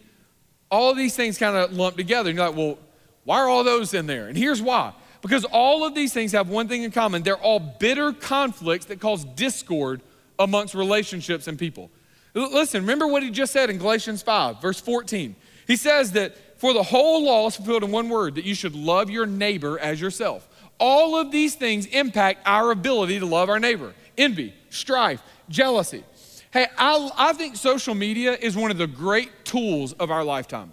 All 0.69 0.93
these 0.93 1.15
things 1.15 1.37
kind 1.37 1.55
of 1.55 1.73
lump 1.73 1.97
together. 1.97 2.29
And 2.29 2.37
you're 2.37 2.47
like, 2.47 2.57
well, 2.57 2.77
why 3.23 3.39
are 3.39 3.49
all 3.49 3.63
those 3.63 3.93
in 3.93 4.07
there? 4.07 4.27
And 4.27 4.37
here's 4.37 4.61
why. 4.61 4.93
Because 5.21 5.45
all 5.45 5.85
of 5.85 5.93
these 5.93 6.13
things 6.13 6.31
have 6.31 6.49
one 6.49 6.67
thing 6.67 6.83
in 6.83 6.91
common 6.91 7.21
they're 7.23 7.37
all 7.37 7.59
bitter 7.59 8.11
conflicts 8.11 8.85
that 8.85 8.99
cause 8.99 9.23
discord 9.23 10.01
amongst 10.39 10.73
relationships 10.73 11.47
and 11.47 11.59
people. 11.59 11.91
Listen, 12.33 12.81
remember 12.81 13.07
what 13.07 13.23
he 13.23 13.29
just 13.29 13.51
said 13.51 13.69
in 13.69 13.77
Galatians 13.77 14.21
5, 14.21 14.61
verse 14.61 14.79
14. 14.79 15.35
He 15.67 15.75
says 15.75 16.13
that 16.13 16.59
for 16.59 16.73
the 16.73 16.83
whole 16.83 17.25
law 17.25 17.47
is 17.47 17.55
fulfilled 17.55 17.83
in 17.83 17.91
one 17.91 18.09
word 18.09 18.35
that 18.35 18.45
you 18.45 18.55
should 18.55 18.75
love 18.75 19.09
your 19.09 19.25
neighbor 19.25 19.77
as 19.79 19.99
yourself. 19.99 20.47
All 20.79 21.15
of 21.15 21.31
these 21.31 21.55
things 21.55 21.85
impact 21.87 22.41
our 22.45 22.71
ability 22.71 23.19
to 23.19 23.25
love 23.25 23.49
our 23.49 23.59
neighbor 23.59 23.93
envy, 24.17 24.53
strife, 24.69 25.21
jealousy. 25.49 26.03
Hey, 26.51 26.67
I, 26.77 27.11
I 27.15 27.33
think 27.33 27.55
social 27.55 27.95
media 27.95 28.33
is 28.33 28.57
one 28.57 28.71
of 28.71 28.77
the 28.77 28.87
great 28.87 29.45
tools 29.45 29.93
of 29.93 30.11
our 30.11 30.23
lifetime. 30.23 30.71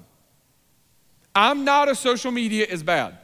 I'm 1.35 1.65
not 1.65 1.89
a 1.89 1.95
social 1.95 2.33
media 2.33 2.67
is 2.67 2.83
bad. 2.83 3.17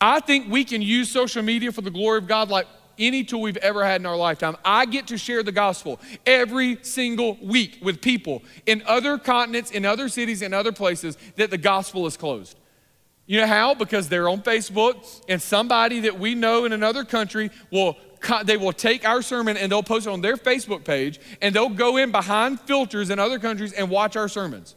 I 0.00 0.20
think 0.20 0.48
we 0.48 0.64
can 0.64 0.82
use 0.82 1.10
social 1.10 1.42
media 1.42 1.72
for 1.72 1.80
the 1.80 1.90
glory 1.90 2.18
of 2.18 2.28
God 2.28 2.48
like 2.48 2.66
any 2.98 3.24
tool 3.24 3.40
we've 3.42 3.56
ever 3.56 3.84
had 3.84 4.00
in 4.00 4.06
our 4.06 4.16
lifetime. 4.16 4.56
I 4.64 4.86
get 4.86 5.08
to 5.08 5.18
share 5.18 5.42
the 5.42 5.52
gospel 5.52 6.00
every 6.24 6.78
single 6.82 7.38
week 7.42 7.78
with 7.82 8.00
people 8.00 8.42
in 8.66 8.82
other 8.86 9.18
continents, 9.18 9.72
in 9.72 9.84
other 9.84 10.08
cities, 10.08 10.42
in 10.42 10.54
other 10.54 10.72
places 10.72 11.18
that 11.34 11.50
the 11.50 11.58
gospel 11.58 12.06
is 12.06 12.16
closed. 12.16 12.56
You 13.26 13.40
know 13.40 13.46
how? 13.48 13.74
Because 13.74 14.08
they're 14.08 14.28
on 14.28 14.42
Facebook, 14.42 15.22
and 15.28 15.42
somebody 15.42 16.00
that 16.00 16.18
we 16.18 16.36
know 16.36 16.64
in 16.64 16.72
another 16.72 17.04
country 17.04 17.50
will 17.72 17.96
they 18.44 18.56
will 18.56 18.72
take 18.72 19.06
our 19.06 19.22
sermon 19.22 19.56
and 19.56 19.70
they'll 19.70 19.82
post 19.82 20.06
it 20.06 20.10
on 20.10 20.20
their 20.20 20.36
Facebook 20.36 20.84
page, 20.84 21.20
and 21.40 21.54
they'll 21.54 21.68
go 21.68 21.96
in 21.96 22.12
behind 22.12 22.60
filters 22.60 23.10
in 23.10 23.18
other 23.18 23.38
countries 23.38 23.72
and 23.72 23.90
watch 23.90 24.16
our 24.16 24.28
sermons. 24.28 24.74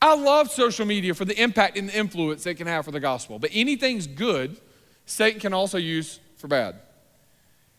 I 0.00 0.16
love 0.16 0.50
social 0.50 0.84
media 0.84 1.14
for 1.14 1.24
the 1.24 1.40
impact 1.40 1.78
and 1.78 1.88
the 1.88 1.96
influence 1.96 2.44
it 2.46 2.56
can 2.56 2.66
have 2.66 2.84
for 2.84 2.90
the 2.90 3.00
gospel. 3.00 3.38
But 3.38 3.50
anything's 3.52 4.08
good, 4.08 4.56
Satan 5.06 5.40
can 5.40 5.52
also 5.52 5.78
use 5.78 6.18
for 6.36 6.48
bad. 6.48 6.74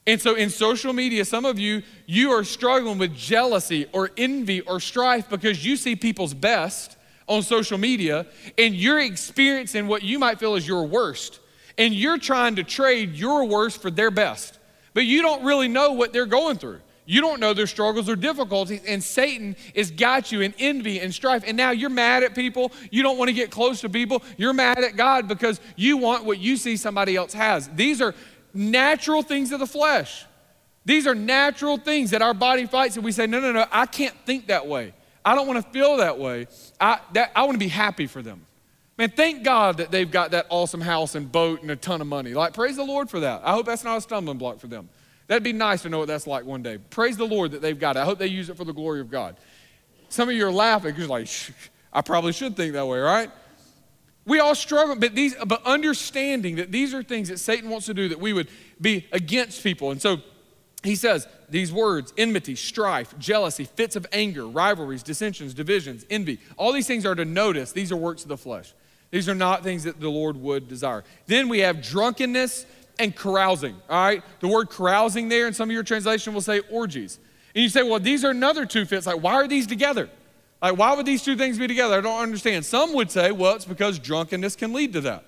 And 0.06 0.21
so 0.21 0.36
in 0.36 0.49
social 0.49 0.93
media, 0.93 1.25
some 1.25 1.45
of 1.45 1.60
you, 1.60 1.84
you 2.06 2.32
are 2.32 2.43
struggling 2.43 2.97
with 2.97 3.15
jealousy 3.15 3.88
or 3.93 4.10
envy 4.17 4.62
or 4.62 4.79
strife 4.79 5.29
because 5.29 5.65
you 5.65 5.75
see 5.75 5.95
people's 5.95 6.34
best 6.34 6.97
on 7.27 7.41
social 7.41 7.77
media 7.77 8.25
and 8.58 8.75
you're 8.75 8.99
experiencing 8.99 9.88
what 9.88 10.03
you 10.03 10.19
might 10.19 10.39
feel 10.39 10.56
is 10.56 10.67
your 10.67 10.86
worst. 10.86 11.39
And 11.77 11.93
you're 11.93 12.19
trying 12.19 12.56
to 12.58 12.63
trade 12.63 13.15
your 13.15 13.45
worst 13.45 13.82
for 13.82 13.89
their 13.89 14.12
best. 14.12 14.60
But 14.93 15.06
you 15.06 15.21
don't 15.21 15.43
really 15.43 15.67
know 15.67 15.93
what 15.93 16.13
they're 16.13 16.25
going 16.25 16.58
through. 16.58 16.79
You 17.06 17.19
don't 17.19 17.39
know 17.39 17.53
their 17.53 17.67
struggles 17.67 18.08
or 18.08 18.15
difficulties, 18.15 18.82
and 18.88 19.03
Satan 19.03 19.58
has 19.75 19.91
got 19.91 20.32
you 20.32 20.41
in 20.41 20.53
envy 20.58 20.99
and 21.01 21.13
strife. 21.13 21.43
And 21.45 21.58
now 21.58 21.71
you're 21.71 21.89
mad 21.89 22.23
at 22.23 22.34
people. 22.34 22.71
You 22.91 23.03
don't 23.03 23.17
want 23.17 23.27
to 23.27 23.34
get 23.34 23.51
close 23.51 23.82
to 23.82 23.89
people. 23.89 24.23
You're 24.38 24.53
mad 24.53 24.84
at 24.84 24.95
God 24.95 25.27
because 25.27 25.60
you 25.75 25.97
want 25.97 26.23
what 26.23 26.39
you 26.39 26.56
see 26.56 26.77
somebody 26.77 27.15
else 27.17 27.34
has. 27.34 27.67
These 27.69 28.01
are 28.01 28.15
natural 28.53 29.21
things 29.21 29.51
of 29.51 29.60
the 29.60 29.67
flesh. 29.67 30.25
These 30.86 31.08
are 31.08 31.15
natural 31.15 31.77
things 31.77 32.12
that 32.12 32.21
our 32.21 32.34
body 32.34 32.65
fights, 32.65 32.95
and 32.95 33.06
we 33.06 33.12
say, 33.12 33.27
No, 33.27 33.39
no, 33.39 33.51
no, 33.51 33.65
I 33.71 33.86
can't 33.86 34.15
think 34.25 34.47
that 34.47 34.67
way. 34.67 34.93
I 35.25 35.36
don't 35.36 35.47
want 35.47 35.63
to 35.63 35.71
feel 35.71 35.97
that 35.97 36.19
way. 36.19 36.47
I, 36.79 36.99
that, 37.13 37.32
I 37.36 37.43
want 37.43 37.53
to 37.53 37.60
be 37.60 37.69
happy 37.69 38.08
for 38.08 38.21
them. 38.21 38.45
Man, 38.97 39.10
thank 39.10 39.43
God 39.43 39.77
that 39.77 39.89
they've 39.89 40.10
got 40.10 40.32
that 40.32 40.45
awesome 40.49 40.82
house 40.82 41.15
and 41.15 41.32
boat 41.32 41.62
and 41.62 41.71
a 41.71 41.75
ton 41.75 41.99
of 41.99 42.08
money. 42.08 42.34
Like, 42.34 42.53
praise 42.53 42.75
the 42.75 42.84
Lord 42.84 43.10
for 43.10 43.21
that. 43.21 43.41
I 43.43 43.51
hope 43.53 43.65
that's 43.65 43.84
not 43.84 43.97
a 43.97 44.01
stumbling 44.01 44.38
block 44.38 44.60
for 44.60 44.67
them. 44.67 44.88
That'd 45.27 45.43
be 45.43 45.53
nice 45.53 45.82
to 45.84 45.89
know 45.89 45.99
what 45.99 46.08
that's 46.08 46.27
like 46.27 46.45
one 46.45 46.62
day. 46.62 46.77
Praise 46.77 47.17
the 47.17 47.25
Lord 47.25 47.51
that 47.51 47.62
they've 47.62 47.79
got 47.79 47.95
it. 47.95 48.01
I 48.01 48.06
hope 48.06 48.19
they 48.19 48.27
use 48.27 48.49
it 48.49 48.58
for 48.58 48.65
the 48.65 48.73
glory 48.73 49.01
of 49.01 49.10
God. 49.10 49.38
Some 50.10 50.29
of 50.29 50.36
you 50.36 50.45
are 50.45 50.51
laughing 50.51 50.93
because, 50.93 51.10
like, 51.10 51.27
I 51.91 52.01
probably 52.01 52.34
should 52.34 52.56
think 52.56 52.73
that 52.73 52.86
way, 52.86 52.99
right? 52.99 53.32
We 54.25 54.39
all 54.39 54.53
struggle, 54.53 54.95
but 54.95 55.15
these, 55.15 55.36
but 55.45 55.65
understanding 55.65 56.58
that 56.58 56.71
these 56.71 56.93
are 56.93 57.01
things 57.01 57.29
that 57.29 57.39
Satan 57.39 57.69
wants 57.69 57.88
to 57.88 57.93
do 57.93 58.10
that 58.10 58.19
we 58.19 58.32
would 58.32 58.47
be 58.79 59.08
against 59.12 59.63
people. 59.63 59.91
And 59.91 60.01
so 60.01 60.17
he 60.84 60.95
says 60.95 61.27
these 61.49 61.73
words 61.73 62.13
enmity, 62.17 62.56
strife, 62.56 63.17
jealousy, 63.17 63.65
fits 63.65 63.95
of 63.95 64.06
anger, 64.13 64.45
rivalries, 64.45 65.03
dissensions, 65.03 65.53
divisions, 65.53 66.06
envy. 66.10 66.39
All 66.58 66.71
these 66.71 66.88
things 66.88 67.06
are 67.06 67.15
to 67.15 67.25
notice. 67.25 67.71
These 67.71 67.91
are 67.91 67.97
works 67.97 68.23
of 68.23 68.29
the 68.29 68.38
flesh. 68.38 68.73
These 69.13 69.30
are 69.30 69.36
not 69.36 69.62
things 69.62 69.84
that 69.84 69.99
the 69.99 70.10
Lord 70.10 70.36
would 70.38 70.67
desire. 70.67 71.04
Then 71.28 71.47
we 71.47 71.60
have 71.60 71.84
drunkenness 71.84 72.65
and 72.97 73.15
carousing. 73.15 73.76
All 73.88 74.04
right? 74.04 74.23
The 74.39 74.47
word 74.47 74.71
carousing 74.71 75.30
there 75.30 75.45
in 75.45 75.54
some 75.54 75.69
of 75.69 75.71
your 75.71 75.84
translation 75.84 76.34
will 76.34 76.41
say 76.41 76.62
orgies. 76.71 77.19
And 77.54 77.62
you 77.62 77.69
say, 77.69 77.84
well, 77.84 77.99
these 77.99 78.26
are 78.26 78.32
another 78.32 78.65
two 78.65 78.86
fits. 78.86 79.06
Like, 79.06 79.21
why 79.21 79.36
are 79.36 79.47
these 79.47 79.67
together? 79.67 80.10
Like, 80.63 80.80
why 80.80 80.95
would 80.95 81.06
these 81.06 81.21
two 81.21 81.36
things 81.36 81.60
be 81.60 81.67
together? 81.67 81.99
I 81.99 82.02
don't 82.02 82.23
understand. 82.23 82.65
Some 82.65 82.91
would 82.95 83.12
say, 83.12 83.32
well, 83.32 83.54
it's 83.54 83.65
because 83.65 83.99
drunkenness 83.99 84.56
can 84.56 84.73
lead 84.73 84.93
to 84.93 85.02
that. 85.02 85.26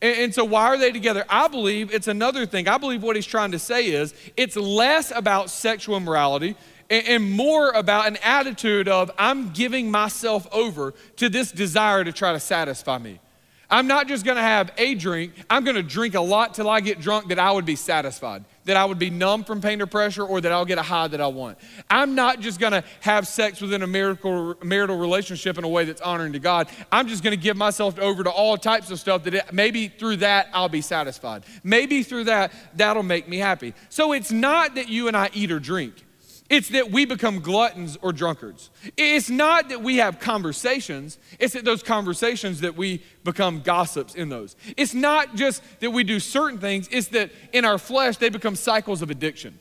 And, 0.00 0.16
and, 0.16 0.34
so, 0.34 0.42
why 0.42 0.68
are 0.68 0.78
they 0.78 0.90
together? 0.90 1.26
I 1.28 1.48
believe 1.48 1.92
it's 1.92 2.08
another 2.08 2.46
thing. 2.46 2.68
I 2.68 2.78
believe 2.78 3.02
what 3.02 3.16
he's 3.16 3.26
trying 3.26 3.52
to 3.52 3.58
say 3.58 3.88
is 3.88 4.14
it's 4.38 4.56
less 4.56 5.12
about 5.14 5.50
sexual 5.50 5.98
immorality 5.98 6.56
and, 6.88 7.06
and 7.06 7.32
more 7.32 7.68
about 7.72 8.06
an 8.06 8.16
attitude 8.22 8.88
of, 8.88 9.10
I'm 9.18 9.50
giving 9.50 9.90
myself 9.90 10.46
over 10.52 10.94
to 11.16 11.28
this 11.28 11.52
desire 11.52 12.02
to 12.02 12.12
try 12.12 12.32
to 12.32 12.40
satisfy 12.40 12.96
me. 12.96 13.20
I'm 13.68 13.88
not 13.88 14.06
just 14.06 14.24
gonna 14.24 14.42
have 14.42 14.70
a 14.78 14.94
drink, 14.94 15.32
I'm 15.50 15.64
gonna 15.64 15.82
drink 15.82 16.14
a 16.14 16.20
lot 16.20 16.54
till 16.54 16.68
I 16.68 16.80
get 16.80 17.00
drunk 17.00 17.28
that 17.28 17.38
I 17.38 17.50
would 17.50 17.64
be 17.64 17.74
satisfied, 17.74 18.44
that 18.64 18.76
I 18.76 18.84
would 18.84 18.98
be 18.98 19.10
numb 19.10 19.42
from 19.42 19.60
pain 19.60 19.82
or 19.82 19.86
pressure, 19.86 20.24
or 20.24 20.40
that 20.40 20.52
I'll 20.52 20.64
get 20.64 20.78
a 20.78 20.82
high 20.82 21.08
that 21.08 21.20
I 21.20 21.26
want. 21.26 21.58
I'm 21.90 22.14
not 22.14 22.40
just 22.40 22.60
gonna 22.60 22.84
have 23.00 23.26
sex 23.26 23.60
within 23.60 23.82
a 23.82 23.86
marital, 23.86 24.54
marital 24.62 24.96
relationship 24.96 25.58
in 25.58 25.64
a 25.64 25.68
way 25.68 25.84
that's 25.84 26.00
honoring 26.00 26.32
to 26.34 26.38
God. 26.38 26.68
I'm 26.92 27.08
just 27.08 27.24
gonna 27.24 27.34
give 27.34 27.56
myself 27.56 27.98
over 27.98 28.22
to 28.22 28.30
all 28.30 28.56
types 28.56 28.92
of 28.92 29.00
stuff 29.00 29.24
that 29.24 29.34
it, 29.34 29.52
maybe 29.52 29.88
through 29.88 30.18
that 30.18 30.48
I'll 30.52 30.68
be 30.68 30.80
satisfied. 30.80 31.44
Maybe 31.64 32.04
through 32.04 32.24
that, 32.24 32.52
that'll 32.74 33.02
make 33.02 33.28
me 33.28 33.38
happy. 33.38 33.74
So 33.88 34.12
it's 34.12 34.30
not 34.30 34.76
that 34.76 34.88
you 34.88 35.08
and 35.08 35.16
I 35.16 35.30
eat 35.34 35.50
or 35.50 35.58
drink. 35.58 36.05
It's 36.48 36.68
that 36.68 36.90
we 36.90 37.04
become 37.04 37.40
gluttons 37.40 37.98
or 38.02 38.12
drunkards. 38.12 38.70
It's 38.96 39.28
not 39.28 39.68
that 39.70 39.82
we 39.82 39.96
have 39.96 40.20
conversations, 40.20 41.18
it's 41.38 41.54
that 41.54 41.64
those 41.64 41.82
conversations 41.82 42.60
that 42.60 42.76
we 42.76 43.02
become 43.24 43.62
gossips 43.62 44.14
in 44.14 44.28
those. 44.28 44.54
It's 44.76 44.94
not 44.94 45.34
just 45.34 45.62
that 45.80 45.90
we 45.90 46.04
do 46.04 46.20
certain 46.20 46.58
things, 46.58 46.88
it's 46.92 47.08
that 47.08 47.30
in 47.52 47.64
our 47.64 47.78
flesh 47.78 48.18
they 48.18 48.28
become 48.28 48.54
cycles 48.54 49.02
of 49.02 49.10
addiction 49.10 49.58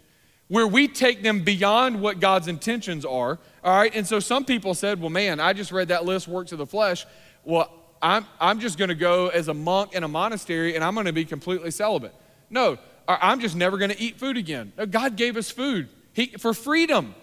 where 0.48 0.68
we 0.68 0.88
take 0.88 1.24
them 1.24 1.44
beyond 1.44 2.00
what 2.00 2.20
God's 2.20 2.48
intentions 2.48 3.04
are. 3.04 3.40
All 3.64 3.76
right, 3.76 3.94
and 3.96 4.06
so 4.06 4.20
some 4.20 4.46
people 4.46 4.74
said, 4.74 5.00
Well, 5.02 5.10
man, 5.10 5.40
I 5.40 5.54
just 5.54 5.72
read 5.72 5.88
that 5.88 6.06
list, 6.06 6.28
works 6.28 6.52
of 6.52 6.60
the 6.60 6.66
flesh. 6.66 7.06
Well, 7.44 7.72
I'm, 8.02 8.26
I'm 8.40 8.60
just 8.60 8.78
gonna 8.78 8.96
go 8.96 9.30
as 9.30 9.48
a 9.48 9.54
monk 9.54 9.94
in 9.94 10.04
a 10.04 10.08
monastery 10.08 10.76
and 10.76 10.84
I'm 10.84 10.94
gonna 10.96 11.14
be 11.14 11.26
completely 11.26 11.72
celibate. 11.72 12.14
No, 12.50 12.78
I'm 13.08 13.40
just 13.40 13.56
never 13.56 13.78
gonna 13.78 13.96
eat 13.98 14.20
food 14.20 14.38
again. 14.38 14.74
No, 14.78 14.86
God 14.86 15.16
gave 15.16 15.38
us 15.38 15.50
food. 15.50 15.90
He, 16.16 16.28
for 16.28 16.54
freedom. 16.54 17.14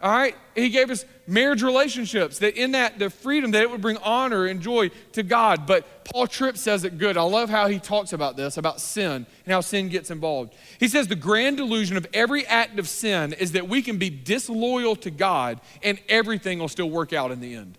All 0.00 0.10
right? 0.10 0.36
He 0.54 0.68
gave 0.68 0.90
us 0.90 1.04
marriage 1.26 1.62
relationships 1.62 2.38
that 2.38 2.56
in 2.56 2.72
that, 2.72 2.98
the 2.98 3.10
freedom, 3.10 3.50
that 3.52 3.62
it 3.62 3.70
would 3.70 3.80
bring 3.80 3.96
honor 3.98 4.46
and 4.46 4.60
joy 4.60 4.90
to 5.12 5.22
God. 5.22 5.66
But 5.66 6.04
Paul 6.04 6.26
Tripp 6.26 6.56
says 6.56 6.84
it 6.84 6.98
good. 6.98 7.16
I 7.16 7.22
love 7.22 7.50
how 7.50 7.66
he 7.66 7.78
talks 7.78 8.12
about 8.12 8.36
this, 8.36 8.56
about 8.56 8.80
sin 8.80 9.26
and 9.44 9.52
how 9.52 9.62
sin 9.62 9.88
gets 9.88 10.10
involved. 10.10 10.54
He 10.78 10.86
says 10.86 11.08
the 11.08 11.16
grand 11.16 11.56
delusion 11.56 11.96
of 11.96 12.06
every 12.12 12.46
act 12.46 12.78
of 12.78 12.88
sin 12.88 13.32
is 13.32 13.52
that 13.52 13.68
we 13.68 13.82
can 13.82 13.98
be 13.98 14.10
disloyal 14.10 14.96
to 14.96 15.10
God 15.10 15.60
and 15.82 15.98
everything 16.08 16.58
will 16.58 16.68
still 16.68 16.90
work 16.90 17.12
out 17.12 17.32
in 17.32 17.40
the 17.40 17.54
end. 17.54 17.78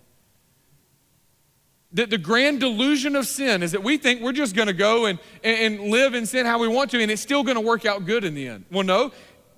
That 1.92 2.10
the 2.10 2.18
grand 2.18 2.60
delusion 2.60 3.16
of 3.16 3.26
sin 3.26 3.62
is 3.62 3.72
that 3.72 3.82
we 3.82 3.96
think 3.96 4.20
we're 4.20 4.32
just 4.32 4.54
going 4.54 4.68
to 4.68 4.74
go 4.74 5.06
and, 5.06 5.18
and 5.42 5.80
live 5.80 6.14
in 6.14 6.26
sin 6.26 6.44
how 6.44 6.58
we 6.58 6.68
want 6.68 6.90
to, 6.90 7.00
and 7.00 7.10
it's 7.10 7.22
still 7.22 7.42
going 7.42 7.54
to 7.54 7.62
work 7.62 7.86
out 7.86 8.04
good 8.04 8.24
in 8.24 8.34
the 8.34 8.46
end. 8.46 8.66
Well, 8.70 8.84
no, 8.84 9.12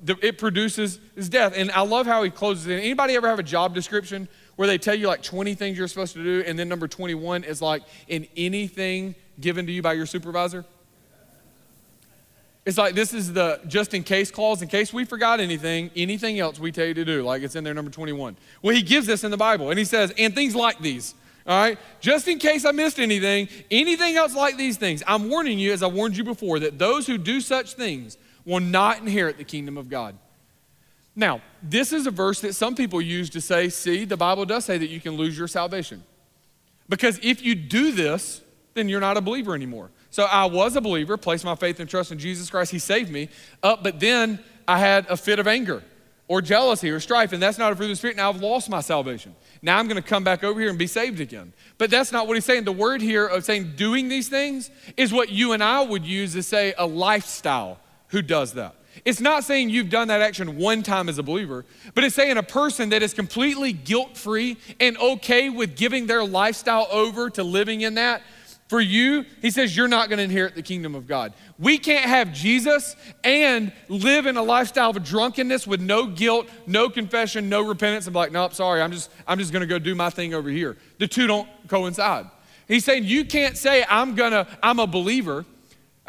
it 0.06 0.38
produces 0.38 0.98
is 1.16 1.28
death. 1.28 1.54
And 1.56 1.70
I 1.72 1.82
love 1.82 2.06
how 2.06 2.22
he 2.22 2.30
closes 2.30 2.66
it. 2.66 2.74
Anybody 2.74 3.16
ever 3.16 3.28
have 3.28 3.38
a 3.38 3.44
job 3.44 3.74
description 3.74 4.28
where 4.56 4.66
they 4.66 4.78
tell 4.78 4.94
you 4.94 5.06
like 5.06 5.22
20 5.22 5.54
things 5.54 5.78
you're 5.78 5.88
supposed 5.88 6.14
to 6.14 6.22
do, 6.22 6.44
and 6.46 6.58
then 6.58 6.68
number 6.68 6.88
21 6.88 7.44
is 7.44 7.62
like 7.62 7.82
in 8.08 8.26
anything 8.36 9.14
given 9.40 9.66
to 9.66 9.72
you 9.72 9.82
by 9.82 9.92
your 9.92 10.06
supervisor? 10.06 10.64
It's 12.66 12.76
like 12.76 12.94
this 12.94 13.14
is 13.14 13.32
the 13.32 13.60
just 13.66 13.94
in 13.94 14.02
case 14.02 14.30
clause. 14.30 14.60
In 14.60 14.68
case 14.68 14.92
we 14.92 15.04
forgot 15.04 15.40
anything, 15.40 15.90
anything 15.96 16.38
else 16.38 16.58
we 16.58 16.72
tell 16.72 16.86
you 16.86 16.94
to 16.94 17.04
do, 17.04 17.22
like 17.22 17.42
it's 17.42 17.56
in 17.56 17.64
there, 17.64 17.74
number 17.74 17.90
21. 17.90 18.36
Well, 18.62 18.74
he 18.74 18.82
gives 18.82 19.06
this 19.06 19.24
in 19.24 19.30
the 19.30 19.36
Bible, 19.36 19.70
and 19.70 19.78
he 19.78 19.84
says, 19.84 20.12
and 20.18 20.34
things 20.34 20.54
like 20.54 20.78
these. 20.78 21.14
All 21.46 21.58
right, 21.58 21.78
just 22.00 22.28
in 22.28 22.38
case 22.38 22.66
I 22.66 22.72
missed 22.72 23.00
anything, 23.00 23.48
anything 23.70 24.16
else 24.16 24.36
like 24.36 24.58
these 24.58 24.76
things, 24.76 25.02
I'm 25.06 25.30
warning 25.30 25.58
you, 25.58 25.72
as 25.72 25.82
I 25.82 25.86
warned 25.86 26.16
you 26.16 26.22
before, 26.22 26.58
that 26.60 26.78
those 26.78 27.06
who 27.06 27.16
do 27.16 27.40
such 27.40 27.74
things 27.74 28.18
will 28.50 28.60
not 28.60 28.98
inherit 28.98 29.38
the 29.38 29.44
kingdom 29.44 29.78
of 29.78 29.88
God. 29.88 30.16
Now, 31.14 31.40
this 31.62 31.92
is 31.92 32.06
a 32.06 32.10
verse 32.10 32.40
that 32.40 32.54
some 32.54 32.74
people 32.74 33.00
use 33.00 33.30
to 33.30 33.40
say, 33.40 33.68
see, 33.68 34.04
the 34.04 34.16
Bible 34.16 34.44
does 34.44 34.64
say 34.64 34.76
that 34.76 34.88
you 34.88 35.00
can 35.00 35.12
lose 35.12 35.38
your 35.38 35.46
salvation. 35.46 36.02
Because 36.88 37.20
if 37.22 37.42
you 37.42 37.54
do 37.54 37.92
this, 37.92 38.42
then 38.74 38.88
you're 38.88 39.00
not 39.00 39.16
a 39.16 39.20
believer 39.20 39.54
anymore. 39.54 39.90
So 40.10 40.24
I 40.24 40.46
was 40.46 40.74
a 40.74 40.80
believer, 40.80 41.16
placed 41.16 41.44
my 41.44 41.54
faith 41.54 41.78
and 41.78 41.88
trust 41.88 42.10
in 42.10 42.18
Jesus 42.18 42.50
Christ, 42.50 42.72
He 42.72 42.80
saved 42.80 43.12
me. 43.12 43.28
Uh, 43.62 43.76
but 43.80 44.00
then 44.00 44.40
I 44.66 44.78
had 44.78 45.06
a 45.08 45.16
fit 45.16 45.38
of 45.38 45.46
anger 45.46 45.84
or 46.26 46.42
jealousy 46.42 46.90
or 46.90 46.98
strife, 46.98 47.32
and 47.32 47.40
that's 47.40 47.58
not 47.58 47.72
a 47.72 47.76
fruit 47.76 47.86
of 47.86 47.90
the 47.90 47.96
Spirit. 47.96 48.16
Now 48.16 48.30
I've 48.30 48.40
lost 48.40 48.68
my 48.68 48.80
salvation. 48.80 49.36
Now 49.62 49.78
I'm 49.78 49.86
going 49.86 50.02
to 50.02 50.08
come 50.08 50.24
back 50.24 50.42
over 50.42 50.58
here 50.58 50.70
and 50.70 50.78
be 50.78 50.88
saved 50.88 51.20
again. 51.20 51.52
But 51.78 51.90
that's 51.90 52.10
not 52.10 52.26
what 52.26 52.36
he's 52.36 52.44
saying. 52.44 52.64
The 52.64 52.72
word 52.72 53.00
here 53.00 53.26
of 53.26 53.44
saying 53.44 53.74
doing 53.76 54.08
these 54.08 54.28
things 54.28 54.70
is 54.96 55.12
what 55.12 55.30
you 55.30 55.52
and 55.52 55.62
I 55.62 55.82
would 55.82 56.04
use 56.04 56.32
to 56.32 56.42
say 56.42 56.74
a 56.76 56.86
lifestyle 56.86 57.78
who 58.11 58.23
does 58.23 58.55
that. 58.55 58.75
It's 59.05 59.20
not 59.20 59.44
saying 59.44 59.70
you've 59.70 59.88
done 59.88 60.09
that 60.09 60.20
action 60.20 60.57
one 60.59 60.83
time 60.83 61.09
as 61.09 61.18
a 61.18 61.23
believer, 61.23 61.64
but 61.94 62.05
it's 62.05 62.14
saying 62.14 62.37
a 62.37 62.42
person 62.42 62.90
that 62.90 63.03
is 63.03 63.14
completely 63.14 63.73
guilt 63.73 64.16
free 64.16 64.57
and 64.79 64.99
okay 64.99 65.49
with 65.49 65.77
giving 65.77 66.07
their 66.07 66.25
lifestyle 66.25 66.88
over 66.90 67.31
to 67.31 67.42
living 67.42 67.83
in 67.83 67.94
that. 67.94 68.23
For 68.68 68.81
you, 68.81 69.25
he 69.42 69.51
says, 69.51 69.77
you're 69.77 69.88
not 69.88 70.09
going 70.09 70.18
to 70.18 70.23
inherit 70.23 70.55
the 70.55 70.62
kingdom 70.62 70.94
of 70.94 71.09
God. 71.09 71.33
We 71.59 71.77
can't 71.77 72.05
have 72.05 72.33
Jesus 72.33 72.94
and 73.25 73.73
live 73.88 74.27
in 74.27 74.37
a 74.37 74.42
lifestyle 74.42 74.90
of 74.90 75.03
drunkenness 75.03 75.66
with 75.66 75.81
no 75.81 76.07
guilt, 76.07 76.49
no 76.68 76.88
confession, 76.88 77.49
no 77.49 77.62
repentance, 77.62 78.07
and 78.07 78.14
be 78.14 78.18
like, 78.18 78.31
nope, 78.31 78.55
sorry, 78.55 78.81
I'm 78.81 78.92
just, 78.92 79.11
I'm 79.27 79.40
just 79.40 79.53
going 79.53 79.62
to 79.62 79.66
go 79.66 79.81
do 79.81 79.96
my 79.96 80.09
thing 80.09 80.35
over 80.35 80.49
here. 80.49 80.77
The 80.99 81.09
two 81.09 81.27
don't 81.27 81.49
coincide. 81.66 82.27
He's 82.68 82.85
saying 82.85 83.05
you 83.05 83.25
can't 83.25 83.57
say, 83.57 83.85
I'm 83.88 84.14
gonna, 84.14 84.46
I'm 84.62 84.79
a 84.79 84.87
believer, 84.87 85.44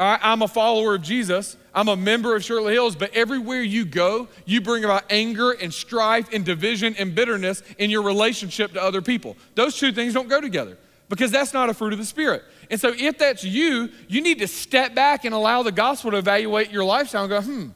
I'm 0.02 0.42
a 0.42 0.48
follower 0.48 0.96
of 0.96 1.04
Jesus, 1.04 1.58
I'm 1.76 1.88
a 1.88 1.96
member 1.96 2.36
of 2.36 2.44
Shirley 2.44 2.74
Hills, 2.74 2.96
but 2.96 3.14
everywhere 3.14 3.62
you 3.62 3.86
go, 3.86 4.28
you 4.46 4.60
bring 4.60 4.84
about 4.84 5.04
anger 5.12 5.52
and 5.52 5.72
strife 5.74 6.34
and 6.34 6.44
division 6.44 6.96
and 6.98 7.14
bitterness 7.14 7.62
in 7.78 7.90
your 7.90 8.02
relationship 8.02 8.74
to 8.74 8.84
other 8.84 9.02
people. 9.02 9.38
Those 9.56 9.78
two 9.78 9.92
things 9.92 10.14
don't 10.14 10.28
go 10.28 10.42
together 10.42 10.78
because 11.08 11.30
that's 11.30 11.54
not 11.54 11.70
a 11.70 11.74
fruit 11.74 11.94
of 11.94 12.00
the 12.00 12.06
Spirit. 12.06 12.44
And 12.72 12.80
so, 12.80 12.94
if 12.98 13.18
that's 13.18 13.44
you, 13.44 13.90
you 14.08 14.22
need 14.22 14.40
to 14.40 14.48
step 14.48 14.96
back 14.96 15.24
and 15.24 15.36
allow 15.36 15.62
the 15.62 15.72
gospel 15.72 16.12
to 16.12 16.18
evaluate 16.18 16.72
your 16.72 16.84
lifestyle 16.84 17.24
and 17.24 17.30
go, 17.30 17.42
hmm, 17.42 17.68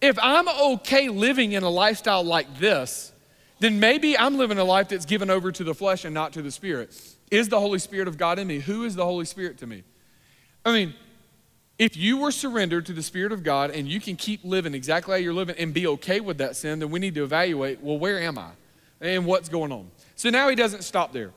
if 0.00 0.18
I'm 0.22 0.48
okay 0.74 1.08
living 1.08 1.52
in 1.52 1.64
a 1.64 1.70
lifestyle 1.70 2.24
like 2.24 2.58
this, 2.58 3.12
then 3.58 3.80
maybe 3.80 4.16
I'm 4.16 4.38
living 4.38 4.58
a 4.58 4.64
life 4.64 4.88
that's 4.88 5.06
given 5.06 5.28
over 5.28 5.50
to 5.52 5.64
the 5.64 5.74
flesh 5.74 6.04
and 6.04 6.14
not 6.14 6.32
to 6.34 6.42
the 6.42 6.50
Spirit. 6.50 6.96
Is 7.30 7.48
the 7.48 7.60
Holy 7.60 7.78
Spirit 7.78 8.08
of 8.08 8.16
God 8.16 8.38
in 8.38 8.46
me? 8.46 8.60
Who 8.60 8.84
is 8.84 8.94
the 8.94 9.04
Holy 9.04 9.24
Spirit 9.24 9.58
to 9.58 9.66
me? 9.66 9.82
I 10.64 10.72
mean, 10.72 10.94
if 11.78 11.96
you 11.96 12.18
were 12.18 12.32
surrendered 12.32 12.86
to 12.86 12.92
the 12.92 13.02
Spirit 13.02 13.30
of 13.30 13.44
God 13.44 13.70
and 13.70 13.88
you 13.88 14.00
can 14.00 14.16
keep 14.16 14.44
living 14.44 14.74
exactly 14.74 15.12
how 15.12 15.18
you're 15.18 15.32
living 15.32 15.56
and 15.58 15.72
be 15.72 15.86
okay 15.86 16.20
with 16.20 16.38
that 16.38 16.56
sin, 16.56 16.80
then 16.80 16.90
we 16.90 16.98
need 16.98 17.14
to 17.14 17.22
evaluate 17.22 17.80
well, 17.80 17.98
where 17.98 18.18
am 18.18 18.36
I? 18.36 18.50
And 19.00 19.26
what's 19.26 19.48
going 19.48 19.70
on? 19.70 19.90
So 20.16 20.28
now 20.28 20.48
he 20.48 20.56
doesn't 20.56 20.82
stop 20.82 21.12
there. 21.12 21.30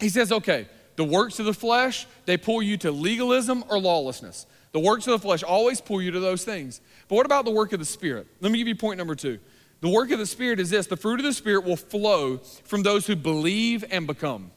He 0.00 0.08
says, 0.08 0.32
okay, 0.32 0.66
the 0.96 1.04
works 1.04 1.38
of 1.38 1.46
the 1.46 1.52
flesh, 1.52 2.06
they 2.24 2.38
pull 2.38 2.62
you 2.62 2.78
to 2.78 2.90
legalism 2.90 3.64
or 3.68 3.78
lawlessness. 3.78 4.46
The 4.72 4.80
works 4.80 5.06
of 5.06 5.12
the 5.12 5.18
flesh 5.18 5.42
always 5.42 5.82
pull 5.82 6.00
you 6.00 6.10
to 6.12 6.20
those 6.20 6.44
things. 6.44 6.80
But 7.08 7.16
what 7.16 7.26
about 7.26 7.44
the 7.44 7.50
work 7.50 7.74
of 7.74 7.78
the 7.78 7.84
Spirit? 7.84 8.26
Let 8.40 8.50
me 8.50 8.58
give 8.58 8.68
you 8.68 8.74
point 8.74 8.96
number 8.96 9.14
two. 9.14 9.38
The 9.82 9.90
work 9.90 10.10
of 10.10 10.18
the 10.18 10.26
Spirit 10.26 10.58
is 10.60 10.70
this 10.70 10.86
the 10.86 10.96
fruit 10.96 11.20
of 11.20 11.24
the 11.24 11.32
Spirit 11.34 11.64
will 11.64 11.76
flow 11.76 12.38
from 12.38 12.82
those 12.82 13.06
who 13.06 13.14
believe 13.14 13.84
and 13.90 14.06
become. 14.06 14.50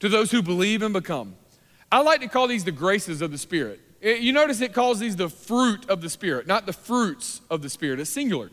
To 0.00 0.08
those 0.08 0.32
who 0.32 0.42
believe 0.42 0.82
and 0.82 0.92
become. 0.92 1.36
I 1.92 2.02
like 2.02 2.20
to 2.22 2.28
call 2.28 2.48
these 2.48 2.64
the 2.64 2.72
graces 2.72 3.22
of 3.22 3.30
the 3.30 3.38
Spirit. 3.38 3.80
You 4.04 4.34
notice 4.34 4.60
it 4.60 4.74
calls 4.74 5.00
these 5.00 5.16
the 5.16 5.30
fruit 5.30 5.88
of 5.88 6.02
the 6.02 6.10
Spirit, 6.10 6.46
not 6.46 6.66
the 6.66 6.74
fruits 6.74 7.40
of 7.50 7.62
the 7.62 7.70
Spirit. 7.70 8.00
It's 8.00 8.10
singular. 8.10 8.50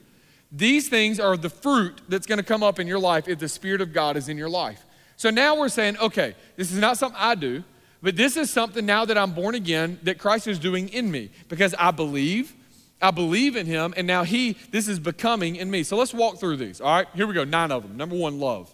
These 0.50 0.88
things 0.88 1.20
are 1.20 1.36
the 1.36 1.50
fruit 1.50 2.02
that's 2.08 2.26
going 2.26 2.38
to 2.38 2.44
come 2.44 2.64
up 2.64 2.80
in 2.80 2.88
your 2.88 3.00
life 3.00 3.28
if 3.28 3.40
the 3.40 3.50
Spirit 3.50 3.82
of 3.82 3.92
God 3.92 4.16
is 4.16 4.30
in 4.30 4.38
your 4.38 4.50
life. 4.50 4.86
So 5.18 5.30
now 5.30 5.58
we're 5.58 5.70
saying, 5.70 5.98
okay, 5.98 6.36
this 6.56 6.72
is 6.72 6.80
not 6.80 6.98
something 6.98 7.20
I 7.20 7.36
do, 7.36 7.66
but 8.02 8.16
this 8.16 8.38
is 8.38 8.50
something 8.50 8.86
now 8.86 9.04
that 9.04 9.18
I'm 9.18 9.34
born 9.34 9.56
again 9.56 10.00
that 10.04 10.18
Christ 10.18 10.48
is 10.48 10.58
doing 10.58 10.88
in 10.90 11.12
me 11.12 11.30
because 11.50 11.76
I 11.78 11.92
believe, 11.92 12.56
I 13.02 13.12
believe 13.12 13.58
in 13.58 13.66
Him, 13.66 13.94
and 13.98 14.08
now 14.08 14.24
He, 14.24 14.58
this 14.72 14.88
is 14.88 15.00
becoming 15.00 15.58
in 15.58 15.70
me. 15.70 15.84
So 15.84 15.98
let's 15.98 16.14
walk 16.14 16.40
through 16.40 16.58
these. 16.58 16.80
All 16.80 16.96
right, 16.96 17.08
here 17.14 17.28
we 17.28 17.34
go. 17.34 17.44
Nine 17.44 17.72
of 17.72 17.84
them. 17.84 17.98
Number 17.98 18.16
one, 18.16 18.40
love. 18.40 18.74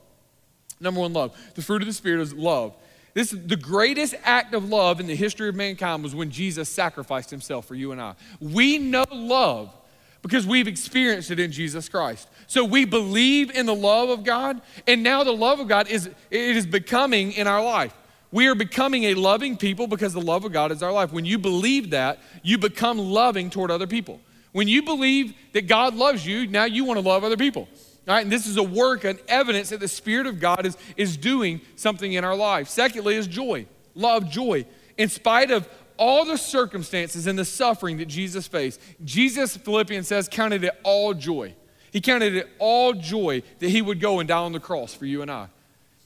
Number 0.80 1.02
one, 1.02 1.12
love. 1.12 1.36
The 1.56 1.64
fruit 1.64 1.82
of 1.82 1.88
the 1.88 1.94
Spirit 1.94 2.22
is 2.22 2.34
love. 2.36 2.76
This 3.14 3.34
is 3.34 3.48
the 3.48 3.56
greatest 3.56 4.16
act 4.24 4.54
of 4.54 4.70
love 4.70 5.00
in 5.00 5.08
the 5.08 5.16
history 5.16 5.50
of 5.50 5.56
mankind 5.56 6.04
was 6.04 6.14
when 6.14 6.30
Jesus 6.30 6.70
sacrificed 6.70 7.30
himself 7.30 7.66
for 7.66 7.76
you 7.76 7.92
and 7.92 8.02
I. 8.02 8.14
We 8.40 8.78
know 8.78 9.06
love 9.12 9.74
because 10.22 10.46
we've 10.46 10.68
experienced 10.68 11.32
it 11.32 11.40
in 11.40 11.52
Jesus 11.52 11.90
Christ. 11.90 12.28
So 12.48 12.64
we 12.64 12.86
believe 12.86 13.50
in 13.52 13.66
the 13.66 13.76
love 13.76 14.10
of 14.10 14.24
God, 14.24 14.62
and 14.86 15.04
now 15.04 15.24
the 15.24 15.32
love 15.32 15.60
of 15.60 15.68
God 15.68 15.88
is 15.88 16.08
it 16.08 16.16
is 16.32 16.66
becoming 16.66 17.32
in 17.32 17.48
our 17.48 17.64
life. 17.64 17.94
We 18.32 18.48
are 18.48 18.56
becoming 18.56 19.06
a 19.06 19.14
loving 19.14 19.56
people 19.56 19.88
because 19.88 20.14
the 20.14 20.22
love 20.22 20.44
of 20.44 20.52
God 20.52 20.72
is 20.72 20.84
our 20.84 20.92
life. 20.92 21.14
When 21.14 21.26
you 21.26 21.38
believe 21.38 21.92
that, 21.92 22.20
you 22.44 22.58
become 22.58 22.98
loving 22.98 23.50
toward 23.50 23.72
other 23.72 23.88
people. 23.88 24.20
When 24.52 24.68
you 24.68 24.84
believe 24.84 25.34
that 25.54 25.68
God 25.68 25.96
loves 25.96 26.26
you, 26.26 26.48
now 26.48 26.66
you 26.66 26.84
want 26.84 27.00
to 27.00 27.08
love 27.08 27.24
other 27.24 27.38
people. 27.38 27.70
All 28.08 28.14
right, 28.14 28.24
and 28.24 28.32
this 28.32 28.48
is 28.48 28.56
a 28.56 28.64
work, 28.64 29.04
an 29.04 29.20
evidence 29.28 29.70
that 29.70 29.82
the 29.82 29.88
Spirit 29.88 30.28
of 30.28 30.40
God 30.40 30.66
is, 30.66 30.78
is 30.96 31.18
doing 31.18 31.60
something 31.76 32.14
in 32.14 32.24
our 32.24 32.36
life. 32.36 32.70
Secondly, 32.70 33.16
is 33.16 33.28
joy. 33.28 33.66
Love, 33.96 34.30
joy. 34.30 34.66
In 34.98 35.10
spite 35.10 35.52
of 35.52 35.68
all 35.98 36.24
the 36.24 36.38
circumstances 36.38 37.28
and 37.28 37.38
the 37.38 37.44
suffering 37.44 37.98
that 37.98 38.08
Jesus 38.08 38.48
faced, 38.48 38.80
Jesus, 39.04 39.58
Philippians 39.58 40.08
says, 40.08 40.30
counted 40.30 40.64
it 40.64 40.74
all 40.84 41.14
joy. 41.14 41.54
He 41.92 42.00
counted 42.00 42.36
it 42.36 42.50
all 42.60 42.94
joy 42.94 43.44
that 43.60 43.70
he 43.70 43.82
would 43.82 44.00
go 44.00 44.20
and 44.20 44.28
die 44.28 44.38
on 44.38 44.54
the 44.54 44.60
cross 44.60 44.94
for 44.94 45.06
you 45.06 45.22
and 45.22 45.30
I. 45.30 45.48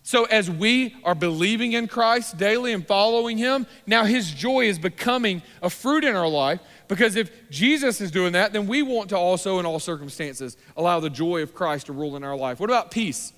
So, 0.04 0.26
as 0.26 0.50
we 0.50 0.96
are 1.04 1.14
believing 1.14 1.74
in 1.74 1.88
Christ 1.88 2.38
daily 2.38 2.74
and 2.74 2.86
following 2.86 3.38
Him, 3.38 3.68
now 3.86 4.04
His 4.04 4.32
joy 4.32 4.62
is 4.62 4.80
becoming 4.80 5.44
a 5.62 5.70
fruit 5.70 6.04
in 6.04 6.16
our 6.16 6.28
life 6.28 6.60
because 6.92 7.16
if 7.16 7.50
Jesus 7.50 8.02
is 8.02 8.12
doing 8.12 8.34
that, 8.34 8.52
then 8.52 8.68
we 8.68 8.82
want 8.82 9.08
to 9.12 9.18
also, 9.18 9.60
in 9.60 9.66
all 9.66 9.80
circumstances, 9.80 10.58
allow 10.76 11.00
the 11.00 11.10
joy 11.10 11.42
of 11.42 11.54
Christ 11.54 11.86
to 11.86 11.94
rule 11.94 12.18
in 12.18 12.24
our 12.26 12.36
life. 12.36 12.60
What 12.60 12.70
about 12.70 12.92
peace? 12.92 13.32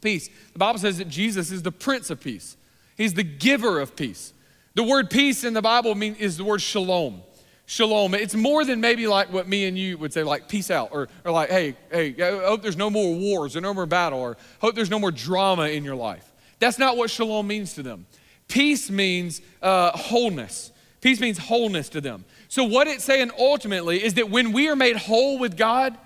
Peace. 0.00 0.28
The 0.52 0.58
Bible 0.58 0.80
says 0.80 0.98
that 0.98 1.08
Jesus 1.08 1.52
is 1.52 1.62
the 1.62 1.70
Prince 1.70 2.10
of 2.10 2.20
Peace, 2.20 2.56
He's 2.96 3.14
the 3.14 3.22
giver 3.22 3.78
of 3.78 3.94
peace. 3.94 4.32
The 4.74 4.82
word 4.82 5.08
peace 5.08 5.44
in 5.44 5.54
the 5.54 5.62
Bible 5.62 5.94
mean, 5.94 6.16
is 6.16 6.36
the 6.36 6.42
word 6.42 6.60
shalom 6.60 7.22
shalom. 7.70 8.14
It's 8.14 8.34
more 8.34 8.64
than 8.64 8.80
maybe 8.80 9.06
like 9.06 9.32
what 9.32 9.46
me 9.46 9.66
and 9.66 9.78
you 9.78 9.96
would 9.98 10.12
say, 10.12 10.24
like 10.24 10.48
peace 10.48 10.72
out, 10.72 10.88
or, 10.90 11.08
or 11.24 11.30
like, 11.30 11.50
hey, 11.50 11.76
hey, 11.92 12.16
I 12.20 12.44
hope 12.44 12.62
there's 12.62 12.76
no 12.76 12.90
more 12.90 13.14
wars 13.14 13.54
or 13.54 13.60
no 13.60 13.72
more 13.72 13.86
battle, 13.86 14.18
or 14.18 14.36
hope 14.58 14.74
there's 14.74 14.90
no 14.90 14.98
more 14.98 15.12
drama 15.12 15.68
in 15.68 15.84
your 15.84 15.94
life. 15.94 16.32
That's 16.58 16.80
not 16.80 16.96
what 16.96 17.10
shalom 17.10 17.46
means 17.46 17.74
to 17.74 17.84
them. 17.84 18.06
Peace 18.48 18.90
means 18.90 19.40
uh, 19.62 19.92
wholeness. 19.92 20.72
Peace 21.00 21.20
means 21.20 21.38
wholeness 21.38 21.88
to 21.90 22.00
them. 22.00 22.24
So, 22.50 22.64
what 22.64 22.88
it's 22.88 23.04
saying 23.04 23.30
ultimately 23.38 24.02
is 24.02 24.14
that 24.14 24.28
when 24.28 24.50
we 24.50 24.68
are 24.68 24.74
made 24.74 24.96
whole 24.96 25.38
with 25.38 25.56
God, 25.56 25.96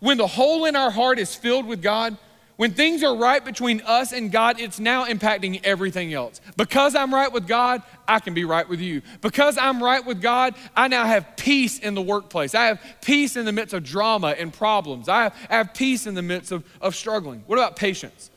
when 0.00 0.18
the 0.18 0.26
hole 0.26 0.66
in 0.66 0.76
our 0.76 0.90
heart 0.90 1.18
is 1.18 1.34
filled 1.34 1.64
with 1.64 1.80
God, 1.80 2.18
when 2.56 2.72
things 2.72 3.02
are 3.02 3.16
right 3.16 3.42
between 3.42 3.80
us 3.80 4.12
and 4.12 4.30
God, 4.30 4.60
it's 4.60 4.78
now 4.78 5.06
impacting 5.06 5.62
everything 5.64 6.12
else. 6.12 6.42
Because 6.58 6.94
I'm 6.94 7.12
right 7.12 7.32
with 7.32 7.48
God, 7.48 7.82
I 8.06 8.20
can 8.20 8.34
be 8.34 8.44
right 8.44 8.68
with 8.68 8.80
you. 8.80 9.00
Because 9.22 9.56
I'm 9.56 9.82
right 9.82 10.04
with 10.04 10.20
God, 10.20 10.54
I 10.76 10.88
now 10.88 11.06
have 11.06 11.38
peace 11.38 11.78
in 11.78 11.94
the 11.94 12.02
workplace. 12.02 12.54
I 12.54 12.66
have 12.66 12.82
peace 13.00 13.34
in 13.36 13.46
the 13.46 13.52
midst 13.52 13.72
of 13.72 13.82
drama 13.82 14.36
and 14.38 14.52
problems. 14.52 15.08
I 15.08 15.22
have, 15.22 15.34
I 15.48 15.56
have 15.56 15.72
peace 15.72 16.06
in 16.06 16.12
the 16.12 16.22
midst 16.22 16.52
of, 16.52 16.64
of 16.82 16.94
struggling. 16.94 17.44
What 17.46 17.58
about 17.58 17.76
patience? 17.76 18.30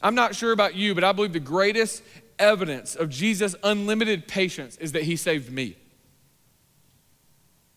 I'm 0.00 0.14
not 0.14 0.36
sure 0.36 0.52
about 0.52 0.76
you, 0.76 0.94
but 0.94 1.02
I 1.02 1.10
believe 1.10 1.32
the 1.32 1.40
greatest 1.40 2.04
evidence 2.38 2.94
of 2.94 3.10
Jesus' 3.10 3.56
unlimited 3.64 4.28
patience 4.28 4.76
is 4.76 4.92
that 4.92 5.02
he 5.02 5.16
saved 5.16 5.50
me. 5.50 5.76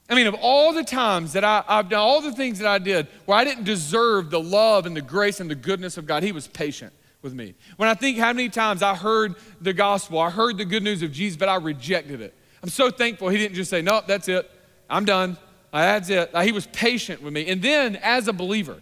I 0.10 0.16
mean, 0.16 0.28
of 0.28 0.36
all 0.36 0.72
the 0.72 0.84
times 0.84 1.34
that 1.34 1.44
I, 1.44 1.64
have 1.68 1.90
done, 1.90 2.00
all 2.00 2.22
the 2.22 2.32
things 2.32 2.60
that 2.60 2.68
I 2.68 2.78
did 2.78 3.08
where 3.26 3.38
I 3.38 3.44
didn't 3.44 3.64
deserve 3.64 4.30
the 4.30 4.40
love 4.40 4.86
and 4.86 4.96
the 4.96 5.02
grace 5.02 5.40
and 5.40 5.50
the 5.50 5.56
goodness 5.56 5.98
of 5.98 6.06
God, 6.06 6.22
He 6.22 6.32
was 6.32 6.48
patient 6.48 6.94
with 7.22 7.34
me. 7.34 7.56
When 7.78 7.90
I 7.90 7.96
think 7.96 8.18
how 8.20 8.32
many 8.32 8.50
times 8.50 8.84
I 8.84 8.96
heard 8.96 9.36
the 9.60 9.74
gospel, 9.74 10.20
I 10.20 10.30
heard 10.30 10.58
the 10.58 10.66
good 10.66 10.84
news 10.84 11.02
of 11.02 11.12
Jesus, 11.12 11.38
but 11.38 11.50
I 11.50 11.56
rejected 11.56 12.22
it. 12.22 12.36
I'm 12.62 12.70
so 12.70 12.92
thankful 12.92 13.30
He 13.30 13.38
didn't 13.38 13.56
just 13.56 13.70
say, 13.70 13.82
Nope, 13.82 14.06
that's 14.08 14.28
it. 14.28 14.50
I'm 14.90 15.06
done. 15.06 15.38
That's 15.72 16.10
it. 16.10 16.32
He 16.44 16.52
was 16.52 16.68
patient 16.68 17.22
with 17.22 17.34
me. 17.34 17.48
And 17.48 17.62
then, 17.62 17.96
as 17.98 18.28
a 18.28 18.34
believer, 18.34 18.82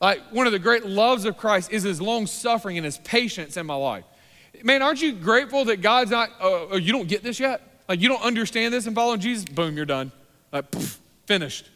like 0.00 0.20
one 0.30 0.46
of 0.46 0.52
the 0.52 0.58
great 0.58 0.86
loves 0.86 1.24
of 1.24 1.36
Christ 1.36 1.72
is 1.72 1.82
His 1.82 2.00
long 2.00 2.26
suffering 2.26 2.76
and 2.76 2.84
His 2.84 2.98
patience 2.98 3.56
in 3.56 3.66
my 3.66 3.74
life. 3.74 4.04
Man, 4.62 4.82
aren't 4.82 5.00
you 5.00 5.12
grateful 5.12 5.64
that 5.66 5.80
God's 5.80 6.10
not, 6.10 6.30
uh, 6.40 6.66
oh, 6.70 6.76
you 6.76 6.92
don't 6.92 7.08
get 7.08 7.22
this 7.22 7.40
yet? 7.40 7.62
Like, 7.88 8.00
you 8.00 8.08
don't 8.08 8.22
understand 8.22 8.74
this 8.74 8.86
and 8.86 8.94
following 8.94 9.20
Jesus? 9.20 9.44
Boom, 9.46 9.76
you're 9.76 9.86
done. 9.86 10.12
Like, 10.52 10.70
poof, 10.70 10.98
finished. 11.26 11.68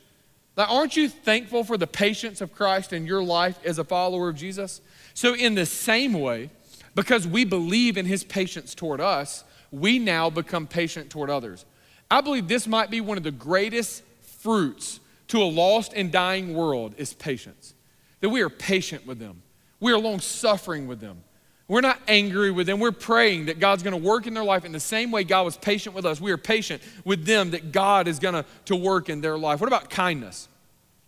Now, 0.57 0.67
aren't 0.67 0.97
you 0.97 1.09
thankful 1.09 1.65
for 1.65 1.77
the 1.77 1.87
patience 1.87 2.41
of 2.41 2.53
Christ 2.53 2.93
in 2.93 3.07
your 3.07 3.23
life 3.23 3.59
as 3.65 3.79
a 3.79 3.85
follower 3.85 4.29
of 4.29 4.37
Jesus? 4.37 4.81
So, 5.15 5.35
in 5.35 5.55
the 5.55 5.67
same 5.67 6.13
way, 6.15 6.51
because 6.95 7.27
we 7.27 7.45
believe 7.45 7.97
in 7.97 8.07
his 8.07 8.23
patience 8.25 8.75
toward 8.75 9.01
us, 9.01 9.45
we 9.71 9.99
now 9.99 10.29
become 10.29 10.67
patient 10.67 11.11
toward 11.11 11.31
others. 11.31 11.65
I 12.11 12.21
believe 12.21 12.49
this 12.49 12.67
might 12.67 12.91
be 12.91 13.01
one 13.01 13.17
of 13.17 13.25
the 13.25 13.31
greatest 13.31 14.03
fruits 14.21 15.01
to 15.29 15.43
a 15.43 15.45
lost 15.45 15.95
and 15.95 16.13
dying 16.13 16.53
world 16.53 16.95
is 16.99 17.15
patience. 17.15 17.73
That 18.21 18.29
we 18.29 18.43
are 18.43 18.51
patient 18.51 19.07
with 19.07 19.19
them. 19.19 19.43
We 19.81 19.93
are 19.93 19.99
long 19.99 20.21
suffering 20.21 20.87
with 20.87 21.01
them. 21.01 21.25
We're 21.73 21.81
not 21.81 22.03
angry 22.07 22.51
with 22.51 22.67
them. 22.67 22.81
We're 22.81 22.93
praying 22.93 23.47
that 23.47 23.59
God's 23.59 23.83
going 23.83 23.99
to 23.99 24.07
work 24.07 24.27
in 24.27 24.35
their 24.35 24.45
life 24.45 24.67
in 24.67 24.73
the 24.73 24.79
same 24.79 25.11
way 25.11 25.25
God 25.25 25.47
was 25.47 25.57
patient 25.57 25.95
with 25.95 26.05
us. 26.05 26.21
We 26.21 26.31
are 26.31 26.37
patient 26.37 26.83
with 27.03 27.25
them 27.25 27.53
that 27.53 27.73
God 27.73 28.09
is 28.09 28.19
going 28.19 28.45
to, 28.67 28.77
work 28.77 29.09
in 29.09 29.23
their 29.23 29.39
life. 29.39 29.59
What 29.59 29.69
about 29.69 29.89
kindness? 29.89 30.51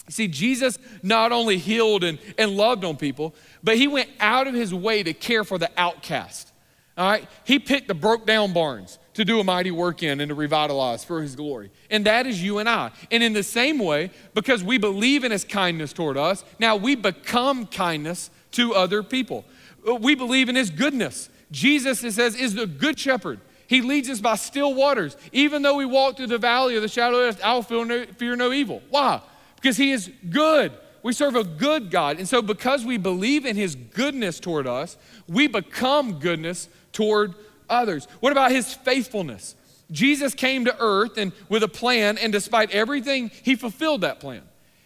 See, 0.09 0.27
Jesus 0.27 0.79
not 1.03 1.33
only 1.33 1.59
healed 1.59 2.03
and, 2.03 2.19
and 2.39 2.53
loved 2.53 2.83
on 2.83 2.97
people, 2.97 3.35
but 3.63 3.77
he 3.77 3.87
went 3.87 4.09
out 4.21 4.47
of 4.47 4.55
his 4.55 4.73
way 4.73 5.03
to 5.03 5.13
care 5.13 5.45
for 5.45 5.59
the 5.59 5.71
outcast. 5.77 6.51
All 6.97 7.11
right? 7.11 7.29
He 7.45 7.59
picked 7.59 7.89
the 7.89 7.95
broke 7.95 8.25
down 8.25 8.55
barns 8.55 8.99
to 9.15 9.25
do 9.27 9.41
a 9.41 9.45
mighty 9.45 9.71
work 9.71 10.03
in 10.03 10.19
and 10.19 10.31
to 10.31 10.35
revitalize 10.35 11.05
for 11.05 11.21
his 11.21 11.37
glory. 11.37 11.73
And 11.91 12.07
that 12.07 12.27
is 12.27 12.43
you 12.43 12.57
and 12.57 12.71
I. 12.71 12.91
And 13.11 13.23
in 13.23 13.35
the 13.35 13.43
same 13.43 13.79
way, 13.79 14.13
because 14.33 14.65
we 14.65 14.79
believe 14.79 15.25
in 15.25 15.31
his 15.31 15.45
kindness 15.45 15.93
toward 15.93 16.17
us, 16.17 16.43
now 16.59 16.77
we 16.77 16.95
become 16.95 17.67
kindness 17.67 18.31
to 18.53 18.75
other 18.75 19.03
people. 19.03 19.45
Uh, 19.87 19.95
we 19.95 20.15
believe 20.15 20.49
in 20.49 20.57
his 20.57 20.71
goodness. 20.71 21.29
Jesus, 21.51 22.03
it 22.05 22.13
says, 22.13 22.35
is 22.35 22.55
the 22.55 22.67
good 22.67 22.99
shepherd. 22.99 23.41
He 23.67 23.81
leads 23.81 24.11
us 24.11 24.21
by 24.21 24.37
still 24.37 24.75
waters. 24.75 25.17
Even 25.33 25.63
though 25.63 25.77
we 25.77 25.87
walk 25.87 26.17
through 26.17 26.27
the 26.29 26.39
valley 26.39 26.77
of 26.77 26.83
the 26.83 26.89
shadow 26.89 27.19
of 27.19 27.37
death, 27.37 27.45
I 27.45 27.55
will 27.55 27.63
fear 27.63 27.85
no, 27.85 28.05
fear 28.07 28.37
no 28.37 28.53
evil. 28.53 28.83
Why? 28.91 29.21
Because 29.57 29.77
he 29.77 29.93
is 29.93 30.11
good. 30.29 30.73
We 31.03 31.13
serve 31.13 31.37
a 31.37 31.45
good 31.45 31.91
God. 31.91 32.19
And 32.19 32.29
so, 32.29 32.41
because 32.41 32.85
we 32.85 32.97
believe 32.97 33.45
in 33.45 33.57
his 33.57 33.75
goodness 33.75 34.41
toward 34.41 34.67
us, 34.67 34.97
we 35.29 35.47
become 35.47 36.19
goodness 36.19 36.69
toward 36.93 37.35
others. 37.69 38.07
What 38.21 38.33
about 38.33 38.51
his 38.51 38.73
faithfulness? 38.73 39.55
Jesus 39.91 40.35
came 40.35 40.65
to 40.65 40.77
earth 40.79 41.19
and 41.19 41.33
with 41.49 41.63
a 41.63 41.69
plan, 41.69 42.17
and 42.17 42.33
despite 42.33 42.71
everything, 42.71 43.31
he 43.43 43.55
fulfilled 43.55 44.01
that 44.01 44.19
plan. 44.19 44.43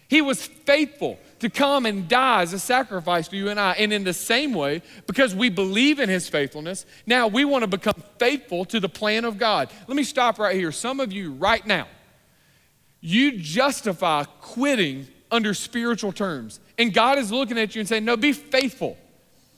He 0.09 0.21
was 0.21 0.45
faithful 0.45 1.19
to 1.39 1.49
come 1.49 1.85
and 1.85 2.07
die 2.07 2.41
as 2.41 2.53
a 2.53 2.59
sacrifice 2.59 3.27
for 3.27 3.35
you 3.35 3.49
and 3.49 3.59
I. 3.59 3.73
And 3.73 3.93
in 3.93 4.03
the 4.03 4.13
same 4.13 4.53
way, 4.53 4.81
because 5.07 5.33
we 5.33 5.49
believe 5.49 5.99
in 5.99 6.09
his 6.09 6.27
faithfulness, 6.27 6.85
now 7.05 7.27
we 7.27 7.45
want 7.45 7.63
to 7.63 7.67
become 7.67 8.01
faithful 8.17 8.65
to 8.65 8.79
the 8.79 8.89
plan 8.89 9.25
of 9.25 9.37
God. 9.37 9.69
Let 9.87 9.95
me 9.95 10.03
stop 10.03 10.39
right 10.39 10.55
here. 10.55 10.71
Some 10.71 10.99
of 10.99 11.11
you, 11.11 11.31
right 11.33 11.65
now, 11.65 11.87
you 13.01 13.39
justify 13.39 14.25
quitting 14.41 15.07
under 15.31 15.53
spiritual 15.53 16.11
terms. 16.11 16.59
And 16.77 16.93
God 16.93 17.17
is 17.17 17.31
looking 17.31 17.57
at 17.57 17.75
you 17.75 17.79
and 17.79 17.87
saying, 17.87 18.05
No, 18.05 18.17
be 18.17 18.33
faithful. 18.33 18.97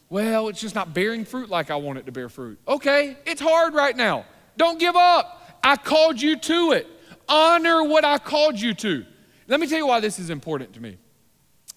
Well, 0.09 0.49
it's 0.49 0.59
just 0.59 0.75
not 0.75 0.93
bearing 0.93 1.23
fruit 1.23 1.49
like 1.49 1.71
I 1.71 1.77
want 1.77 1.97
it 1.97 2.05
to 2.05 2.11
bear 2.11 2.27
fruit. 2.27 2.59
Okay, 2.67 3.17
it's 3.25 3.39
hard 3.41 3.73
right 3.73 3.95
now. 3.95 4.25
Don't 4.57 4.77
give 4.77 4.95
up. 4.95 5.59
I 5.63 5.77
called 5.77 6.21
you 6.21 6.38
to 6.38 6.71
it. 6.73 6.88
Honor 7.29 7.84
what 7.84 8.03
I 8.03 8.17
called 8.17 8.59
you 8.59 8.73
to. 8.73 9.05
Let 9.47 9.59
me 9.59 9.67
tell 9.67 9.77
you 9.77 9.88
why 9.88 10.01
this 10.01 10.19
is 10.19 10.29
important 10.29 10.73
to 10.73 10.82
me. 10.82 10.97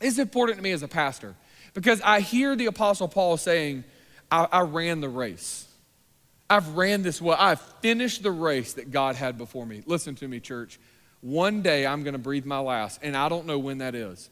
It's 0.04 0.18
important 0.18 0.58
to 0.58 0.62
me 0.62 0.72
as 0.72 0.82
a 0.82 0.88
pastor 0.88 1.34
because 1.72 2.02
I 2.02 2.20
hear 2.20 2.54
the 2.56 2.66
Apostle 2.66 3.08
Paul 3.08 3.38
saying, 3.38 3.84
I, 4.30 4.46
I 4.52 4.60
ran 4.60 5.00
the 5.00 5.08
race. 5.08 5.66
I've 6.50 6.76
ran 6.76 7.00
this 7.00 7.22
well. 7.22 7.38
I've 7.40 7.60
finished 7.80 8.22
the 8.22 8.30
race 8.30 8.74
that 8.74 8.90
God 8.90 9.16
had 9.16 9.38
before 9.38 9.64
me. 9.64 9.82
Listen 9.86 10.14
to 10.16 10.28
me, 10.28 10.40
church. 10.40 10.78
One 11.22 11.62
day 11.62 11.86
I'm 11.86 12.02
going 12.02 12.12
to 12.12 12.18
breathe 12.18 12.44
my 12.44 12.58
last, 12.58 13.00
and 13.02 13.16
I 13.16 13.30
don't 13.30 13.46
know 13.46 13.58
when 13.58 13.78
that 13.78 13.94
is. 13.94 14.28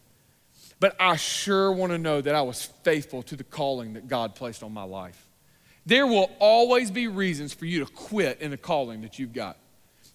But 0.79 0.95
I 1.01 1.17
sure 1.17 1.73
want 1.73 1.93
to 1.93 1.99
know 1.99 2.21
that 2.21 2.35
I 2.35 2.43
was 2.43 2.67
faithful 2.83 3.23
to 3.23 3.37
the 3.37 3.45
calling 3.45 3.95
that 3.95 4.09
God 4.09 4.35
placed 4.35 4.63
on 4.63 4.75
my 4.75 4.83
life. 4.83 5.27
There 5.87 6.07
will 6.07 6.31
always 6.39 6.91
be 6.91 7.09
reasons 7.09 7.55
for 7.55 7.65
you 7.65 7.83
to 7.83 7.91
quit 7.91 8.43
in 8.43 8.51
the 8.51 8.59
calling 8.59 9.01
that 9.01 9.19
you've 9.19 9.33
got. 9.33 9.57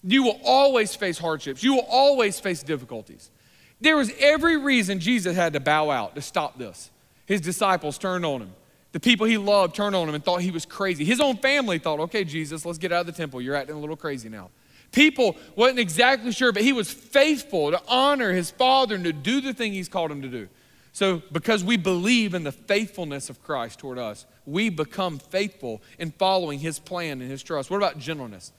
You 0.03 0.21
will 0.21 0.39
always 0.45 0.93
face 0.93 1.17
hardships. 1.17 1.63
You 1.63 1.73
will 1.73 1.87
always 1.89 2.39
face 2.39 2.61
difficulties. 2.61 3.31
There 3.79 3.95
was 3.95 4.11
every 4.19 4.57
reason 4.57 4.99
Jesus 4.99 5.35
had 5.35 5.53
to 5.53 5.59
bow 5.59 5.89
out 5.89 6.15
to 6.15 6.21
stop 6.21 6.57
this. 6.57 6.89
His 7.25 7.41
disciples 7.41 7.97
turned 7.97 8.25
on 8.25 8.41
him. 8.41 8.51
The 8.93 8.99
people 8.99 9.27
he 9.27 9.37
loved 9.37 9.75
turned 9.75 9.95
on 9.95 10.07
him 10.09 10.15
and 10.15 10.23
thought 10.23 10.41
he 10.41 10.51
was 10.51 10.65
crazy. 10.65 11.03
His 11.05 11.19
own 11.19 11.37
family 11.37 11.77
thought, 11.77 11.99
okay, 11.99 12.23
Jesus, 12.23 12.65
let's 12.65 12.77
get 12.77 12.91
out 12.91 13.01
of 13.01 13.05
the 13.05 13.11
temple. 13.11 13.41
You're 13.41 13.55
acting 13.55 13.75
a 13.75 13.79
little 13.79 13.97
crazy 13.97 14.29
now. 14.29 14.49
People 14.91 15.35
wasn't 15.55 15.79
exactly 15.79 16.31
sure, 16.31 16.51
but 16.51 16.63
he 16.63 16.73
was 16.73 16.91
faithful 16.91 17.71
to 17.71 17.81
honor 17.87 18.31
his 18.31 18.49
father 18.49 18.95
and 18.95 19.03
to 19.03 19.13
do 19.13 19.41
the 19.41 19.53
thing 19.53 19.73
he's 19.73 19.89
called 19.89 20.11
him 20.11 20.21
to 20.21 20.29
do. 20.29 20.47
So, 20.93 21.21
because 21.31 21.63
we 21.63 21.77
believe 21.77 22.33
in 22.33 22.43
the 22.43 22.51
faithfulness 22.51 23.29
of 23.29 23.43
Christ 23.43 23.77
toward 23.77 23.99
us, 23.99 24.25
we 24.47 24.69
become 24.69 25.19
faithful 25.19 25.81
in 25.99 26.11
following 26.11 26.57
his 26.57 26.79
plan 26.79 27.21
and 27.21 27.29
his 27.29 27.43
trust. 27.43 27.69
What 27.69 27.77
about 27.77 27.99
gentleness? 27.99 28.51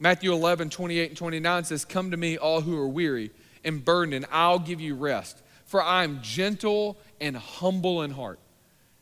Matthew 0.00 0.32
11, 0.32 0.70
28 0.70 1.10
and 1.10 1.16
29 1.16 1.64
says, 1.64 1.84
Come 1.84 2.10
to 2.10 2.16
me, 2.16 2.38
all 2.38 2.62
who 2.62 2.76
are 2.76 2.88
weary 2.88 3.30
and 3.66 3.84
burdened, 3.84 4.14
and 4.14 4.26
I'll 4.32 4.58
give 4.58 4.80
you 4.80 4.94
rest. 4.94 5.42
For 5.64 5.82
I 5.82 6.04
am 6.04 6.20
gentle 6.22 6.96
and 7.20 7.36
humble 7.36 8.02
in 8.02 8.12
heart. 8.12 8.38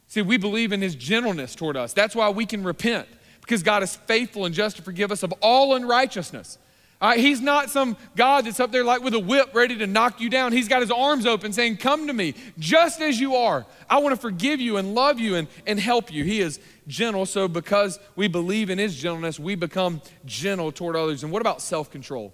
See, 0.08 0.22
we 0.22 0.36
believe 0.36 0.72
in 0.72 0.80
his 0.80 0.94
gentleness 0.94 1.54
toward 1.54 1.76
us. 1.76 1.92
That's 1.92 2.16
why 2.16 2.30
we 2.30 2.46
can 2.46 2.64
repent, 2.64 3.06
because 3.40 3.62
God 3.62 3.82
is 3.82 3.94
faithful 3.94 4.44
and 4.44 4.54
just 4.54 4.76
to 4.76 4.82
forgive 4.82 5.12
us 5.12 5.22
of 5.22 5.32
all 5.40 5.74
unrighteousness. 5.74 6.58
Right, 7.04 7.20
he's 7.20 7.42
not 7.42 7.68
some 7.68 7.98
God 8.16 8.46
that's 8.46 8.60
up 8.60 8.72
there 8.72 8.82
like 8.82 9.02
with 9.02 9.12
a 9.12 9.18
whip 9.18 9.50
ready 9.54 9.76
to 9.76 9.86
knock 9.86 10.22
you 10.22 10.30
down. 10.30 10.52
He's 10.52 10.68
got 10.68 10.80
his 10.80 10.90
arms 10.90 11.26
open 11.26 11.52
saying, 11.52 11.76
Come 11.76 12.06
to 12.06 12.14
me 12.14 12.34
just 12.58 13.02
as 13.02 13.20
you 13.20 13.34
are. 13.34 13.66
I 13.90 13.98
want 13.98 14.14
to 14.14 14.20
forgive 14.20 14.58
you 14.58 14.78
and 14.78 14.94
love 14.94 15.20
you 15.20 15.34
and, 15.34 15.46
and 15.66 15.78
help 15.78 16.10
you. 16.10 16.24
He 16.24 16.40
is 16.40 16.60
gentle. 16.86 17.26
So, 17.26 17.46
because 17.46 17.98
we 18.16 18.26
believe 18.26 18.70
in 18.70 18.78
his 18.78 18.96
gentleness, 18.96 19.38
we 19.38 19.54
become 19.54 20.00
gentle 20.24 20.72
toward 20.72 20.96
others. 20.96 21.24
And 21.24 21.30
what 21.30 21.42
about 21.42 21.60
self 21.60 21.90
control? 21.90 22.32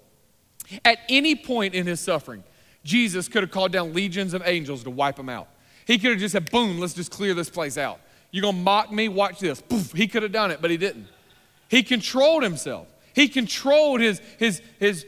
At 0.85 0.99
any 1.09 1.35
point 1.35 1.73
in 1.73 1.85
his 1.85 1.99
suffering, 1.99 2.43
Jesus 2.83 3.27
could 3.27 3.43
have 3.43 3.51
called 3.51 3.71
down 3.71 3.93
legions 3.93 4.33
of 4.33 4.41
angels 4.45 4.83
to 4.83 4.89
wipe 4.89 5.17
him 5.17 5.29
out. 5.29 5.47
He 5.85 5.97
could 5.97 6.11
have 6.11 6.19
just 6.19 6.33
said, 6.33 6.49
Boom, 6.51 6.79
let's 6.79 6.93
just 6.93 7.11
clear 7.11 7.33
this 7.33 7.49
place 7.49 7.77
out. 7.77 7.99
You're 8.31 8.43
going 8.43 8.55
to 8.55 8.61
mock 8.61 8.91
me? 8.91 9.09
Watch 9.09 9.39
this. 9.39 9.61
Poof. 9.61 9.91
He 9.91 10.07
could 10.07 10.23
have 10.23 10.31
done 10.31 10.51
it, 10.51 10.61
but 10.61 10.71
he 10.71 10.77
didn't. 10.77 11.07
He 11.67 11.83
controlled 11.83 12.43
himself. 12.43 12.87
He 13.13 13.27
controlled 13.27 13.99
his, 13.99 14.21
his, 14.37 14.61
his, 14.79 15.05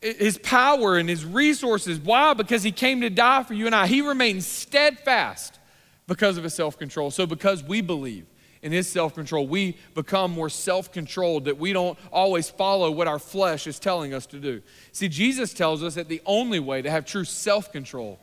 his 0.00 0.38
power 0.38 0.98
and 0.98 1.08
his 1.08 1.24
resources. 1.24 1.98
Why? 1.98 2.34
Because 2.34 2.62
he 2.62 2.72
came 2.72 3.00
to 3.00 3.10
die 3.10 3.42
for 3.42 3.54
you 3.54 3.66
and 3.66 3.74
I. 3.74 3.86
He 3.86 4.02
remained 4.02 4.44
steadfast 4.44 5.58
because 6.06 6.36
of 6.36 6.44
his 6.44 6.54
self 6.54 6.78
control. 6.78 7.10
So, 7.10 7.26
because 7.26 7.62
we 7.62 7.80
believe 7.80 8.26
in 8.64 8.72
his 8.72 8.88
self 8.88 9.14
control, 9.14 9.46
we 9.46 9.76
become 9.94 10.32
more 10.32 10.48
self 10.48 10.90
controlled, 10.90 11.44
that 11.44 11.58
we 11.58 11.74
don't 11.74 11.98
always 12.10 12.48
follow 12.48 12.90
what 12.90 13.06
our 13.06 13.18
flesh 13.18 13.66
is 13.66 13.78
telling 13.78 14.14
us 14.14 14.24
to 14.26 14.40
do. 14.40 14.62
See, 14.90 15.06
Jesus 15.06 15.52
tells 15.52 15.84
us 15.84 15.94
that 15.96 16.08
the 16.08 16.22
only 16.24 16.58
way 16.58 16.80
to 16.80 16.90
have 16.90 17.04
true 17.04 17.24
self 17.24 17.70
control 17.70 18.18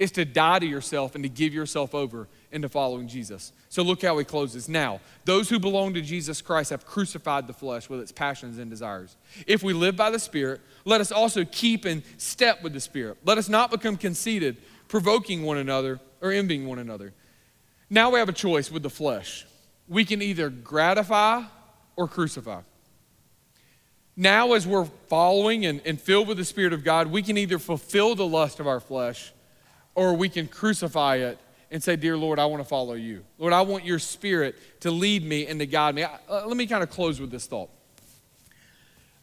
is 0.00 0.10
to 0.10 0.24
die 0.24 0.58
to 0.58 0.66
yourself 0.66 1.14
and 1.14 1.22
to 1.22 1.28
give 1.28 1.54
yourself 1.54 1.94
over 1.94 2.26
into 2.50 2.68
following 2.68 3.06
Jesus. 3.06 3.52
So 3.68 3.84
look 3.84 4.02
how 4.02 4.18
he 4.18 4.24
closes. 4.24 4.68
Now, 4.68 5.00
those 5.24 5.48
who 5.48 5.60
belong 5.60 5.94
to 5.94 6.02
Jesus 6.02 6.42
Christ 6.42 6.70
have 6.70 6.84
crucified 6.84 7.46
the 7.46 7.52
flesh 7.52 7.88
with 7.88 8.00
its 8.00 8.10
passions 8.10 8.58
and 8.58 8.68
desires. 8.68 9.14
If 9.46 9.62
we 9.62 9.72
live 9.72 9.94
by 9.94 10.10
the 10.10 10.18
Spirit, 10.18 10.60
let 10.84 11.00
us 11.00 11.12
also 11.12 11.44
keep 11.44 11.86
in 11.86 12.02
step 12.18 12.64
with 12.64 12.72
the 12.72 12.80
Spirit. 12.80 13.18
Let 13.24 13.38
us 13.38 13.48
not 13.48 13.70
become 13.70 13.96
conceited, 13.96 14.56
provoking 14.88 15.44
one 15.44 15.58
another 15.58 16.00
or 16.20 16.32
envying 16.32 16.66
one 16.66 16.80
another. 16.80 17.12
Now 17.88 18.10
we 18.10 18.18
have 18.18 18.28
a 18.28 18.32
choice 18.32 18.72
with 18.72 18.82
the 18.82 18.90
flesh. 18.90 19.46
We 19.88 20.04
can 20.04 20.22
either 20.22 20.48
gratify 20.50 21.42
or 21.96 22.08
crucify. 22.08 22.60
Now, 24.16 24.52
as 24.52 24.66
we're 24.66 24.84
following 24.84 25.66
and, 25.66 25.80
and 25.84 26.00
filled 26.00 26.28
with 26.28 26.36
the 26.36 26.44
Spirit 26.44 26.72
of 26.72 26.84
God, 26.84 27.08
we 27.08 27.22
can 27.22 27.36
either 27.36 27.58
fulfill 27.58 28.14
the 28.14 28.26
lust 28.26 28.60
of 28.60 28.66
our 28.66 28.80
flesh 28.80 29.32
or 29.94 30.14
we 30.14 30.28
can 30.28 30.46
crucify 30.46 31.16
it 31.16 31.38
and 31.70 31.82
say, 31.82 31.96
Dear 31.96 32.16
Lord, 32.16 32.38
I 32.38 32.46
want 32.46 32.62
to 32.62 32.68
follow 32.68 32.94
you. 32.94 33.24
Lord, 33.38 33.52
I 33.52 33.62
want 33.62 33.84
your 33.84 33.98
spirit 33.98 34.56
to 34.80 34.90
lead 34.90 35.24
me 35.24 35.46
and 35.46 35.58
to 35.58 35.66
guide 35.66 35.96
me. 35.96 36.04
Uh, 36.04 36.46
let 36.46 36.56
me 36.56 36.66
kind 36.66 36.82
of 36.82 36.90
close 36.90 37.20
with 37.20 37.30
this 37.30 37.46
thought. 37.46 37.70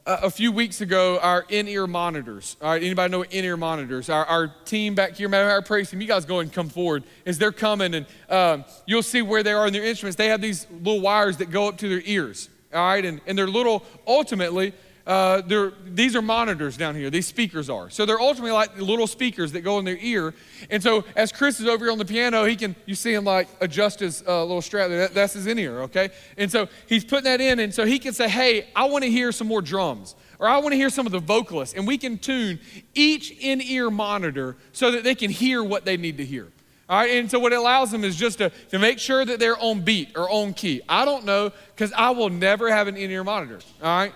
Uh, 0.04 0.18
a 0.24 0.32
few 0.32 0.52
weeks 0.52 0.82
ago, 0.82 1.20
our 1.22 1.46
in-ear 1.50 1.86
monitors. 1.86 2.58
All 2.60 2.72
right, 2.72 2.82
anybody 2.82 3.12
know 3.12 3.24
in-ear 3.24 3.56
monitors? 3.56 4.10
Our, 4.10 4.26
our 4.26 4.48
team 4.66 4.96
back 4.96 5.16
here, 5.16 5.30
maybe 5.30 5.48
our 5.48 5.62
praise 5.62 5.92
team, 5.92 6.02
you 6.02 6.08
guys 6.08 6.26
go 6.26 6.40
and 6.40 6.52
come 6.52 6.70
forward 6.70 7.04
as 7.24 7.38
they're 7.38 7.52
coming, 7.52 7.94
and 7.94 8.08
um, 8.28 8.66
you'll 8.88 9.04
see 9.04 9.22
where 9.22 9.44
they 9.44 9.52
are 9.52 9.68
in 9.68 9.74
their 9.74 9.84
instruments. 9.84 10.16
They 10.16 10.30
have 10.30 10.42
these 10.42 10.66
little 10.72 11.02
wires 11.02 11.38
that 11.38 11.52
go 11.52 11.68
up 11.68 11.78
to 11.80 11.88
their 11.88 12.02
ears. 12.04 12.50
All 12.74 12.80
right, 12.84 13.06
and, 13.06 13.22
and 13.28 13.38
they're 13.38 13.48
little. 13.48 13.84
Ultimately, 14.08 14.74
uh, 15.06 15.42
these 15.86 16.16
are 16.16 16.22
monitors 16.22 16.78
down 16.78 16.96
here. 16.96 17.10
These 17.10 17.28
speakers 17.28 17.70
are. 17.70 17.90
So 17.90 18.06
they're 18.06 18.20
ultimately 18.20 18.52
like 18.52 18.80
little 18.80 19.08
speakers 19.08 19.52
that 19.54 19.62
go 19.62 19.80
in 19.80 19.86
their 19.86 19.98
ear. 19.98 20.34
And 20.70 20.82
so 20.82 21.04
as 21.16 21.32
Chris 21.32 21.60
is 21.60 21.68
over 21.68 21.86
here 21.86 21.92
on 21.92 21.98
the 21.98 22.06
piano, 22.06 22.46
he 22.46 22.56
can, 22.56 22.76
you 22.86 22.96
see 22.96 23.14
him 23.14 23.24
like 23.24 23.48
adjust 23.62 24.00
his 24.00 24.24
uh, 24.28 24.42
little 24.44 24.62
strap 24.62 24.90
there. 24.90 25.00
That, 25.00 25.14
that's 25.14 25.34
his 25.34 25.48
in 25.48 25.58
ear, 25.58 25.82
okay? 25.84 26.10
And 26.38 26.52
so 26.52 26.68
he's 26.88 27.04
putting 27.04 27.26
that 27.26 27.42
in. 27.42 27.60
And 27.60 27.74
so 27.74 27.86
he 27.86 28.00
can 28.00 28.14
say, 28.14 28.30
hey, 28.30 28.68
I 28.76 28.86
want 28.86 29.04
to 29.04 29.10
hear 29.10 29.32
some 29.32 29.48
more 29.48 29.62
drums. 29.62 30.16
Or 30.40 30.48
I 30.48 30.58
want 30.58 30.74
to 30.74 30.78
hear 30.78 30.90
some 30.90 31.06
of 31.06 31.12
the 31.12 31.20
vocalists. 31.20 31.76
And 31.76 31.88
we 31.88 31.98
can 31.98 32.18
tune 32.18 32.60
each 32.94 33.32
in 33.32 33.62
ear 33.62 33.90
monitor 33.90 34.56
so 34.72 34.92
that 34.92 35.04
they 35.04 35.16
can 35.16 35.32
hear 35.32 35.64
what 35.64 35.86
they 35.86 35.98
need 35.98 36.18
to 36.18 36.26
hear. 36.26 36.48
All 36.90 36.98
right, 36.98 37.12
and 37.12 37.32
so 37.32 37.40
what 37.40 37.54
it 37.54 37.58
allows 37.58 37.90
them 37.90 38.04
is 38.04 38.18
just 38.18 38.40
to, 38.40 38.50
to 38.70 38.78
make 38.78 39.00
sure 39.00 39.24
that 39.24 39.40
they're 39.40 39.58
on 39.58 39.80
beat 39.80 40.10
or 40.14 40.30
on 40.30 40.54
key. 40.54 40.82
I 40.90 41.06
don't 41.06 41.24
know 41.24 41.54
because 41.74 41.94
I 41.94 42.10
will 42.10 42.30
never 42.30 42.70
have 42.70 42.90
an 42.90 42.98
in 42.98 43.10
ear 43.12 43.24
monitor. 43.24 43.60
All 43.82 43.98
right, 43.98 44.14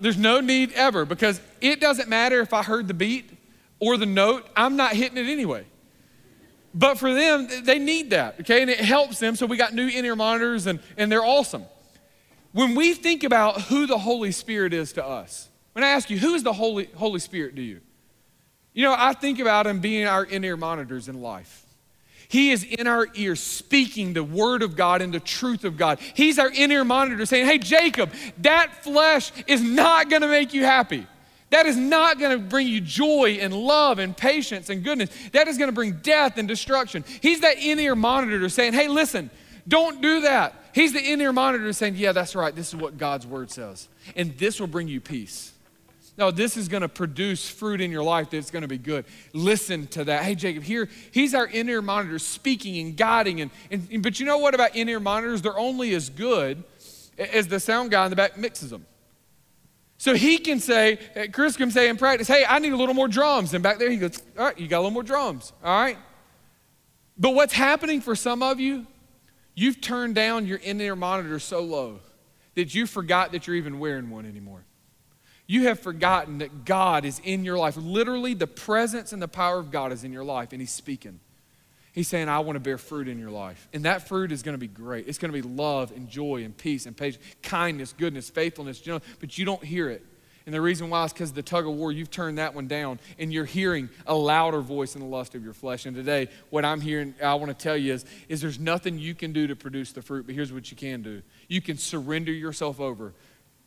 there's 0.00 0.18
no 0.18 0.40
need 0.40 0.72
ever 0.72 1.04
because 1.04 1.40
it 1.60 1.80
doesn't 1.80 2.08
matter 2.08 2.40
if 2.40 2.52
I 2.52 2.62
heard 2.62 2.88
the 2.88 2.94
beat 2.94 3.30
or 3.80 3.96
the 3.96 4.06
note, 4.06 4.46
I'm 4.56 4.76
not 4.76 4.92
hitting 4.92 5.18
it 5.18 5.30
anyway. 5.30 5.66
But 6.74 6.98
for 6.98 7.12
them, 7.14 7.48
they 7.64 7.78
need 7.78 8.10
that, 8.10 8.40
okay? 8.40 8.60
And 8.60 8.70
it 8.70 8.80
helps 8.80 9.18
them. 9.18 9.34
So 9.34 9.46
we 9.46 9.56
got 9.56 9.72
new 9.72 9.88
in 9.88 10.04
ear 10.04 10.16
monitors 10.16 10.66
and, 10.66 10.80
and 10.96 11.10
they're 11.10 11.24
awesome. 11.24 11.64
When 12.52 12.74
we 12.74 12.94
think 12.94 13.24
about 13.24 13.62
who 13.62 13.86
the 13.86 13.98
Holy 13.98 14.32
Spirit 14.32 14.72
is 14.72 14.92
to 14.94 15.04
us, 15.04 15.48
when 15.72 15.84
I 15.84 15.88
ask 15.88 16.08
you, 16.08 16.18
who 16.18 16.34
is 16.34 16.42
the 16.42 16.52
Holy, 16.52 16.88
Holy 16.94 17.20
Spirit 17.20 17.56
to 17.56 17.62
you? 17.62 17.80
You 18.72 18.84
know, 18.84 18.94
I 18.96 19.12
think 19.12 19.38
about 19.38 19.66
him 19.66 19.80
being 19.80 20.06
our 20.06 20.24
in 20.24 20.44
ear 20.44 20.56
monitors 20.56 21.08
in 21.08 21.20
life. 21.20 21.65
He 22.28 22.50
is 22.50 22.64
in 22.64 22.86
our 22.86 23.06
ear 23.14 23.36
speaking 23.36 24.12
the 24.12 24.24
word 24.24 24.62
of 24.62 24.76
God 24.76 25.02
and 25.02 25.12
the 25.12 25.20
truth 25.20 25.64
of 25.64 25.76
God. 25.76 26.00
He's 26.14 26.38
our 26.38 26.50
in 26.50 26.72
ear 26.72 26.84
monitor 26.84 27.24
saying, 27.26 27.46
Hey, 27.46 27.58
Jacob, 27.58 28.12
that 28.38 28.82
flesh 28.82 29.32
is 29.46 29.62
not 29.62 30.10
going 30.10 30.22
to 30.22 30.28
make 30.28 30.52
you 30.52 30.64
happy. 30.64 31.06
That 31.50 31.66
is 31.66 31.76
not 31.76 32.18
going 32.18 32.36
to 32.36 32.44
bring 32.44 32.66
you 32.66 32.80
joy 32.80 33.38
and 33.40 33.54
love 33.54 34.00
and 34.00 34.16
patience 34.16 34.68
and 34.68 34.82
goodness. 34.82 35.10
That 35.32 35.46
is 35.46 35.58
going 35.58 35.68
to 35.68 35.74
bring 35.74 35.92
death 36.02 36.38
and 36.38 36.48
destruction. 36.48 37.04
He's 37.20 37.40
that 37.40 37.58
in 37.58 37.78
ear 37.78 37.94
monitor 37.94 38.48
saying, 38.48 38.72
Hey, 38.72 38.88
listen, 38.88 39.30
don't 39.68 40.00
do 40.00 40.22
that. 40.22 40.54
He's 40.72 40.92
the 40.92 41.00
in 41.00 41.20
ear 41.20 41.32
monitor 41.32 41.72
saying, 41.72 41.94
Yeah, 41.96 42.12
that's 42.12 42.34
right. 42.34 42.54
This 42.54 42.68
is 42.68 42.76
what 42.76 42.98
God's 42.98 43.26
word 43.26 43.50
says. 43.50 43.88
And 44.16 44.36
this 44.36 44.58
will 44.58 44.66
bring 44.66 44.88
you 44.88 45.00
peace. 45.00 45.52
No, 46.18 46.30
this 46.30 46.56
is 46.56 46.68
going 46.68 46.80
to 46.80 46.88
produce 46.88 47.48
fruit 47.48 47.80
in 47.80 47.90
your 47.90 48.02
life 48.02 48.30
that's 48.30 48.50
going 48.50 48.62
to 48.62 48.68
be 48.68 48.78
good. 48.78 49.04
Listen 49.34 49.86
to 49.88 50.04
that. 50.04 50.24
Hey, 50.24 50.34
Jacob, 50.34 50.62
here, 50.62 50.88
he's 51.10 51.34
our 51.34 51.46
in 51.46 51.68
ear 51.68 51.82
monitor 51.82 52.18
speaking 52.18 52.78
and 52.78 52.96
guiding. 52.96 53.42
And, 53.42 53.50
and, 53.70 54.02
but 54.02 54.18
you 54.18 54.24
know 54.24 54.38
what 54.38 54.54
about 54.54 54.74
in 54.74 54.88
ear 54.88 55.00
monitors? 55.00 55.42
They're 55.42 55.58
only 55.58 55.94
as 55.94 56.08
good 56.08 56.64
as 57.18 57.48
the 57.48 57.60
sound 57.60 57.90
guy 57.90 58.04
in 58.04 58.10
the 58.10 58.16
back 58.16 58.38
mixes 58.38 58.70
them. 58.70 58.86
So 59.98 60.14
he 60.14 60.38
can 60.38 60.58
say, 60.58 60.98
uh, 61.14 61.26
Chris 61.32 61.56
can 61.56 61.70
say 61.70 61.88
in 61.88 61.96
practice, 61.96 62.28
hey, 62.28 62.44
I 62.46 62.58
need 62.58 62.72
a 62.72 62.76
little 62.76 62.94
more 62.94 63.08
drums. 63.08 63.52
And 63.52 63.62
back 63.62 63.78
there 63.78 63.90
he 63.90 63.96
goes, 63.98 64.22
all 64.38 64.46
right, 64.46 64.58
you 64.58 64.68
got 64.68 64.78
a 64.78 64.80
little 64.80 64.90
more 64.92 65.02
drums. 65.02 65.52
All 65.62 65.78
right. 65.78 65.98
But 67.18 67.34
what's 67.34 67.54
happening 67.54 68.00
for 68.00 68.14
some 68.14 68.42
of 68.42 68.58
you, 68.60 68.86
you've 69.54 69.80
turned 69.80 70.14
down 70.14 70.46
your 70.46 70.58
in 70.58 70.80
ear 70.80 70.96
monitor 70.96 71.38
so 71.38 71.60
low 71.60 72.00
that 72.54 72.74
you 72.74 72.86
forgot 72.86 73.32
that 73.32 73.46
you're 73.46 73.56
even 73.56 73.78
wearing 73.78 74.08
one 74.08 74.26
anymore 74.26 74.64
you 75.46 75.68
have 75.68 75.78
forgotten 75.80 76.38
that 76.38 76.64
God 76.64 77.04
is 77.04 77.20
in 77.24 77.44
your 77.44 77.58
life. 77.58 77.76
Literally, 77.76 78.34
the 78.34 78.46
presence 78.46 79.12
and 79.12 79.22
the 79.22 79.28
power 79.28 79.58
of 79.58 79.70
God 79.70 79.92
is 79.92 80.04
in 80.04 80.12
your 80.12 80.24
life, 80.24 80.52
and 80.52 80.60
He's 80.60 80.72
speaking. 80.72 81.20
He's 81.92 82.08
saying, 82.08 82.28
I 82.28 82.40
want 82.40 82.56
to 82.56 82.60
bear 82.60 82.76
fruit 82.76 83.08
in 83.08 83.18
your 83.18 83.30
life. 83.30 83.68
And 83.72 83.84
that 83.84 84.06
fruit 84.06 84.30
is 84.30 84.42
going 84.42 84.52
to 84.52 84.58
be 84.58 84.66
great. 84.66 85.08
It's 85.08 85.16
going 85.16 85.32
to 85.32 85.42
be 85.42 85.48
love 85.48 85.92
and 85.92 86.10
joy 86.10 86.44
and 86.44 86.54
peace 86.54 86.84
and 86.84 86.94
patience, 86.94 87.24
kindness, 87.42 87.94
goodness, 87.96 88.28
faithfulness, 88.28 88.86
you 88.86 88.92
know, 88.92 89.00
but 89.18 89.38
you 89.38 89.46
don't 89.46 89.64
hear 89.64 89.88
it. 89.88 90.04
And 90.44 90.54
the 90.54 90.60
reason 90.60 90.90
why 90.90 91.04
is 91.04 91.12
because 91.12 91.32
the 91.32 91.42
tug 91.42 91.66
of 91.66 91.72
war, 91.72 91.90
you've 91.90 92.10
turned 92.10 92.36
that 92.38 92.54
one 92.54 92.68
down 92.68 93.00
and 93.18 93.32
you're 93.32 93.46
hearing 93.46 93.88
a 94.06 94.14
louder 94.14 94.60
voice 94.60 94.94
in 94.94 95.00
the 95.00 95.06
lust 95.06 95.34
of 95.34 95.42
your 95.42 95.54
flesh. 95.54 95.86
And 95.86 95.96
today, 95.96 96.28
what 96.50 96.64
I'm 96.64 96.82
hearing, 96.82 97.14
I 97.20 97.34
want 97.34 97.48
to 97.48 97.54
tell 97.54 97.76
you 97.76 97.94
is, 97.94 98.04
is 98.28 98.42
there's 98.42 98.60
nothing 98.60 98.98
you 98.98 99.14
can 99.14 99.32
do 99.32 99.46
to 99.48 99.56
produce 99.56 99.92
the 99.92 100.02
fruit, 100.02 100.26
but 100.26 100.34
here's 100.34 100.52
what 100.52 100.70
you 100.70 100.76
can 100.76 101.02
do. 101.02 101.22
You 101.48 101.60
can 101.60 101.78
surrender 101.78 102.30
yourself 102.30 102.78
over 102.78 103.14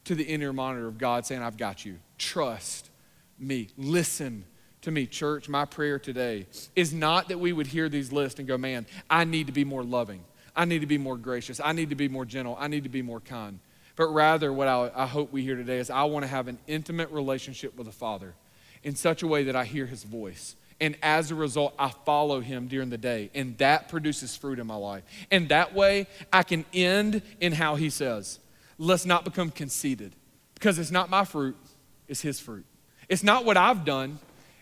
to 0.09 0.15
the 0.15 0.27
in 0.27 0.41
ear 0.41 0.51
monitor 0.51 0.87
of 0.87 0.97
God 0.97 1.23
saying, 1.23 1.43
I've 1.43 1.55
got 1.55 1.85
you. 1.85 1.99
Trust 2.17 2.89
me. 3.37 3.67
Listen 3.77 4.43
to 4.81 4.89
me, 4.89 5.05
church. 5.05 5.47
My 5.47 5.65
prayer 5.65 5.99
today 5.99 6.47
is 6.75 6.91
not 6.91 7.27
that 7.27 7.37
we 7.37 7.53
would 7.53 7.67
hear 7.67 7.89
these 7.89 8.11
lists 8.11 8.39
and 8.39 8.47
go, 8.47 8.57
man, 8.57 8.87
I 9.07 9.23
need 9.23 9.45
to 9.45 9.53
be 9.53 9.63
more 9.63 9.83
loving. 9.83 10.23
I 10.55 10.65
need 10.65 10.79
to 10.79 10.87
be 10.87 10.97
more 10.97 11.15
gracious. 11.15 11.61
I 11.63 11.73
need 11.73 11.91
to 11.91 11.95
be 11.95 12.07
more 12.07 12.25
gentle. 12.25 12.57
I 12.59 12.67
need 12.67 12.85
to 12.85 12.89
be 12.89 13.03
more 13.03 13.19
kind. 13.19 13.59
But 13.95 14.07
rather, 14.07 14.51
what 14.51 14.67
I, 14.67 14.89
I 14.95 15.05
hope 15.05 15.31
we 15.31 15.43
hear 15.43 15.55
today 15.55 15.77
is 15.77 15.91
I 15.91 16.05
want 16.05 16.23
to 16.23 16.27
have 16.27 16.47
an 16.47 16.57
intimate 16.65 17.11
relationship 17.11 17.77
with 17.77 17.85
the 17.85 17.93
Father 17.93 18.33
in 18.81 18.95
such 18.95 19.21
a 19.21 19.27
way 19.27 19.43
that 19.43 19.55
I 19.55 19.63
hear 19.63 19.85
his 19.85 20.03
voice. 20.03 20.55
And 20.81 20.97
as 21.03 21.29
a 21.29 21.35
result, 21.35 21.75
I 21.77 21.89
follow 21.89 22.39
him 22.39 22.67
during 22.67 22.89
the 22.89 22.97
day. 22.97 23.29
And 23.35 23.55
that 23.59 23.89
produces 23.89 24.35
fruit 24.35 24.57
in 24.57 24.65
my 24.65 24.73
life. 24.73 25.03
And 25.29 25.49
that 25.49 25.75
way, 25.75 26.07
I 26.33 26.41
can 26.41 26.65
end 26.73 27.21
in 27.39 27.51
how 27.51 27.75
he 27.75 27.91
says 27.91 28.39
let's 28.79 29.05
not 29.05 29.23
become 29.23 29.51
conceited 29.51 30.15
because 30.55 30.79
it's 30.79 30.89
not 30.89 31.11
my 31.11 31.23
fruit, 31.23 31.55
it's 32.07 32.21
his 32.21 32.39
fruit. 32.39 32.65
It's 33.07 33.23
not 33.23 33.45
what 33.45 33.57
I've 33.57 33.85
done, 33.85 34.17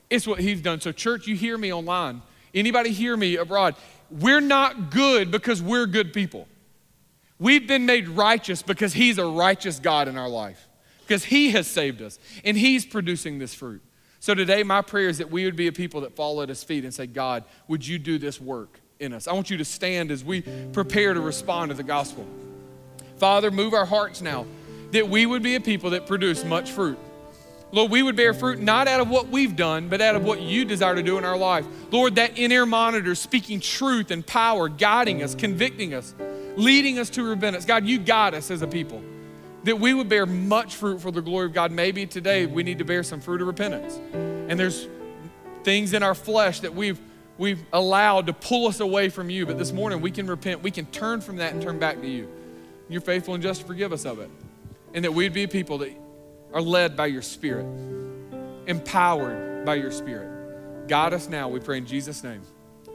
it's 0.10 0.28
what 0.28 0.40
he's 0.40 0.62
done. 0.62 0.82
So, 0.82 0.92
church, 0.92 1.28
you 1.28 1.36
hear 1.36 1.58
me 1.58 1.72
online. 1.72 2.22
Anybody 2.54 2.92
hear 2.92 3.16
me 3.16 3.38
abroad? 3.38 3.76
We're 4.10 4.42
not 4.42 4.90
good 4.90 5.32
because 5.32 5.62
we're 5.62 5.86
good 5.86 6.12
people. 6.12 6.48
We've 7.40 7.68
been 7.68 7.86
made 7.86 8.08
righteous 8.08 8.62
because 8.64 8.94
he's 8.94 9.18
a 9.18 9.26
righteous 9.26 9.80
God 9.80 10.08
in 10.08 10.18
our 10.18 10.30
life, 10.30 10.68
because 11.02 11.24
he 11.24 11.52
has 11.52 11.68
saved 11.68 12.02
us 12.02 12.18
and 12.44 12.58
he's 12.58 12.86
producing 12.86 13.38
this 13.38 13.54
fruit. 13.54 13.82
So 14.20 14.34
today, 14.34 14.64
my 14.64 14.82
prayer 14.82 15.10
is 15.10 15.20
that 15.20 15.30
we 15.30 15.46
would 15.46 15.56
be 15.56 15.68
a 15.68 15.72
people 15.72 16.02
that 16.02 16.16
fall 16.16 16.42
at 16.42 16.50
his 16.50 16.64
feet 16.64 16.84
and 16.84 16.94
say, 16.94 17.06
God, 17.06 17.44
would 17.68 17.86
you 17.86 18.00
do 18.00 18.18
this 18.18 18.42
work 18.42 18.80
in 19.00 19.14
us? 19.14 19.28
I 19.28 19.34
want 19.34 19.52
you 19.52 19.58
to 19.58 19.66
stand 19.66 20.10
as 20.10 20.24
we 20.24 20.42
prepare 20.74 21.14
to 21.14 21.22
respond 21.22 21.70
to 21.70 21.76
the 21.76 21.84
gospel. 21.84 22.26
Father, 23.18 23.52
move 23.52 23.74
our 23.74 23.86
hearts 23.86 24.22
now 24.22 24.46
that 24.92 25.10
we 25.10 25.26
would 25.26 25.44
be 25.44 25.56
a 25.56 25.60
people 25.60 25.92
that 25.92 26.08
produce 26.08 26.44
much 26.44 26.72
fruit. 26.72 26.98
Lord, 27.72 27.92
we 27.92 28.02
would 28.02 28.16
bear 28.16 28.34
fruit 28.34 28.60
not 28.60 28.88
out 28.88 29.02
of 29.02 29.10
what 29.10 29.28
we've 29.28 29.56
done, 29.56 29.90
but 29.90 30.00
out 30.00 30.16
of 30.16 30.24
what 30.24 30.42
you 30.42 30.64
desire 30.64 30.96
to 30.96 31.04
do 31.04 31.18
in 31.18 31.26
our 31.26 31.38
life. 31.38 31.66
Lord, 31.92 32.16
that 32.16 32.38
in 32.38 32.52
ear 32.52 32.66
monitor 32.66 33.14
speaking 33.14 33.60
truth 33.60 34.10
and 34.10 34.26
power, 34.26 34.70
guiding 34.70 35.22
us, 35.22 35.36
convicting 35.36 35.94
us, 35.94 36.14
leading 36.56 36.98
us 36.98 37.10
to 37.12 37.24
repentance. 37.24 37.66
God, 37.66 37.86
you 37.86 38.00
guide 38.00 38.34
us 38.34 38.50
as 38.52 38.62
a 38.62 38.68
people. 38.68 39.04
That 39.66 39.80
we 39.80 39.94
would 39.94 40.08
bear 40.08 40.26
much 40.26 40.76
fruit 40.76 41.02
for 41.02 41.12
the 41.12 41.22
glory 41.22 41.48
of 41.48 41.54
God. 41.54 41.72
Maybe 41.72 42.06
today 42.06 42.46
we 42.46 42.64
need 42.64 42.78
to 42.78 42.86
bear 42.86 43.04
some 43.04 43.20
fruit 43.20 43.42
of 43.42 43.48
repentance. 43.48 44.00
And 44.14 44.58
there's 44.58 44.88
things 45.64 45.92
in 45.92 46.04
our 46.04 46.16
flesh 46.16 46.62
that 46.62 46.74
we've 46.74 47.00
we've 47.38 47.64
allowed 47.74 48.28
to 48.28 48.34
pull 48.34 48.68
us 48.68 48.80
away 48.80 49.10
from 49.10 49.30
you. 49.30 49.46
But 49.46 49.58
this 49.58 49.74
morning 49.74 50.00
we 50.00 50.12
can 50.12 50.26
repent. 50.26 50.64
We 50.64 50.72
can 50.72 50.86
turn 50.86 51.20
from 51.20 51.36
that 51.38 51.52
and 51.52 51.62
turn 51.62 51.80
back 51.80 52.00
to 52.00 52.08
you. 52.08 52.30
You're 52.90 53.02
faithful 53.02 53.34
and 53.34 53.44
just 53.44 53.62
to 53.62 53.68
forgive 53.68 53.92
us 53.94 54.06
of 54.06 54.20
it. 54.20 54.30
And 54.94 55.04
that 55.04 55.14
we'd 55.14 55.34
be 55.34 55.48
people 55.48 55.80
that 55.80 55.92
are 56.54 56.62
led 56.62 56.96
by 56.96 57.08
your 57.08 57.22
Spirit, 57.22 57.66
empowered 58.68 59.66
by 59.66 59.76
your 59.76 59.92
Spirit. 59.92 60.88
Guide 60.88 61.14
us 61.14 61.28
now, 61.28 61.50
we 61.50 61.60
pray 61.60 61.78
in 61.78 61.86
Jesus' 61.86 62.24
name. 62.24 62.42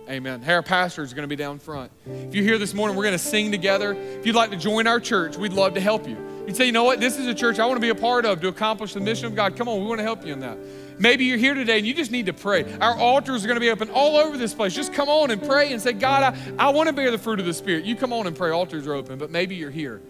Amen. 0.09 0.43
Hey, 0.43 0.55
our 0.55 0.62
pastor 0.62 1.03
is 1.03 1.14
going 1.14 1.22
to 1.22 1.28
be 1.28 1.36
down 1.36 1.59
front. 1.59 1.93
If 2.07 2.34
you're 2.34 2.45
here 2.45 2.59
this 2.59 2.74
morning, 2.74 2.97
we're 2.97 3.05
going 3.05 3.14
to 3.14 3.18
sing 3.18 3.53
together. 3.53 3.93
If 3.93 4.26
you'd 4.26 4.34
like 4.34 4.51
to 4.51 4.57
join 4.57 4.86
our 4.86 4.99
church, 4.99 5.36
we'd 5.36 5.53
love 5.53 5.74
to 5.74 5.80
help 5.80 6.09
you. 6.09 6.16
You'd 6.47 6.57
say, 6.57 6.66
you 6.66 6.72
know 6.72 6.82
what, 6.82 6.99
this 6.99 7.18
is 7.18 7.28
a 7.28 7.34
church 7.34 7.61
I 7.61 7.66
want 7.66 7.76
to 7.76 7.80
be 7.80 7.90
a 7.90 7.95
part 7.95 8.24
of 8.24 8.40
to 8.40 8.49
accomplish 8.49 8.95
the 8.95 9.01
mission 9.01 9.26
of 9.26 9.36
God. 9.36 9.57
Come 9.57 9.68
on, 9.68 9.80
we 9.80 9.86
want 9.86 10.01
to 10.01 10.05
help 10.05 10.26
you 10.26 10.32
in 10.32 10.40
that. 10.40 10.59
Maybe 10.99 11.24
you're 11.24 11.38
here 11.38 11.55
today 11.55 11.78
and 11.78 11.86
you 11.86 11.95
just 11.95 12.11
need 12.11 12.26
to 12.26 12.32
pray. 12.32 12.64
Our 12.78 12.99
altars 12.99 13.45
are 13.45 13.49
going 13.49 13.57
to 13.57 13.61
be 13.61 13.70
open 13.70 13.90
all 13.90 14.16
over 14.16 14.36
this 14.36 14.55
place. 14.55 14.74
Just 14.74 14.93
come 14.93 15.09
on 15.09 15.30
and 15.30 15.43
pray 15.43 15.72
and 15.72 15.80
say, 15.80 15.93
God, 15.93 16.34
I, 16.34 16.66
I 16.66 16.70
want 16.70 16.88
to 16.88 16.93
bear 16.93 17.11
the 17.11 17.18
fruit 17.18 17.40
of 17.40 17.47
the 17.47 17.55
Spirit. 17.55 17.84
You 17.84 17.97
come 17.97 18.12
on 18.12 18.26
and 18.26 18.36
pray. 18.36 18.51
Altars 18.51 18.86
are 18.86 18.95
open, 18.95 19.18
but 19.18 19.30
maybe 19.30 19.55
you're 19.55 19.70
here 19.70 20.01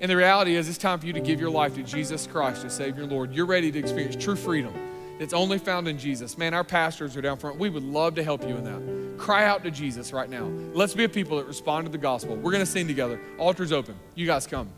and 0.00 0.10
the 0.10 0.16
reality 0.16 0.56
is, 0.56 0.68
it's 0.68 0.78
time 0.78 0.98
for 0.98 1.06
you 1.06 1.12
to 1.12 1.20
give 1.20 1.40
your 1.40 1.50
life 1.50 1.74
to 1.74 1.82
Jesus 1.82 2.26
Christ 2.26 2.64
as 2.64 2.74
Savior 2.74 3.04
Lord. 3.04 3.34
You're 3.34 3.46
ready 3.46 3.70
to 3.70 3.78
experience 3.78 4.16
true 4.16 4.34
freedom 4.34 4.72
that's 5.18 5.34
only 5.34 5.58
found 5.58 5.88
in 5.88 5.98
Jesus. 5.98 6.38
Man, 6.38 6.54
our 6.54 6.64
pastors 6.64 7.18
are 7.18 7.20
down 7.20 7.36
front. 7.36 7.58
We 7.58 7.68
would 7.68 7.82
love 7.82 8.14
to 8.14 8.24
help 8.24 8.42
you 8.48 8.56
in 8.56 8.64
that. 8.64 9.18
Cry 9.18 9.44
out 9.44 9.62
to 9.64 9.70
Jesus 9.70 10.14
right 10.14 10.30
now. 10.30 10.50
Let's 10.72 10.94
be 10.94 11.04
a 11.04 11.08
people 11.08 11.36
that 11.36 11.46
respond 11.46 11.84
to 11.84 11.92
the 11.92 11.98
gospel. 11.98 12.34
We're 12.36 12.52
going 12.52 12.64
to 12.64 12.70
sing 12.70 12.86
together. 12.86 13.20
Altar's 13.38 13.72
open. 13.72 13.94
You 14.14 14.26
guys 14.26 14.46
come. 14.46 14.70